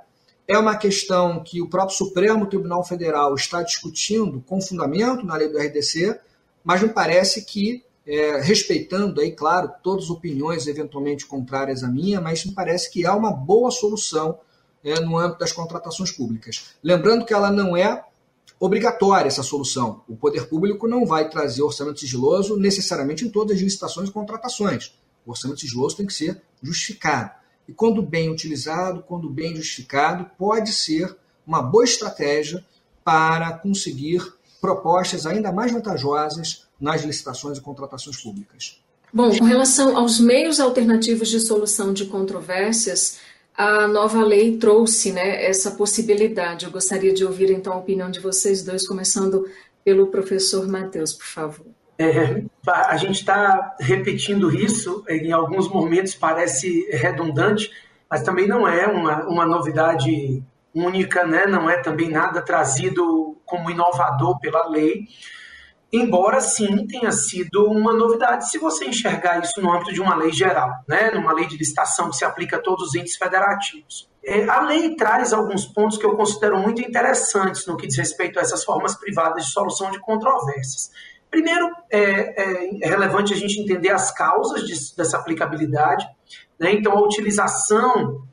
é 0.48 0.58
uma 0.58 0.76
questão 0.76 1.42
que 1.42 1.62
o 1.62 1.70
próprio 1.70 1.98
Supremo 1.98 2.46
Tribunal 2.46 2.84
Federal 2.84 3.34
está 3.36 3.62
discutindo 3.62 4.42
com 4.46 4.62
fundamento 4.62 5.26
na 5.26 5.36
lei 5.36 5.50
do 5.50 5.58
RDC, 5.58 6.20
mas 6.64 6.82
me 6.82 6.90
parece 6.90 7.46
que, 7.46 7.84
é, 8.06 8.42
respeitando 8.42 9.22
aí, 9.22 9.32
claro, 9.32 9.72
todas 9.82 10.06
as 10.06 10.10
opiniões 10.10 10.68
eventualmente 10.68 11.26
contrárias 11.26 11.84
à 11.84 11.88
minha, 11.88 12.20
mas 12.20 12.46
me 12.46 12.54
parece 12.54 12.92
que 12.92 13.06
há 13.06 13.16
uma 13.16 13.32
boa 13.32 13.72
solução 13.72 14.38
é, 14.84 15.00
no 15.00 15.18
âmbito 15.18 15.40
das 15.40 15.54
contratações 15.54 16.12
públicas. 16.12 16.76
Lembrando 16.84 17.26
que 17.26 17.34
ela 17.34 17.50
não 17.50 17.76
é 17.76 18.04
obrigatória 18.66 19.28
essa 19.28 19.44
solução. 19.44 20.04
O 20.08 20.16
poder 20.16 20.48
público 20.48 20.88
não 20.88 21.06
vai 21.06 21.28
trazer 21.28 21.62
orçamento 21.62 22.00
sigiloso 22.00 22.58
necessariamente 22.58 23.26
em 23.26 23.30
todas 23.30 23.58
as 23.58 23.62
licitações 23.62 24.08
e 24.08 24.12
contratações. 24.12 24.94
O 25.26 25.32
orçamento 25.32 25.60
sigiloso 25.60 25.98
tem 25.98 26.06
que 26.06 26.14
ser 26.14 26.42
justificado. 26.62 27.32
E 27.68 27.74
quando 27.74 28.02
bem 28.02 28.30
utilizado, 28.30 29.04
quando 29.04 29.30
bem 29.30 29.54
justificado, 29.54 30.30
pode 30.38 30.72
ser 30.72 31.14
uma 31.46 31.62
boa 31.62 31.84
estratégia 31.84 32.66
para 33.04 33.52
conseguir 33.52 34.34
propostas 34.62 35.26
ainda 35.26 35.52
mais 35.52 35.74
vantajosas 35.74 36.66
nas 36.80 37.04
licitações 37.04 37.58
e 37.58 37.62
contratações 37.62 38.16
públicas. 38.22 38.82
Bom, 39.14 39.30
com 39.38 39.44
relação 39.44 39.98
aos 39.98 40.20
meios 40.20 40.62
alternativos 40.62 41.28
de 41.28 41.40
solução 41.40 41.94
de 41.94 42.06
controvérsias, 42.06 43.20
a 43.56 43.88
nova 43.88 44.24
lei 44.24 44.58
trouxe 44.58 45.12
né, 45.12 45.46
essa 45.46 45.72
possibilidade. 45.72 46.66
Eu 46.66 46.72
gostaria 46.72 47.14
de 47.14 47.24
ouvir 47.24 47.52
então 47.52 47.74
a 47.74 47.78
opinião 47.78 48.10
de 48.10 48.20
vocês 48.20 48.64
dois, 48.64 48.88
começando 48.88 49.48
pelo 49.84 50.08
professor 50.08 50.68
Matheus, 50.68 51.14
por 51.14 51.26
favor. 51.26 51.66
É, 51.98 52.44
a 52.68 52.98
gente 52.98 53.20
está 53.20 53.76
repetindo 53.80 54.52
isso, 54.52 55.04
em 55.08 55.32
alguns 55.32 55.70
momentos 55.70 56.16
parece 56.16 56.90
redundante, 56.92 57.70
mas 58.10 58.24
também 58.24 58.48
não 58.48 58.68
é 58.68 58.88
uma, 58.88 59.24
uma 59.28 59.46
novidade 59.46 60.42
única, 60.74 61.26
né? 61.26 61.46
não 61.46 61.70
é 61.70 61.78
também 61.82 62.10
nada 62.10 62.42
trazido 62.42 63.38
como 63.46 63.70
inovador 63.70 64.40
pela 64.40 64.68
lei, 64.68 65.08
embora 65.94 66.42
sim 66.42 66.88
tenha 66.88 67.12
sido 67.12 67.70
uma 67.70 67.94
novidade 67.94 68.50
se 68.50 68.58
você 68.58 68.86
enxergar 68.86 69.40
isso 69.44 69.62
no 69.62 69.72
âmbito 69.72 69.94
de 69.94 70.02
uma 70.02 70.16
lei 70.16 70.32
geral, 70.34 70.72
né? 70.88 71.12
numa 71.12 71.32
lei 71.32 71.46
de 71.46 71.56
licitação 71.56 72.10
que 72.10 72.18
se 72.18 72.26
aplica 72.26 72.58
a 72.58 72.60
todos 72.60 72.90
os 72.90 72.96
entes 72.96 73.16
federativos. 73.16 74.10
É, 74.26 74.50
a 74.50 74.62
lei 74.62 74.96
traz 74.96 75.34
alguns 75.34 75.66
pontos 75.66 76.00
que 76.00 76.06
eu 76.06 76.16
considero 76.16 76.58
muito 76.58 76.82
interessantes 76.82 77.68
no 77.68 77.78
que 77.78 77.86
diz 77.86 77.98
respeito 77.98 78.40
a 78.40 78.42
essas 78.42 78.64
formas 78.64 78.96
privadas 78.96 79.46
de 79.46 79.52
solução 79.52 79.92
de 79.92 80.00
controvérsias. 80.00 80.90
Primeiro, 81.30 81.70
é, 81.92 82.00
é, 82.02 82.86
é 82.86 82.90
relevante 82.90 83.34
a 83.34 83.38
gente 83.38 83.60
entender 83.60 83.90
as 83.90 84.12
causas 84.12 84.64
de, 84.64 84.96
dessa 84.96 85.18
aplicabilidade. 85.18 86.08
Né? 86.58 86.74
Então, 86.74 86.94
a 86.94 87.02
utilização 87.02 88.24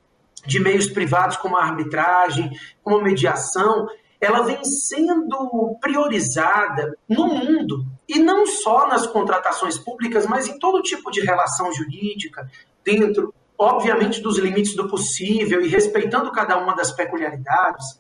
de 0.47 0.59
meios 0.61 0.87
privados 0.87 1.37
como 1.37 1.57
a 1.59 1.65
arbitragem, 1.65 2.51
como 2.83 3.03
mediação, 3.03 3.87
ela 4.21 4.43
vem 4.43 4.63
sendo 4.65 5.79
priorizada 5.81 6.97
no 7.09 7.27
mundo 7.27 7.87
e 8.09 8.19
não 8.19 8.47
só 8.47 8.87
nas 8.87 9.07
contratações 9.07 9.79
públicas, 9.79 10.27
mas 10.27 10.47
em 10.47 10.59
todo 10.59 10.83
tipo 10.83 11.11
de 11.11 11.21
relação 11.21 11.73
jurídica, 11.73 12.51
dentro, 12.85 13.33
obviamente, 13.57 14.21
dos 14.21 14.39
limites 14.39 14.77
do 14.77 14.89
possível 14.89 15.63
e 15.63 15.69
respeitando 15.69 16.31
cada 16.33 16.59
uma 16.59 16.75
das 16.75 16.93
peculiaridades, 16.93 17.99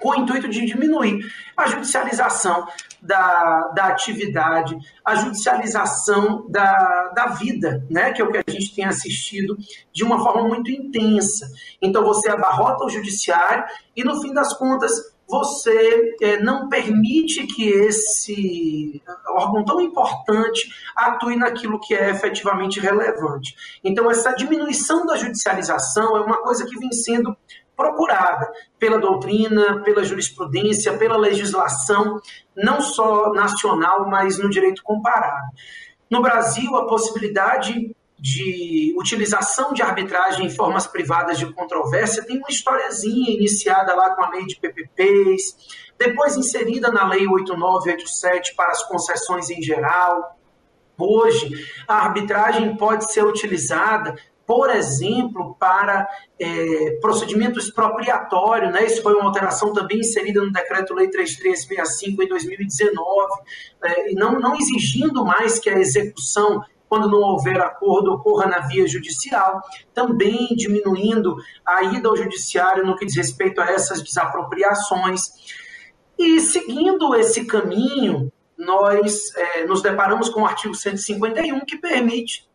com 0.00 0.10
o 0.10 0.14
intuito 0.14 0.48
de 0.48 0.64
diminuir 0.64 1.26
a 1.56 1.66
judicialização 1.66 2.68
da, 3.02 3.72
da 3.74 3.86
atividade, 3.86 4.76
a 5.04 5.16
judicialização 5.16 6.46
da, 6.48 7.08
da 7.14 7.26
vida, 7.26 7.84
né? 7.90 8.12
que 8.12 8.22
é 8.22 8.24
o 8.24 8.30
que 8.30 8.38
a 8.38 8.50
gente 8.50 8.74
tem 8.74 8.84
assistido 8.84 9.56
de 9.92 10.04
uma 10.04 10.22
forma 10.22 10.46
muito 10.46 10.70
intensa. 10.70 11.48
Então 11.82 12.04
você 12.04 12.30
abarrota 12.30 12.84
o 12.84 12.88
judiciário 12.88 13.64
e, 13.96 14.04
no 14.04 14.20
fim 14.20 14.32
das 14.32 14.56
contas, 14.56 14.92
você 15.28 16.16
é, 16.22 16.40
não 16.40 16.68
permite 16.68 17.46
que 17.46 17.68
esse 17.68 19.02
órgão 19.28 19.64
tão 19.64 19.80
importante 19.80 20.68
atue 20.96 21.36
naquilo 21.36 21.78
que 21.78 21.94
é 21.94 22.10
efetivamente 22.10 22.80
relevante. 22.80 23.54
Então, 23.84 24.10
essa 24.10 24.32
diminuição 24.32 25.04
da 25.04 25.16
judicialização 25.16 26.16
é 26.16 26.20
uma 26.20 26.38
coisa 26.38 26.64
que 26.64 26.78
vem 26.78 26.90
sendo 26.92 27.36
procurada 27.76 28.50
pela 28.78 28.98
doutrina, 28.98 29.82
pela 29.82 30.02
jurisprudência, 30.02 30.96
pela 30.96 31.16
legislação, 31.16 32.20
não 32.56 32.80
só 32.80 33.32
nacional, 33.32 34.08
mas 34.08 34.38
no 34.38 34.50
direito 34.50 34.82
comparado. 34.82 35.46
No 36.10 36.22
Brasil, 36.22 36.74
a 36.74 36.86
possibilidade 36.86 37.94
de 38.18 38.94
utilização 38.98 39.72
de 39.72 39.80
arbitragem 39.80 40.46
em 40.46 40.50
formas 40.50 40.86
privadas 40.86 41.38
de 41.38 41.52
controvérsia 41.52 42.24
tem 42.24 42.38
uma 42.38 42.50
historiazinha 42.50 43.30
iniciada 43.30 43.94
lá 43.94 44.14
com 44.16 44.24
a 44.24 44.30
lei 44.30 44.44
de 44.44 44.56
PPPs, 44.56 45.56
depois 45.96 46.36
inserida 46.36 46.90
na 46.90 47.08
lei 47.08 47.26
8987 47.26 48.54
para 48.56 48.72
as 48.72 48.82
concessões 48.84 49.50
em 49.50 49.62
geral. 49.62 50.36
Hoje, 50.98 51.50
a 51.86 51.94
arbitragem 51.94 52.76
pode 52.76 53.12
ser 53.12 53.24
utilizada 53.24 54.16
por 54.48 54.70
exemplo, 54.70 55.54
para 55.60 56.08
é, 56.40 56.98
procedimento 57.02 57.58
expropriatório, 57.58 58.70
né? 58.70 58.86
isso 58.86 59.02
foi 59.02 59.12
uma 59.12 59.26
alteração 59.26 59.74
também 59.74 59.98
inserida 59.98 60.40
no 60.40 60.50
Decreto-Lei 60.50 61.10
3365 61.10 62.22
em 62.22 62.28
2019, 62.28 63.28
é, 63.84 64.12
não, 64.14 64.40
não 64.40 64.56
exigindo 64.56 65.22
mais 65.22 65.58
que 65.58 65.68
a 65.68 65.78
execução 65.78 66.64
quando 66.88 67.10
não 67.10 67.20
houver 67.20 67.60
acordo, 67.60 68.12
ocorra 68.12 68.46
na 68.46 68.60
via 68.60 68.86
judicial, 68.86 69.60
também 69.92 70.48
diminuindo 70.56 71.36
a 71.64 71.82
ida 71.82 72.08
ao 72.08 72.16
judiciário 72.16 72.86
no 72.86 72.96
que 72.96 73.06
diz 73.06 73.16
respeito 73.16 73.60
a 73.60 73.66
essas 73.66 74.02
desapropriações. 74.02 75.22
E 76.18 76.40
seguindo 76.40 77.14
esse 77.14 77.44
caminho, 77.44 78.32
nós 78.56 79.34
é, 79.36 79.66
nos 79.66 79.82
deparamos 79.82 80.28
com 80.28 80.42
o 80.42 80.46
artigo 80.46 80.74
151, 80.74 81.60
que 81.60 81.76
permite 81.76 82.48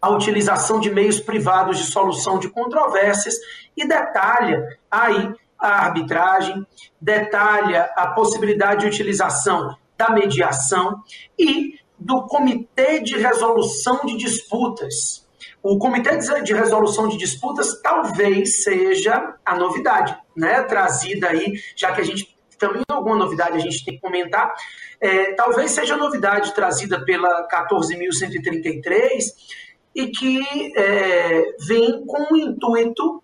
a 0.00 0.10
utilização 0.10 0.78
de 0.78 0.90
meios 0.90 1.18
privados 1.18 1.78
de 1.78 1.84
solução 1.84 2.38
de 2.38 2.50
controvérsias 2.50 3.34
e 3.76 3.88
detalha 3.88 4.78
aí 4.90 5.34
a 5.58 5.86
arbitragem, 5.86 6.64
detalha 7.00 7.90
a 7.96 8.08
possibilidade 8.08 8.82
de 8.82 8.86
utilização 8.88 9.74
da 9.96 10.10
mediação 10.10 11.02
e 11.38 11.78
do 12.04 12.26
Comitê 12.26 13.00
de 13.00 13.16
Resolução 13.16 14.04
de 14.04 14.16
Disputas. 14.18 15.26
O 15.62 15.78
Comitê 15.78 16.18
de 16.42 16.52
Resolução 16.52 17.08
de 17.08 17.16
Disputas 17.16 17.80
talvez 17.80 18.62
seja 18.62 19.34
a 19.44 19.56
novidade, 19.56 20.14
né, 20.36 20.62
trazida 20.62 21.30
aí, 21.30 21.54
já 21.74 21.92
que 21.92 22.02
a 22.02 22.04
gente 22.04 22.36
também 22.58 22.82
alguma 22.88 23.16
novidade 23.16 23.56
a 23.56 23.60
gente 23.60 23.82
tem 23.84 23.94
que 23.94 24.00
comentar, 24.00 24.54
é, 25.00 25.32
talvez 25.32 25.70
seja 25.70 25.94
a 25.94 25.98
novidade 25.98 26.54
trazida 26.54 27.02
pela 27.04 27.48
14.133 27.48 29.24
e 29.94 30.08
que 30.08 30.42
é, 30.76 31.56
vem 31.66 32.04
com 32.04 32.34
o 32.34 32.36
intuito 32.36 33.22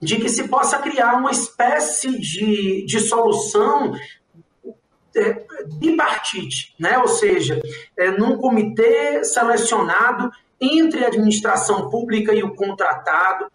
de 0.00 0.16
que 0.16 0.28
se 0.28 0.48
possa 0.48 0.78
criar 0.78 1.14
uma 1.14 1.30
espécie 1.30 2.18
de, 2.18 2.84
de 2.84 3.00
solução 3.00 3.92
bipartite, 5.78 6.74
né? 6.78 6.98
ou 6.98 7.08
seja, 7.08 7.60
é, 7.96 8.10
num 8.10 8.36
comitê 8.36 9.22
selecionado 9.24 10.30
entre 10.60 11.04
a 11.04 11.08
administração 11.08 11.88
pública 11.88 12.34
e 12.34 12.42
o 12.42 12.54
contratado. 12.54 13.46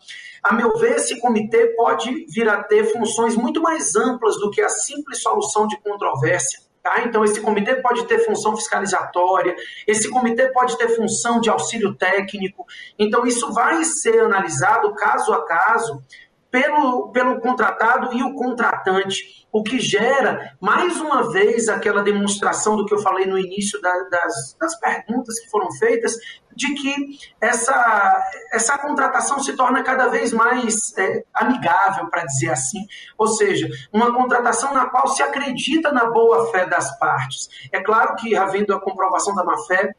A 0.41 0.53
meu 0.53 0.77
ver, 0.77 0.95
esse 0.95 1.19
comitê 1.19 1.67
pode 1.75 2.25
vir 2.27 2.47
a 2.47 2.63
ter 2.63 2.85
funções 2.85 3.35
muito 3.35 3.61
mais 3.61 3.95
amplas 3.95 4.37
do 4.37 4.49
que 4.49 4.61
a 4.61 4.69
simples 4.69 5.21
solução 5.21 5.67
de 5.67 5.79
controvérsia. 5.81 6.59
Tá? 6.83 7.01
Então, 7.05 7.23
esse 7.23 7.39
comitê 7.39 7.75
pode 7.75 8.05
ter 8.07 8.19
função 8.25 8.57
fiscalizatória, 8.57 9.55
esse 9.87 10.09
comitê 10.09 10.49
pode 10.49 10.77
ter 10.77 10.89
função 10.89 11.39
de 11.39 11.49
auxílio 11.49 11.95
técnico. 11.95 12.65
Então, 12.99 13.25
isso 13.25 13.53
vai 13.53 13.85
ser 13.85 14.19
analisado 14.19 14.93
caso 14.93 15.31
a 15.31 15.45
caso 15.45 16.03
pelo, 16.53 17.09
pelo 17.09 17.41
contratado 17.41 18.13
e 18.13 18.21
o 18.21 18.35
contratante, 18.35 19.47
o 19.51 19.63
que 19.63 19.79
gera, 19.79 20.55
mais 20.61 21.01
uma 21.01 21.31
vez, 21.31 21.67
aquela 21.67 22.03
demonstração 22.03 22.77
do 22.77 22.85
que 22.85 22.93
eu 22.93 22.99
falei 22.99 23.25
no 23.25 23.39
início 23.39 23.81
da, 23.81 23.91
das, 24.03 24.55
das 24.61 24.79
perguntas 24.79 25.39
que 25.39 25.49
foram 25.49 25.71
feitas, 25.71 26.13
de 26.55 26.75
que 26.75 27.17
essa, 27.41 28.23
essa 28.51 28.77
contratação 28.77 29.39
se 29.39 29.55
torna 29.55 29.81
cada 29.81 30.09
vez 30.09 30.31
mais 30.31 30.95
é, 30.95 31.23
amigável, 31.33 32.07
para 32.11 32.23
dizer 32.23 32.51
assim, 32.51 32.85
ou 33.17 33.29
seja, 33.29 33.67
uma 33.91 34.13
contratação 34.13 34.75
na 34.75 34.85
qual 34.85 35.07
se 35.07 35.23
acredita 35.23 35.91
na 35.91 36.05
boa-fé 36.11 36.67
das 36.67 36.99
partes. 36.99 37.49
É 37.71 37.81
claro 37.81 38.15
que, 38.17 38.35
havendo 38.35 38.75
a 38.75 38.79
comprovação 38.79 39.33
da 39.33 39.43
má-fé, 39.43 39.95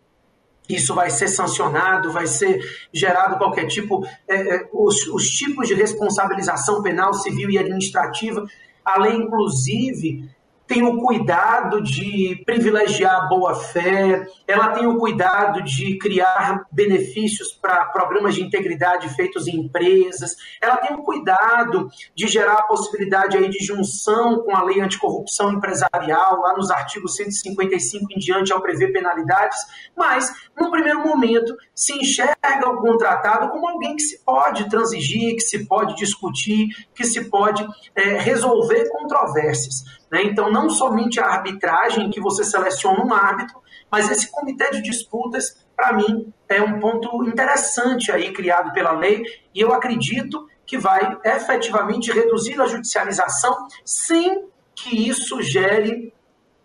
isso 0.68 0.94
vai 0.94 1.10
ser 1.10 1.28
sancionado, 1.28 2.10
vai 2.10 2.26
ser 2.26 2.60
gerado 2.92 3.36
qualquer 3.36 3.66
tipo, 3.66 4.06
é, 4.26 4.56
é, 4.56 4.68
os, 4.72 5.06
os 5.08 5.28
tipos 5.28 5.68
de 5.68 5.74
responsabilização 5.74 6.82
penal, 6.82 7.12
civil 7.12 7.50
e 7.50 7.58
administrativa, 7.58 8.44
a 8.84 9.00
lei, 9.00 9.14
inclusive, 9.14 10.28
tem 10.66 10.82
o 10.82 10.98
cuidado 10.98 11.82
de 11.82 12.42
privilegiar 12.46 13.16
a 13.16 13.26
boa-fé, 13.26 14.26
ela 14.46 14.68
tem 14.68 14.86
o 14.86 14.98
cuidado 14.98 15.62
de 15.62 15.98
criar 15.98 16.66
benefícios 16.72 17.52
para 17.52 17.86
programas 17.86 18.34
de 18.34 18.42
integridade 18.42 19.08
feitos 19.14 19.46
em 19.46 19.56
empresas, 19.56 20.34
ela 20.60 20.76
tem 20.78 20.96
o 20.96 21.02
cuidado 21.02 21.90
de 22.14 22.26
gerar 22.26 22.54
a 22.54 22.62
possibilidade 22.62 23.36
aí 23.36 23.48
de 23.48 23.64
junção 23.64 24.42
com 24.42 24.56
a 24.56 24.62
lei 24.62 24.80
anticorrupção 24.80 25.52
empresarial, 25.52 26.40
lá 26.40 26.54
nos 26.56 26.70
artigos 26.70 27.16
155 27.16 28.06
em 28.12 28.18
diante, 28.18 28.52
ao 28.52 28.62
prever 28.62 28.92
penalidades, 28.92 29.58
mas, 29.96 30.32
num 30.58 30.70
primeiro 30.70 31.00
momento, 31.00 31.54
se 31.74 31.92
enxerga 31.92 32.68
o 32.68 32.80
contratado 32.80 33.50
como 33.50 33.68
alguém 33.68 33.96
que 33.96 34.02
se 34.02 34.24
pode 34.24 34.68
transigir, 34.68 35.34
que 35.34 35.40
se 35.40 35.66
pode 35.66 35.94
discutir, 35.96 36.68
que 36.94 37.04
se 37.04 37.28
pode 37.28 37.66
é, 37.94 38.18
resolver 38.18 38.88
controvérsias. 38.90 40.03
Né? 40.14 40.22
Então, 40.22 40.48
não 40.48 40.70
somente 40.70 41.18
a 41.18 41.26
arbitragem, 41.26 42.08
que 42.08 42.20
você 42.20 42.44
seleciona 42.44 43.04
um 43.04 43.12
árbitro, 43.12 43.60
mas 43.90 44.08
esse 44.08 44.30
comitê 44.30 44.70
de 44.70 44.80
disputas, 44.80 45.66
para 45.74 45.92
mim, 45.92 46.32
é 46.48 46.62
um 46.62 46.78
ponto 46.78 47.24
interessante 47.24 48.12
aí 48.12 48.32
criado 48.32 48.72
pela 48.72 48.92
lei, 48.92 49.24
e 49.52 49.60
eu 49.60 49.74
acredito 49.74 50.48
que 50.64 50.78
vai 50.78 51.18
efetivamente 51.24 52.12
reduzir 52.12 52.60
a 52.60 52.66
judicialização 52.66 53.66
sem 53.84 54.44
que 54.72 55.08
isso 55.08 55.42
gere 55.42 56.14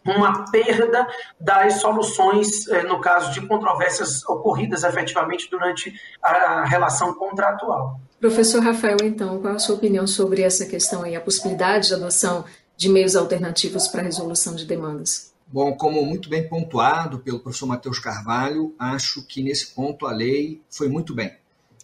uma 0.05 0.45
perda 0.51 1.07
das 1.39 1.81
soluções, 1.81 2.67
eh, 2.67 2.83
no 2.83 3.01
caso 3.01 3.31
de 3.31 3.45
controvérsias 3.47 4.23
ocorridas 4.25 4.83
efetivamente 4.83 5.49
durante 5.49 5.91
a 6.21 6.65
relação 6.65 7.15
contratual. 7.15 7.99
Professor 8.19 8.61
Rafael, 8.61 8.97
então, 9.03 9.39
qual 9.39 9.55
a 9.55 9.59
sua 9.59 9.75
opinião 9.75 10.05
sobre 10.05 10.41
essa 10.41 10.65
questão 10.65 11.03
aí, 11.03 11.15
a 11.15 11.21
possibilidade 11.21 11.87
de 11.87 11.93
adoção 11.93 12.43
de 12.80 12.88
meios 12.88 13.13
alternativos 13.13 13.89
para 13.89 13.99
a 13.99 14.05
resolução 14.05 14.55
de 14.55 14.63
demandas? 14.63 15.34
Bom, 15.45 15.75
como 15.75 16.05
muito 16.05 16.30
bem 16.30 16.47
pontuado 16.47 17.19
pelo 17.19 17.41
professor 17.41 17.65
Matheus 17.65 17.99
Carvalho, 17.99 18.73
acho 18.80 19.21
que 19.27 19.43
nesse 19.43 19.75
ponto 19.75 20.07
a 20.07 20.13
lei 20.13 20.61
foi 20.69 20.88
muito 20.88 21.13
bem. 21.13 21.34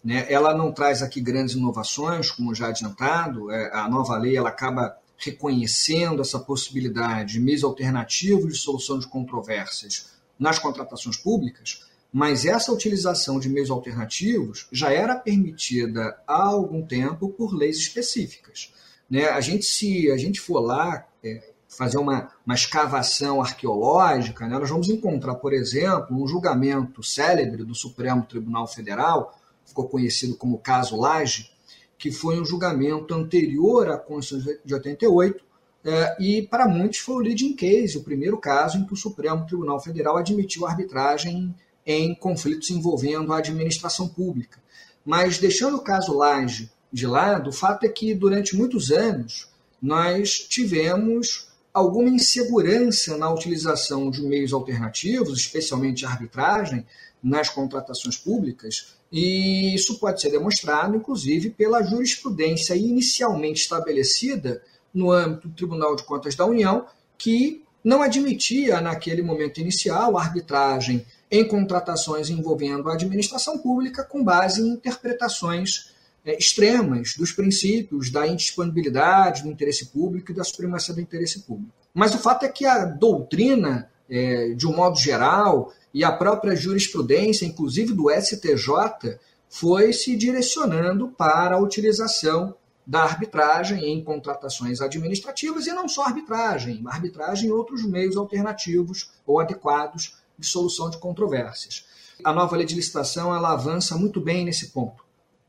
Né? 0.02 0.26
Ela 0.30 0.56
não 0.56 0.72
traz 0.72 1.02
aqui 1.02 1.20
grandes 1.20 1.54
inovações, 1.54 2.32
como 2.32 2.56
já 2.56 2.68
adiantado, 2.68 3.52
é, 3.52 3.72
a 3.74 3.90
nova 3.90 4.18
lei 4.18 4.38
ela 4.38 4.48
acaba 4.48 4.96
reconhecendo 5.18 6.22
essa 6.22 6.40
possibilidade 6.40 7.34
de 7.34 7.40
meios 7.42 7.66
alternativos 7.66 8.54
de 8.54 8.60
solução 8.60 8.98
de 8.98 9.08
controvérsias 9.08 10.12
nas 10.40 10.60
contratações 10.60 11.18
públicas, 11.18 11.84
mas 12.10 12.46
essa 12.46 12.72
utilização 12.72 13.38
de 13.38 13.50
meios 13.50 13.70
alternativos 13.70 14.66
já 14.72 14.94
era 14.94 15.16
permitida 15.16 16.18
há 16.26 16.44
algum 16.44 16.86
tempo 16.86 17.28
por 17.28 17.54
leis 17.54 17.80
específicas. 17.80 18.74
Né? 19.10 19.26
A 19.30 19.42
gente, 19.42 19.66
se 19.66 20.12
a 20.12 20.18
gente 20.18 20.40
for 20.40 20.60
lá 20.60 21.06
é, 21.24 21.54
fazer 21.68 21.98
uma, 21.98 22.30
uma 22.46 22.56
escavação 22.56 23.42
arqueológica, 23.42 24.48
né, 24.48 24.58
nós 24.58 24.70
vamos 24.70 24.90
encontrar, 24.90 25.36
por 25.36 25.54
exemplo, 25.54 26.16
um 26.16 26.28
julgamento 26.28 27.04
célebre 27.04 27.64
do 27.64 27.76
Supremo 27.76 28.24
Tribunal 28.24 28.68
Federal, 28.68 29.38
ficou 29.66 29.88
conhecido 29.88 30.36
como 30.36 30.58
caso 30.58 30.96
Laje, 30.96 31.52
que 31.98 32.12
foi 32.12 32.40
um 32.40 32.46
julgamento 32.46 33.14
anterior 33.14 33.90
à 33.90 33.98
Constituição 33.98 34.56
de 34.64 34.74
88, 34.74 35.44
é, 35.84 36.18
e 36.20 36.42
para 36.42 36.68
muitos 36.68 37.00
foi 37.00 37.16
o 37.16 37.20
leading 37.20 37.56
case, 37.56 37.98
o 37.98 38.04
primeiro 38.04 38.38
caso 38.38 38.78
em 38.78 38.86
que 38.86 38.94
o 38.94 38.98
Supremo 38.98 39.46
Tribunal 39.46 39.80
Federal 39.80 40.18
admitiu 40.18 40.66
arbitragem 40.66 41.54
em 41.86 42.16
conflitos 42.16 42.72
envolvendo 42.72 43.32
a 43.32 43.38
administração 43.38 44.08
pública. 44.08 44.60
Mas 45.06 45.38
deixando 45.38 45.78
o 45.78 45.84
caso 45.84 46.18
Laje 46.18 46.72
de 46.92 47.08
lado, 47.08 47.50
o 47.50 47.54
fato 47.54 47.86
é 47.86 47.90
que 47.90 48.14
durante 48.14 48.56
muitos 48.56 48.92
anos 48.92 49.50
nós 49.82 50.40
tivemos 50.40 51.50
alguma 51.74 52.10
insegurança 52.10 53.18
na 53.18 53.30
utilização 53.32 54.10
de 54.10 54.22
meios 54.22 54.54
alternativos, 54.54 55.38
especialmente 55.38 56.06
a 56.06 56.10
arbitragem, 56.10 56.86
nas 57.22 57.50
contratações 57.50 58.18
públicas, 58.18 58.96
e 59.12 59.74
isso 59.74 60.00
pode 60.00 60.22
ser 60.22 60.30
demonstrado, 60.30 60.96
inclusive, 60.96 61.50
pela 61.50 61.82
jurisprudência 61.82 62.76
inicialmente 62.76 63.62
estabelecida 63.62 64.62
no 64.94 65.12
âmbito 65.12 65.48
do 65.48 65.56
Tribunal 65.56 65.96
de 65.96 66.04
Contas 66.04 66.36
da 66.36 66.46
União, 66.46 66.86
que 67.18 67.64
não 67.84 68.02
admitia, 68.02 68.80
naquele 68.80 69.22
momento 69.22 69.60
inicial, 69.60 70.18
a 70.18 70.22
arbitragem 70.22 71.06
em 71.30 71.48
contratações 71.48 72.30
envolvendo 72.30 72.90
a 72.90 72.94
administração 72.94 73.58
pública 73.58 74.04
com 74.04 74.24
base 74.24 74.62
em 74.62 74.70
interpretações 74.70 75.95
extremas 76.34 77.14
dos 77.16 77.32
princípios 77.32 78.10
da 78.10 78.28
indisponibilidade 78.28 79.44
do 79.44 79.50
interesse 79.50 79.88
público 79.88 80.32
e 80.32 80.36
da 80.36 80.44
supremacia 80.44 80.94
do 80.94 81.02
interesse 81.02 81.42
público. 81.42 81.72
Mas 81.94 82.16
o 82.16 82.18
fato 82.18 82.46
é 82.46 82.50
que 82.50 82.66
a 82.66 82.84
doutrina, 82.84 83.90
é, 84.10 84.54
de 84.54 84.68
um 84.68 84.76
modo 84.76 84.98
geral, 84.98 85.72
e 85.94 86.04
a 86.04 86.12
própria 86.12 86.56
jurisprudência, 86.56 87.46
inclusive 87.46 87.94
do 87.94 88.10
STJ, 88.10 89.20
foi 89.48 89.94
se 89.94 90.16
direcionando 90.16 91.10
para 91.10 91.56
a 91.56 91.60
utilização 91.60 92.56
da 92.86 93.04
arbitragem 93.04 93.86
em 93.86 94.04
contratações 94.04 94.82
administrativas 94.82 95.66
e 95.68 95.72
não 95.72 95.88
só 95.88 96.04
arbitragem, 96.04 96.84
arbitragem 96.86 97.50
e 97.50 97.52
outros 97.52 97.84
meios 97.84 98.18
alternativos 98.18 99.12
ou 99.26 99.40
adequados 99.40 100.18
de 100.38 100.46
solução 100.46 100.90
de 100.90 100.98
controvérsias. 100.98 101.86
A 102.24 102.34
nova 102.34 102.56
lei 102.58 102.66
de 102.66 102.76
licitação 102.76 103.34
ela 103.34 103.54
avança 103.54 103.98
muito 103.98 104.20
bem 104.20 104.44
nesse 104.44 104.70
ponto 104.70 105.05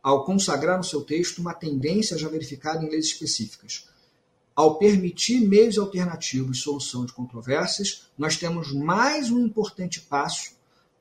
ao 0.06 0.24
consagrar 0.24 0.78
no 0.78 0.84
seu 0.84 1.02
texto 1.02 1.40
uma 1.40 1.52
tendência 1.52 2.16
já 2.16 2.28
verificada 2.28 2.84
em 2.84 2.88
leis 2.88 3.06
específicas. 3.06 3.88
Ao 4.54 4.78
permitir 4.78 5.40
meios 5.40 5.76
alternativos 5.78 6.62
solução 6.62 7.04
de 7.04 7.12
controvérsias, 7.12 8.06
nós 8.16 8.36
temos 8.36 8.72
mais 8.72 9.32
um 9.32 9.40
importante 9.40 10.00
passo 10.00 10.52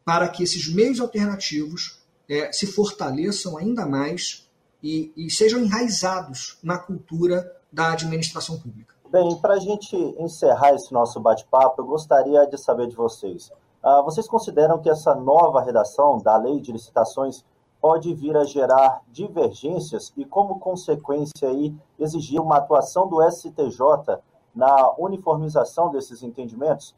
para 0.03 0.27
que 0.27 0.41
esses 0.41 0.73
meios 0.73 0.99
alternativos 0.99 1.99
é, 2.27 2.51
se 2.51 2.65
fortaleçam 2.65 3.59
ainda 3.59 3.85
mais 3.85 4.49
e, 4.81 5.13
e 5.15 5.29
sejam 5.29 5.59
enraizados 5.59 6.57
na 6.63 6.79
cultura 6.79 7.55
da 7.71 7.91
administração 7.91 8.57
pública. 8.57 8.95
Bem, 9.11 9.35
para 9.39 9.53
a 9.53 9.59
gente 9.59 9.95
encerrar 10.17 10.73
esse 10.73 10.91
nosso 10.91 11.19
bate-papo, 11.19 11.79
eu 11.79 11.85
gostaria 11.85 12.47
de 12.47 12.57
saber 12.57 12.87
de 12.87 12.95
vocês. 12.95 13.51
Uh, 13.83 14.03
vocês 14.03 14.27
consideram 14.27 14.81
que 14.81 14.89
essa 14.89 15.13
nova 15.13 15.61
redação 15.61 16.17
da 16.17 16.35
lei 16.37 16.59
de 16.59 16.71
licitações 16.71 17.45
pode 17.85 18.15
vir 18.15 18.35
a 18.35 18.43
gerar 18.43 19.01
divergências 19.11 20.11
e, 20.17 20.25
como 20.25 20.59
consequência, 20.59 21.47
aí, 21.47 21.71
exigir 21.99 22.41
uma 22.41 22.57
atuação 22.57 23.07
do 23.07 23.21
STJ 23.29 24.23
na 24.55 24.95
uniformização 24.97 25.91
desses 25.91 26.23
entendimentos? 26.23 26.95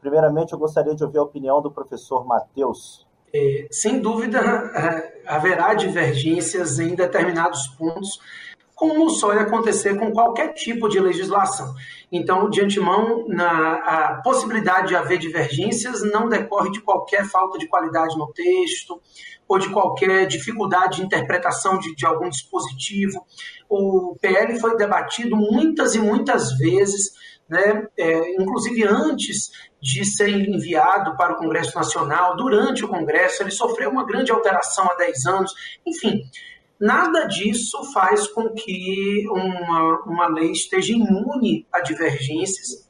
Primeiramente, 0.00 0.54
eu 0.54 0.58
gostaria 0.58 0.94
de 0.94 1.04
ouvir 1.04 1.18
a 1.18 1.24
opinião 1.24 1.60
do 1.60 1.70
professor 1.70 2.26
Matheus. 2.26 3.06
É, 3.34 3.68
sem 3.70 4.00
dúvida, 4.00 4.38
é, 4.38 5.22
haverá 5.26 5.74
divergências 5.74 6.78
em 6.78 6.94
determinados 6.94 7.68
pontos, 7.68 8.18
como 8.80 9.10
ia 9.34 9.42
acontecer 9.42 9.98
com 9.98 10.10
qualquer 10.10 10.54
tipo 10.54 10.88
de 10.88 10.98
legislação. 10.98 11.74
Então, 12.10 12.48
de 12.48 12.62
antemão, 12.62 13.26
na, 13.28 13.74
a 13.74 14.22
possibilidade 14.22 14.88
de 14.88 14.96
haver 14.96 15.18
divergências 15.18 16.02
não 16.02 16.30
decorre 16.30 16.70
de 16.70 16.80
qualquer 16.80 17.26
falta 17.26 17.58
de 17.58 17.68
qualidade 17.68 18.16
no 18.16 18.32
texto 18.32 18.98
ou 19.46 19.58
de 19.58 19.68
qualquer 19.68 20.26
dificuldade 20.26 20.96
de 20.96 21.02
interpretação 21.02 21.78
de, 21.78 21.94
de 21.94 22.06
algum 22.06 22.30
dispositivo. 22.30 23.22
O 23.68 24.16
PL 24.18 24.58
foi 24.58 24.74
debatido 24.78 25.36
muitas 25.36 25.94
e 25.94 25.98
muitas 25.98 26.56
vezes, 26.56 27.12
né, 27.50 27.86
é, 27.98 28.32
inclusive 28.40 28.82
antes 28.84 29.50
de 29.78 30.06
ser 30.06 30.30
enviado 30.30 31.18
para 31.18 31.34
o 31.34 31.36
Congresso 31.36 31.76
Nacional, 31.76 32.34
durante 32.34 32.82
o 32.82 32.88
Congresso, 32.88 33.42
ele 33.42 33.50
sofreu 33.50 33.90
uma 33.90 34.06
grande 34.06 34.32
alteração 34.32 34.88
há 34.90 34.94
10 34.94 35.26
anos. 35.26 35.52
Enfim, 35.86 36.22
Nada 36.80 37.26
disso 37.26 37.92
faz 37.92 38.26
com 38.28 38.48
que 38.54 39.26
uma, 39.28 40.02
uma 40.06 40.28
lei 40.28 40.50
esteja 40.50 40.94
imune 40.94 41.66
a 41.70 41.80
divergências. 41.80 42.88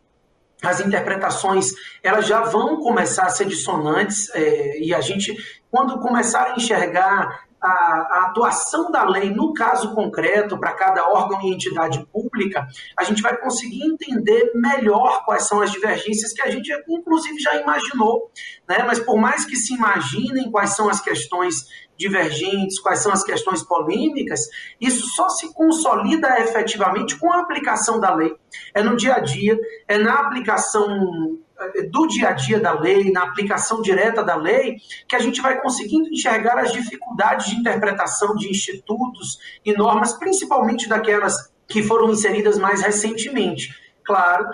As 0.62 0.78
interpretações 0.80 1.72
elas 2.03 2.26
já 2.26 2.43
vão 2.43 2.80
começar 2.80 3.24
a 3.24 3.30
ser 3.30 3.47
dissonantes 3.47 4.32
é, 4.34 4.78
e 4.78 4.95
a 4.95 5.01
gente, 5.01 5.34
quando 5.70 5.99
começar 5.99 6.53
a 6.53 6.57
enxergar 6.57 7.47
a, 7.61 7.68
a, 7.68 8.26
atuação 8.28 8.91
da 8.91 9.05
lei 9.05 9.30
no 9.30 9.53
caso 9.53 9.95
concreto 9.95 10.59
para 10.59 10.72
cada 10.72 11.07
órgão 11.09 11.43
e 11.43 11.53
entidade 11.53 12.07
pública, 12.12 12.66
a 12.97 13.05
gente 13.05 13.20
vai 13.20 13.36
conseguir 13.36 13.82
entender 13.84 14.53
melhor 14.55 15.24
quais 15.24 15.47
são 15.47 15.61
as 15.61 15.70
divergências 15.70 16.32
que 16.32 16.43
a 16.43 16.51
gente, 16.51 16.72
inclusive, 16.88 17.38
já 17.38 17.61
imaginou. 17.61 18.30
Né? 18.68 18.82
Mas 18.86 18.99
por 18.99 19.18
mais 19.18 19.45
que 19.45 19.57
se 19.57 19.74
imaginem 19.74 20.51
quais 20.51 20.74
são 20.74 20.88
as 20.88 21.01
questões 21.01 21.66
divergentes, 22.01 22.80
quais 22.80 23.01
são 23.01 23.12
as 23.12 23.22
questões 23.22 23.62
polêmicas, 23.62 24.48
isso 24.80 25.07
só 25.09 25.28
se 25.28 25.53
consolida 25.53 26.40
efetivamente 26.40 27.16
com 27.18 27.30
a 27.30 27.40
aplicação 27.40 28.01
da 28.01 28.14
lei. 28.14 28.34
É 28.74 28.82
no 28.82 28.96
dia 28.96 29.16
a 29.16 29.20
dia, 29.20 29.59
é 29.86 29.98
na 29.98 30.14
aplicação 30.14 31.38
eh, 31.61 31.82
do 31.82 32.07
dia 32.07 32.30
a 32.30 32.32
dia 32.32 32.59
da 32.59 32.72
lei, 32.72 33.12
na 33.12 33.24
aplicação 33.24 33.82
direta 33.82 34.24
da 34.24 34.34
lei, 34.34 34.76
que 35.07 35.14
a 35.14 35.18
gente 35.18 35.42
vai 35.42 35.61
conseguindo 35.61 36.09
enxergar 36.09 36.59
as 36.59 36.72
dificuldades 36.72 37.51
de 37.51 37.57
interpretação 37.57 38.34
de 38.34 38.48
institutos 38.48 39.38
e 39.62 39.74
normas, 39.74 40.14
principalmente 40.14 40.88
daquelas 40.88 41.53
que 41.68 41.82
foram 41.82 42.11
inseridas 42.11 42.59
mais 42.59 42.80
recentemente. 42.80 43.78
Claro 44.03 44.48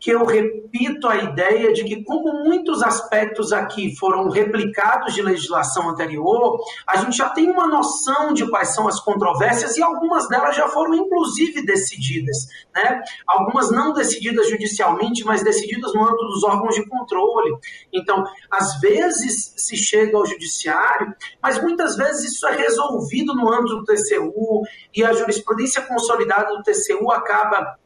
que 0.00 0.10
eu 0.10 0.24
repito 0.24 1.08
a 1.08 1.16
ideia 1.16 1.72
de 1.72 1.84
que, 1.84 2.04
como 2.04 2.44
muitos 2.44 2.82
aspectos 2.82 3.52
aqui 3.52 3.96
foram 3.96 4.28
replicados 4.28 5.14
de 5.14 5.22
legislação 5.22 5.90
anterior, 5.90 6.58
a 6.86 6.98
gente 6.98 7.16
já 7.16 7.28
tem 7.30 7.50
uma 7.50 7.66
noção 7.66 8.32
de 8.32 8.48
quais 8.48 8.74
são 8.74 8.86
as 8.86 9.00
controvérsias 9.00 9.76
e 9.76 9.82
algumas 9.82 10.28
delas 10.28 10.56
já 10.56 10.68
foram, 10.68 10.94
inclusive, 10.94 11.64
decididas. 11.64 12.46
Né? 12.74 13.02
Algumas 13.26 13.70
não 13.70 13.92
decididas 13.92 14.48
judicialmente, 14.48 15.24
mas 15.24 15.42
decididas 15.42 15.92
no 15.94 16.02
âmbito 16.02 16.24
dos 16.26 16.44
órgãos 16.44 16.74
de 16.74 16.86
controle. 16.86 17.56
Então, 17.92 18.24
às 18.50 18.78
vezes 18.80 19.54
se 19.56 19.76
chega 19.76 20.16
ao 20.16 20.26
judiciário, 20.26 21.14
mas 21.42 21.60
muitas 21.60 21.96
vezes 21.96 22.32
isso 22.32 22.46
é 22.46 22.56
resolvido 22.56 23.34
no 23.34 23.52
âmbito 23.52 23.76
do 23.76 23.84
TCU 23.84 24.62
e 24.94 25.04
a 25.04 25.12
jurisprudência 25.12 25.82
consolidada 25.82 26.54
do 26.54 26.62
TCU 26.62 27.10
acaba 27.10 27.78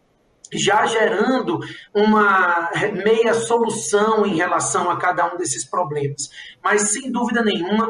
já 0.52 0.86
gerando 0.86 1.58
uma 1.94 2.70
meia 3.04 3.34
solução 3.34 4.26
em 4.26 4.36
relação 4.36 4.90
a 4.90 4.98
cada 4.98 5.32
um 5.32 5.36
desses 5.36 5.64
problemas. 5.64 6.30
Mas, 6.62 6.92
sem 6.92 7.10
dúvida 7.10 7.42
nenhuma, 7.42 7.88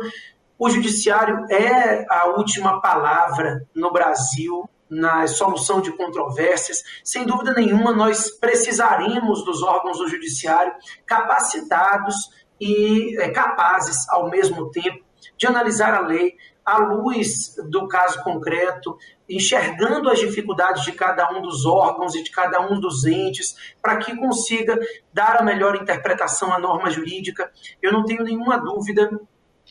o 0.59 0.71
judiciário 0.71 1.47
é 1.51 2.07
a 2.09 2.29
última 2.37 2.81
palavra 2.81 3.67
no 3.75 3.93
Brasil 3.93 4.69
na 4.89 5.27
solução 5.27 5.81
de 5.81 5.91
controvérsias. 5.97 6.83
Sem 7.03 7.25
dúvida 7.25 7.55
nenhuma, 7.55 7.93
nós 7.93 8.31
precisaremos 8.31 9.45
dos 9.45 9.63
órgãos 9.63 9.99
do 9.99 10.09
judiciário 10.09 10.73
capacitados 11.07 12.15
e 12.61 13.19
é, 13.19 13.31
capazes, 13.31 14.09
ao 14.11 14.31
mesmo 14.31 14.71
tempo, 14.71 15.03
de 15.37 15.47
analisar 15.47 15.95
a 15.95 16.01
lei 16.01 16.37
à 16.65 16.79
luz 16.79 17.57
do 17.69 17.89
caso 17.89 18.23
concreto, 18.23 18.97
enxergando 19.29 20.11
as 20.11 20.19
dificuldades 20.19 20.85
de 20.85 20.93
cada 20.93 21.31
um 21.33 21.43
dos 21.43 21.67
órgãos 21.67 22.15
e 22.15 22.23
de 22.23 22.31
cada 22.31 22.61
um 22.61 22.79
dos 22.79 23.05
entes, 23.05 23.75
para 23.81 23.97
que 23.97 24.17
consiga 24.17 24.79
dar 25.13 25.41
a 25.41 25.43
melhor 25.43 25.77
interpretação 25.77 26.53
à 26.53 26.59
norma 26.59 26.91
jurídica. 26.91 27.51
Eu 27.81 27.93
não 27.93 28.05
tenho 28.05 28.25
nenhuma 28.25 28.59
dúvida 28.59 29.11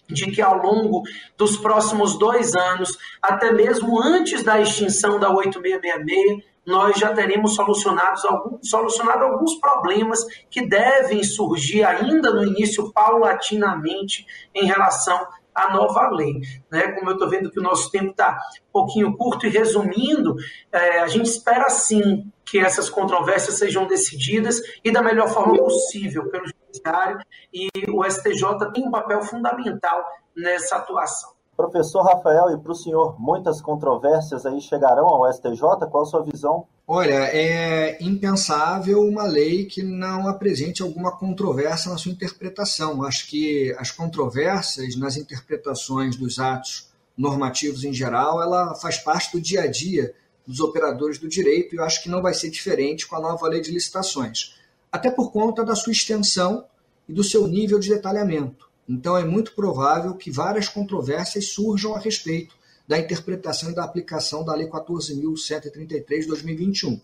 de 0.08 0.30
que 0.32 0.42
ao 0.42 0.58
longo 0.58 1.04
dos 1.38 1.58
próximos 1.58 2.18
dois 2.18 2.54
anos, 2.54 2.98
até 3.22 3.52
mesmo 3.52 4.02
antes 4.02 4.44
da 4.44 4.60
extinção 4.60 5.20
da 5.20 5.30
8666, 5.32 6.52
nós 6.66 6.98
já 7.00 7.12
teremos 7.14 7.56
solucionados 7.56 8.24
alguns, 8.24 8.70
solucionado 8.70 9.24
alguns 9.24 9.56
problemas 9.56 10.20
que 10.50 10.68
devem 10.68 11.24
surgir 11.24 11.84
ainda 11.84 12.32
no 12.32 12.46
início 12.46 12.92
paulatinamente 12.92 14.26
em 14.54 14.66
relação 14.66 15.26
a 15.54 15.74
nova 15.74 16.10
lei. 16.10 16.40
Né? 16.72 16.92
Como 16.94 17.10
eu 17.10 17.14
estou 17.14 17.30
vendo 17.30 17.52
que 17.52 17.60
o 17.60 17.64
nosso 17.64 17.92
tempo 17.92 18.12
está 18.12 18.38
um 18.70 18.72
pouquinho 18.72 19.16
curto 19.16 19.46
e 19.46 19.50
resumindo, 19.50 20.36
é, 20.72 21.00
a 21.00 21.08
gente 21.08 21.28
espera 21.28 21.70
sim 21.70 22.32
que 22.46 22.60
essas 22.60 22.90
controvérsias 22.90 23.58
sejam 23.58 23.88
decididas 23.88 24.62
e 24.84 24.92
da 24.92 25.02
melhor 25.02 25.30
forma 25.30 25.58
possível 25.58 26.30
pelo 26.30 26.46
Judiciário 26.46 27.20
e 27.54 27.70
o 27.90 28.04
STJ 28.04 28.72
tem 28.74 28.88
um 28.88 28.92
papel 28.92 29.22
fundamental 29.22 30.04
nessa 30.36 30.78
atuação. 30.78 31.41
Professor 31.62 32.02
Rafael, 32.02 32.50
e 32.50 32.58
para 32.58 32.72
o 32.72 32.76
senhor, 32.76 33.16
muitas 33.20 33.62
controvérsias 33.62 34.48
aí 34.48 34.60
chegarão 34.60 35.06
ao 35.06 35.32
STJ? 35.32 35.62
Qual 35.92 36.02
a 36.02 36.06
sua 36.08 36.24
visão? 36.24 36.66
Olha, 36.88 37.30
é 37.32 38.02
impensável 38.02 39.02
uma 39.04 39.24
lei 39.24 39.66
que 39.66 39.84
não 39.84 40.28
apresente 40.28 40.82
alguma 40.82 41.16
controvérsia 41.16 41.92
na 41.92 42.00
sua 42.00 42.12
interpretação. 42.12 43.04
Acho 43.04 43.28
que 43.28 43.74
as 43.78 43.92
controvérsias 43.92 44.96
nas 44.96 45.18
interpretações 45.18 46.16
dos 46.16 46.40
atos 46.40 46.90
normativos 47.16 47.84
em 47.84 47.94
geral, 47.94 48.42
ela 48.42 48.74
faz 48.74 48.98
parte 48.98 49.32
do 49.32 49.40
dia 49.40 49.62
a 49.62 49.68
dia 49.68 50.16
dos 50.46 50.60
operadores 50.60 51.20
do 51.20 51.30
direito 51.30 51.76
e 51.76 51.78
eu 51.78 51.84
acho 51.84 52.02
que 52.02 52.10
não 52.10 52.24
vai 52.24 52.34
ser 52.34 52.50
diferente 52.50 53.08
com 53.08 53.16
a 53.16 53.22
nova 53.22 53.48
lei 53.48 53.62
de 53.62 53.72
licitações. 53.72 54.56
Até 54.92 55.12
por 55.12 55.32
conta 55.32 55.64
da 55.64 55.76
sua 55.76 55.94
extensão 55.94 56.66
e 57.08 57.14
do 57.14 57.24
seu 57.24 57.48
nível 57.48 57.78
de 57.78 57.90
detalhamento. 57.90 58.71
Então, 58.92 59.16
é 59.16 59.24
muito 59.24 59.54
provável 59.54 60.14
que 60.16 60.30
várias 60.30 60.68
controvérsias 60.68 61.48
surjam 61.48 61.96
a 61.96 62.00
respeito 62.00 62.54
da 62.86 63.00
interpretação 63.00 63.72
e 63.72 63.74
da 63.74 63.86
aplicação 63.86 64.44
da 64.44 64.54
Lei 64.54 64.68
14.133 64.68 66.20
de 66.20 66.28
2021. 66.28 67.00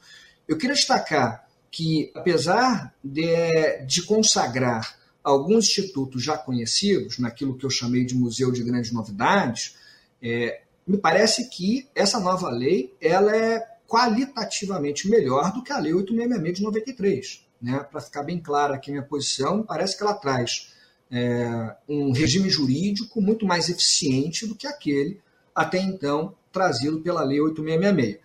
Eu 0.45 0.57
queria 0.57 0.75
destacar 0.75 1.47
que, 1.71 2.11
apesar 2.13 2.93
de, 3.01 3.85
de 3.85 4.01
consagrar 4.03 4.97
alguns 5.23 5.67
institutos 5.69 6.21
já 6.21 6.37
conhecidos, 6.37 7.19
naquilo 7.19 7.57
que 7.57 7.65
eu 7.65 7.69
chamei 7.69 8.03
de 8.03 8.15
Museu 8.15 8.51
de 8.51 8.63
Grandes 8.63 8.91
Novidades, 8.91 9.77
é, 10.21 10.61
me 10.85 10.97
parece 10.97 11.49
que 11.49 11.87
essa 11.95 12.19
nova 12.19 12.49
lei 12.49 12.93
ela 12.99 13.33
é 13.33 13.65
qualitativamente 13.87 15.09
melhor 15.09 15.53
do 15.53 15.63
que 15.63 15.71
a 15.71 15.79
Lei 15.79 15.93
866 15.93 16.57
de 16.57 16.63
93. 16.63 17.47
Né? 17.61 17.79
Para 17.79 18.01
ficar 18.01 18.23
bem 18.23 18.41
clara 18.41 18.75
aqui 18.75 18.91
minha 18.91 19.03
posição, 19.03 19.63
parece 19.63 19.97
que 19.97 20.03
ela 20.03 20.13
traz 20.13 20.75
é, 21.11 21.75
um 21.87 22.11
regime 22.11 22.49
jurídico 22.49 23.21
muito 23.21 23.45
mais 23.45 23.69
eficiente 23.69 24.45
do 24.45 24.55
que 24.55 24.67
aquele 24.67 25.19
até 25.55 25.79
então 25.79 26.35
trazido 26.51 26.99
pela 26.99 27.23
Lei 27.23 27.41
8666. 27.41 28.19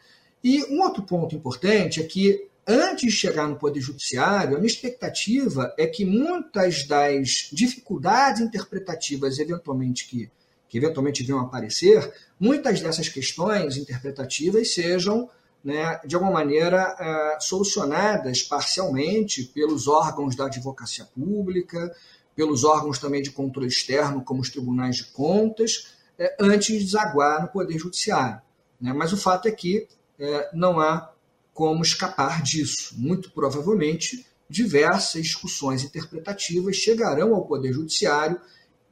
E 0.44 0.64
um 0.74 0.82
outro 0.82 1.02
ponto 1.02 1.34
importante 1.34 2.00
é 2.00 2.04
que, 2.04 2.48
antes 2.66 3.10
de 3.10 3.16
chegar 3.16 3.46
no 3.46 3.56
Poder 3.56 3.80
Judiciário, 3.80 4.56
a 4.56 4.58
minha 4.58 4.70
expectativa 4.70 5.72
é 5.78 5.86
que 5.86 6.04
muitas 6.04 6.84
das 6.84 7.48
dificuldades 7.52 8.40
interpretativas, 8.40 9.38
eventualmente, 9.38 10.08
que, 10.08 10.28
que 10.68 10.78
eventualmente 10.78 11.22
venham 11.22 11.40
aparecer, 11.40 12.12
muitas 12.40 12.80
dessas 12.80 13.08
questões 13.08 13.76
interpretativas 13.76 14.74
sejam, 14.74 15.30
né, 15.62 16.00
de 16.04 16.16
alguma 16.16 16.32
maneira, 16.32 16.96
é, 16.98 17.40
solucionadas 17.40 18.42
parcialmente 18.42 19.44
pelos 19.44 19.86
órgãos 19.86 20.34
da 20.34 20.46
advocacia 20.46 21.04
pública, 21.04 21.94
pelos 22.34 22.64
órgãos 22.64 22.98
também 22.98 23.22
de 23.22 23.30
controle 23.30 23.68
externo, 23.68 24.24
como 24.24 24.40
os 24.40 24.50
tribunais 24.50 24.96
de 24.96 25.04
contas, 25.06 25.94
é, 26.18 26.36
antes 26.40 26.78
de 26.78 26.84
desaguar 26.84 27.42
no 27.42 27.48
Poder 27.48 27.78
Judiciário. 27.78 28.40
Né? 28.80 28.92
Mas 28.92 29.12
o 29.12 29.16
fato 29.16 29.48
é 29.48 29.52
que 29.52 29.86
é, 30.18 30.50
não 30.52 30.80
há 30.80 31.10
como 31.52 31.82
escapar 31.82 32.42
disso. 32.42 32.94
Muito 32.96 33.30
provavelmente, 33.30 34.26
diversas 34.48 35.22
discussões 35.22 35.82
interpretativas 35.82 36.76
chegarão 36.76 37.34
ao 37.34 37.46
Poder 37.46 37.72
Judiciário, 37.72 38.40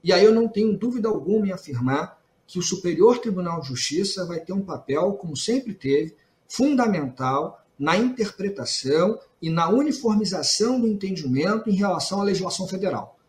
e 0.03 0.13
aí 0.13 0.25
eu 0.25 0.35
não 0.35 0.49
tenho 0.49 0.77
dúvida 0.77 1.09
alguma 1.09 1.47
em 1.47 1.53
afirmar 1.53 2.19
que 2.47 2.59
o 2.59 2.63
Superior 2.63 3.19
Tribunal 3.19 3.61
de 3.61 3.69
Justiça 3.69 4.27
vai 4.27 4.41
ter 4.41 4.53
um 4.53 4.63
papel, 4.63 5.13
como 5.13 5.37
sempre 5.37 5.73
teve, 5.73 6.17
fundamental 6.49 7.65
na 7.79 7.97
interpretação 7.97 9.19
e 9.41 9.49
na 9.49 9.69
uniformização 9.69 10.81
do 10.81 10.89
entendimento 10.89 11.71
em 11.71 11.75
relação 11.75 12.21
à 12.21 12.25
legislação 12.25 12.67
federal. 12.67 13.20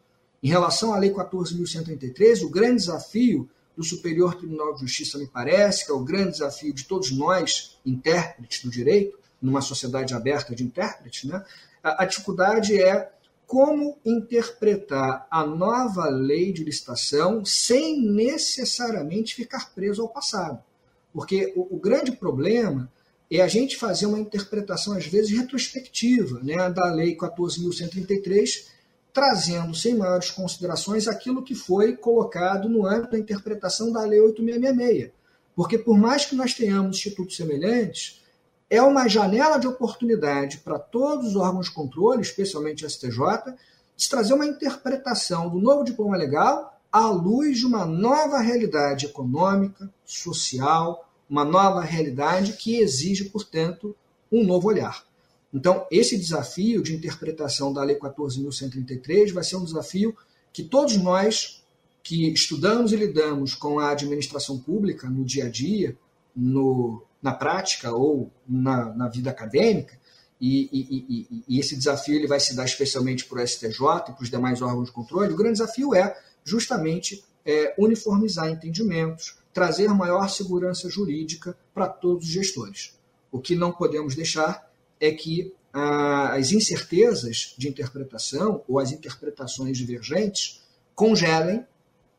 Em 0.42 0.50
relação 0.50 0.94
à 0.94 0.98
Lei 0.98 1.12
14.133, 1.12 2.44
o 2.44 2.50
grande 2.50 2.78
desafio 2.78 3.50
do 3.76 3.84
Superior 3.84 4.36
Tribunal 4.36 4.74
de 4.74 4.82
Justiça, 4.82 5.18
me 5.18 5.28
parece, 5.28 5.86
que 5.86 5.92
é 5.92 5.94
o 5.94 6.04
grande 6.04 6.32
desafio 6.32 6.74
de 6.74 6.86
todos 6.86 7.12
nós, 7.12 7.80
intérpretes 7.86 8.64
do 8.64 8.70
direito, 8.70 9.18
numa 9.42 9.62
sociedade 9.62 10.14
aberta 10.14 10.56
de 10.56 10.64
intérpretes, 10.64 11.24
né? 11.24 11.44
a, 11.84 12.04
a 12.04 12.06
dificuldade 12.06 12.80
é 12.80 13.12
como 13.48 13.98
interpretar 14.06 15.28
a 15.30 15.46
nova 15.46 16.08
lei 16.10 16.54
de 16.54 16.64
licitação 16.64 17.44
sem 17.44 18.02
necessariamente 18.02 19.36
ficar 19.36 19.74
preso 19.74 20.02
ao 20.02 20.08
passado. 20.08 20.64
Porque 21.12 21.52
o, 21.56 21.76
o 21.76 21.80
grande 21.80 22.14
problema 22.14 22.89
é 23.30 23.42
a 23.42 23.48
gente 23.48 23.78
fazer 23.78 24.06
uma 24.06 24.20
interpretação, 24.20 24.94
às 24.94 25.06
vezes, 25.06 25.38
retrospectiva 25.38 26.39
né, 26.42 26.70
da 26.70 26.94
Lei 26.94 27.16
14.133, 27.16 28.68
trazendo 29.14 29.76
sem 29.76 29.95
maiores 29.95 30.32
considerações 30.32 31.07
aquilo 31.07 31.43
que 31.43 31.55
foi 31.55 31.95
colocado 31.95 32.70
no 32.70 32.86
âmbito 32.86 33.12
da 33.12 33.20
interpretação 33.20 33.91
da 33.91 34.01
Lei 34.01 34.20
8666. 34.22 35.12
Porque, 35.55 35.78
por 35.78 35.97
mais 35.97 36.26
que 36.26 36.36
nós 36.36 36.53
tenhamos 36.53 36.97
institutos 36.97 37.36
semelhantes, 37.36 38.22
é 38.70 38.82
uma 38.82 39.07
janela 39.07 39.57
de 39.57 39.68
oportunidade 39.68 40.59
para 40.59 40.80
todos 40.80 41.28
os 41.28 41.36
órgãos 41.36 41.66
de 41.66 41.74
controle, 41.74 42.22
especialmente 42.22 42.86
a 42.86 42.89
STJ, 42.89 43.53
de 43.97 44.09
trazer 44.09 44.34
uma 44.34 44.45
interpretação 44.45 45.49
do 45.49 45.59
novo 45.59 45.84
diploma 45.84 46.16
legal 46.16 46.80
à 46.91 47.07
luz 47.07 47.59
de 47.59 47.66
uma 47.66 47.86
nova 47.86 48.39
realidade 48.39 49.05
econômica, 49.05 49.89
social, 50.05 51.09
uma 51.30 51.43
nova 51.43 51.82
realidade 51.82 52.53
que 52.53 52.80
exige, 52.80 53.26
portanto, 53.26 53.95
um 54.32 54.43
novo 54.45 54.70
olhar. 54.70 55.05
Então, 55.54 55.86
esse 55.91 56.18
desafio 56.18 56.82
de 56.82 56.95
interpretação 56.95 57.74
da 57.74 57.84
Lei 57.84 57.97
14.133 57.97 59.34
vai 59.34 59.43
ser 59.43 59.58
um 59.58 59.66
desafio 59.66 60.16
que 60.54 60.64
todos 60.64 60.97
nós 60.97 61.62
que 62.04 62.32
estudamos 62.32 62.91
e 62.91 62.95
lidamos 62.95 63.54
com 63.54 63.80
a 63.80 63.91
administração 63.91 64.58
pública 64.58 65.10
no 65.10 65.24
dia 65.24 65.45
a 65.45 65.49
dia, 65.49 65.95
no, 66.36 67.04
na 67.22 67.34
prática 67.34 67.91
ou 67.91 68.32
na, 68.47 68.93
na 68.93 69.08
vida 69.08 69.30
acadêmica, 69.30 69.99
e, 70.39 70.68
e, 70.72 71.06
e, 71.08 71.43
e, 71.47 71.60
esse 71.60 71.76
desafio 71.76 72.16
ele 72.16 72.26
vai 72.26 72.39
se 72.39 72.56
dar 72.56 72.66
especialmente 72.66 73.26
para 73.26 73.43
o 73.43 73.47
STJ 73.47 73.70
e 73.70 74.12
para 74.14 74.24
os 74.24 74.30
demais 74.30 74.60
órgãos 74.60 74.88
de 74.88 74.91
controle, 74.91 75.32
o 75.32 75.36
grande 75.36 75.60
desafio 75.60 75.93
é 75.93 76.20
justamente 76.43 77.24
é, 77.45 77.76
uniformizar 77.78 78.49
entendimentos, 78.49 79.38
trazer 79.54 79.89
maior 79.89 80.28
segurança 80.30 80.89
jurídica 80.89 81.56
para 81.76 81.88
todos 81.88 82.26
os 82.26 82.32
gestores. 82.32 82.97
O 83.32 83.39
que 83.39 83.56
não 83.56 83.72
podemos 83.72 84.16
deixar 84.16 84.70
é 85.02 85.12
que 85.12 85.54
ah, 85.74 86.36
as 86.36 86.52
incertezas 86.52 87.56
de 87.58 87.68
interpretação 87.68 88.64
ou 88.68 88.80
as 88.80 88.91
interpretações 88.91 89.78
divergentes 89.78 90.62
congelem 90.93 91.66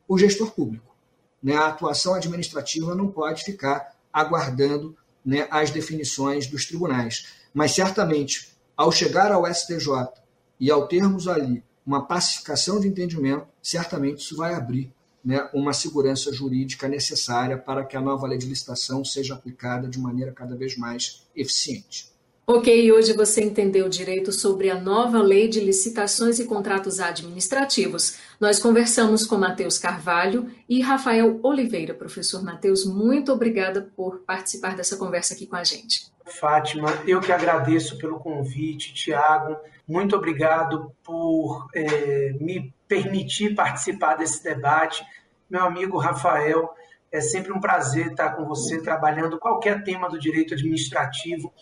o 0.09 0.18
gestor 0.18 0.51
público. 0.51 0.95
Né? 1.43 1.55
A 1.55 1.68
atuação 1.68 2.14
administrativa 2.14 2.95
não 2.95 3.09
pode 3.09 3.45
ficar 3.45 3.97
aguardando 4.12 4.97
né, 5.24 5.47
as 5.51 5.70
definições 5.70 6.47
dos 6.47 6.66
tribunais. 6.66 7.26
Mas 7.55 7.72
certamente, 7.72 8.53
ao 8.76 8.91
chegar 8.91 9.30
ao 9.30 9.47
STJ 9.47 10.09
e 10.59 10.70
ao 10.70 10.89
termos 10.89 11.28
ali 11.28 11.62
uma 11.87 12.07
pacificação 12.07 12.80
de 12.80 12.89
entendimento, 12.89 13.47
certamente 13.62 14.20
isso 14.20 14.37
vai 14.37 14.55
abrir 14.55 14.93
né, 15.24 15.49
uma 15.55 15.72
segurança 15.72 16.33
jurídica 16.33 16.89
necessária 16.89 17.57
para 17.57 17.85
que 17.85 17.97
a 17.97 18.01
nova 18.01 18.26
lei 18.26 18.39
de 18.39 18.47
licitação 18.47 19.05
seja 19.05 19.35
aplicada 19.35 19.89
de 19.89 19.99
maneira 19.99 20.33
cada 20.33 20.57
vez 20.57 20.76
mais 20.76 21.22
eficiente. 21.35 22.11
Ok, 22.45 22.90
hoje 22.90 23.12
você 23.12 23.40
entendeu 23.45 23.88
direito 23.88 24.32
sobre 24.32 24.68
a 24.68 24.74
nova 24.74 25.22
lei 25.22 25.47
de 25.47 25.61
licitações 25.61 26.40
e 26.40 26.45
contratos 26.45 26.99
administrativos. 26.99 28.18
Nós 28.40 28.59
conversamos 28.59 29.24
com 29.24 29.38
Matheus 29.38 29.78
Carvalho 29.78 30.51
e 30.68 30.80
Rafael 30.80 31.38
Oliveira. 31.40 31.95
Professor 31.95 32.43
Matheus, 32.43 32.84
muito 32.84 33.32
obrigada 33.32 33.88
por 33.97 34.22
participar 34.26 34.74
dessa 34.74 34.97
conversa 34.97 35.34
aqui 35.34 35.47
com 35.47 35.55
a 35.55 35.62
gente. 35.62 36.11
Fátima, 36.26 36.88
eu 37.07 37.20
que 37.20 37.30
agradeço 37.30 37.97
pelo 37.97 38.18
convite, 38.18 38.93
Tiago. 38.93 39.57
Muito 39.86 40.16
obrigado 40.16 40.93
por 41.05 41.68
é, 41.72 42.32
me 42.40 42.74
permitir 42.88 43.55
participar 43.55 44.16
desse 44.16 44.43
debate. 44.43 45.07
Meu 45.49 45.62
amigo 45.62 45.97
Rafael, 45.97 46.74
é 47.12 47.20
sempre 47.20 47.53
um 47.53 47.61
prazer 47.61 48.07
estar 48.09 48.30
com 48.30 48.47
você 48.47 48.80
trabalhando 48.80 49.38
qualquer 49.38 49.84
tema 49.84 50.09
do 50.09 50.18
direito 50.18 50.55
administrativo 50.55 51.53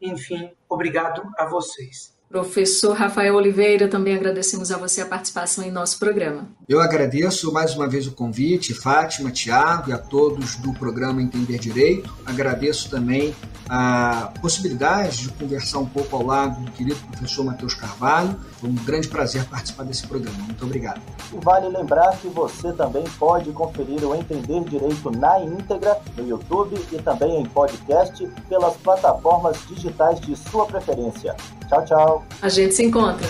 enfim, 0.00 0.52
obrigado 0.68 1.22
a 1.36 1.46
vocês. 1.46 2.19
Professor 2.30 2.94
Rafael 2.94 3.34
Oliveira, 3.34 3.88
também 3.88 4.14
agradecemos 4.14 4.70
a 4.70 4.78
você 4.78 5.00
a 5.00 5.06
participação 5.06 5.64
em 5.64 5.70
nosso 5.72 5.98
programa. 5.98 6.46
Eu 6.68 6.80
agradeço 6.80 7.52
mais 7.52 7.74
uma 7.74 7.88
vez 7.88 8.06
o 8.06 8.12
convite, 8.12 8.72
Fátima, 8.72 9.32
Tiago 9.32 9.90
e 9.90 9.92
a 9.92 9.98
todos 9.98 10.54
do 10.54 10.72
programa 10.72 11.20
Entender 11.20 11.58
Direito. 11.58 12.16
Agradeço 12.24 12.88
também 12.88 13.34
a 13.68 14.32
possibilidade 14.40 15.22
de 15.22 15.28
conversar 15.30 15.80
um 15.80 15.86
pouco 15.86 16.14
ao 16.14 16.24
lado 16.24 16.64
do 16.64 16.70
querido 16.70 17.00
professor 17.10 17.44
Matheus 17.44 17.74
Carvalho. 17.74 18.38
Foi 18.60 18.70
um 18.70 18.76
grande 18.76 19.08
prazer 19.08 19.44
participar 19.46 19.82
desse 19.82 20.06
programa. 20.06 20.38
Muito 20.38 20.64
obrigado. 20.64 21.00
E 21.32 21.44
vale 21.44 21.68
lembrar 21.68 22.16
que 22.18 22.28
você 22.28 22.72
também 22.74 23.02
pode 23.18 23.50
conferir 23.50 24.04
o 24.04 24.14
Entender 24.14 24.62
Direito 24.70 25.10
na 25.10 25.40
íntegra 25.40 26.00
no 26.16 26.28
YouTube 26.28 26.80
e 26.92 27.02
também 27.02 27.40
em 27.40 27.44
podcast 27.46 28.24
pelas 28.48 28.76
plataformas 28.76 29.56
digitais 29.66 30.20
de 30.20 30.36
sua 30.36 30.64
preferência. 30.66 31.34
Tchau, 31.70 31.84
tchau. 31.84 32.24
A 32.42 32.48
gente 32.48 32.74
se 32.74 32.84
encontra. 32.84 33.24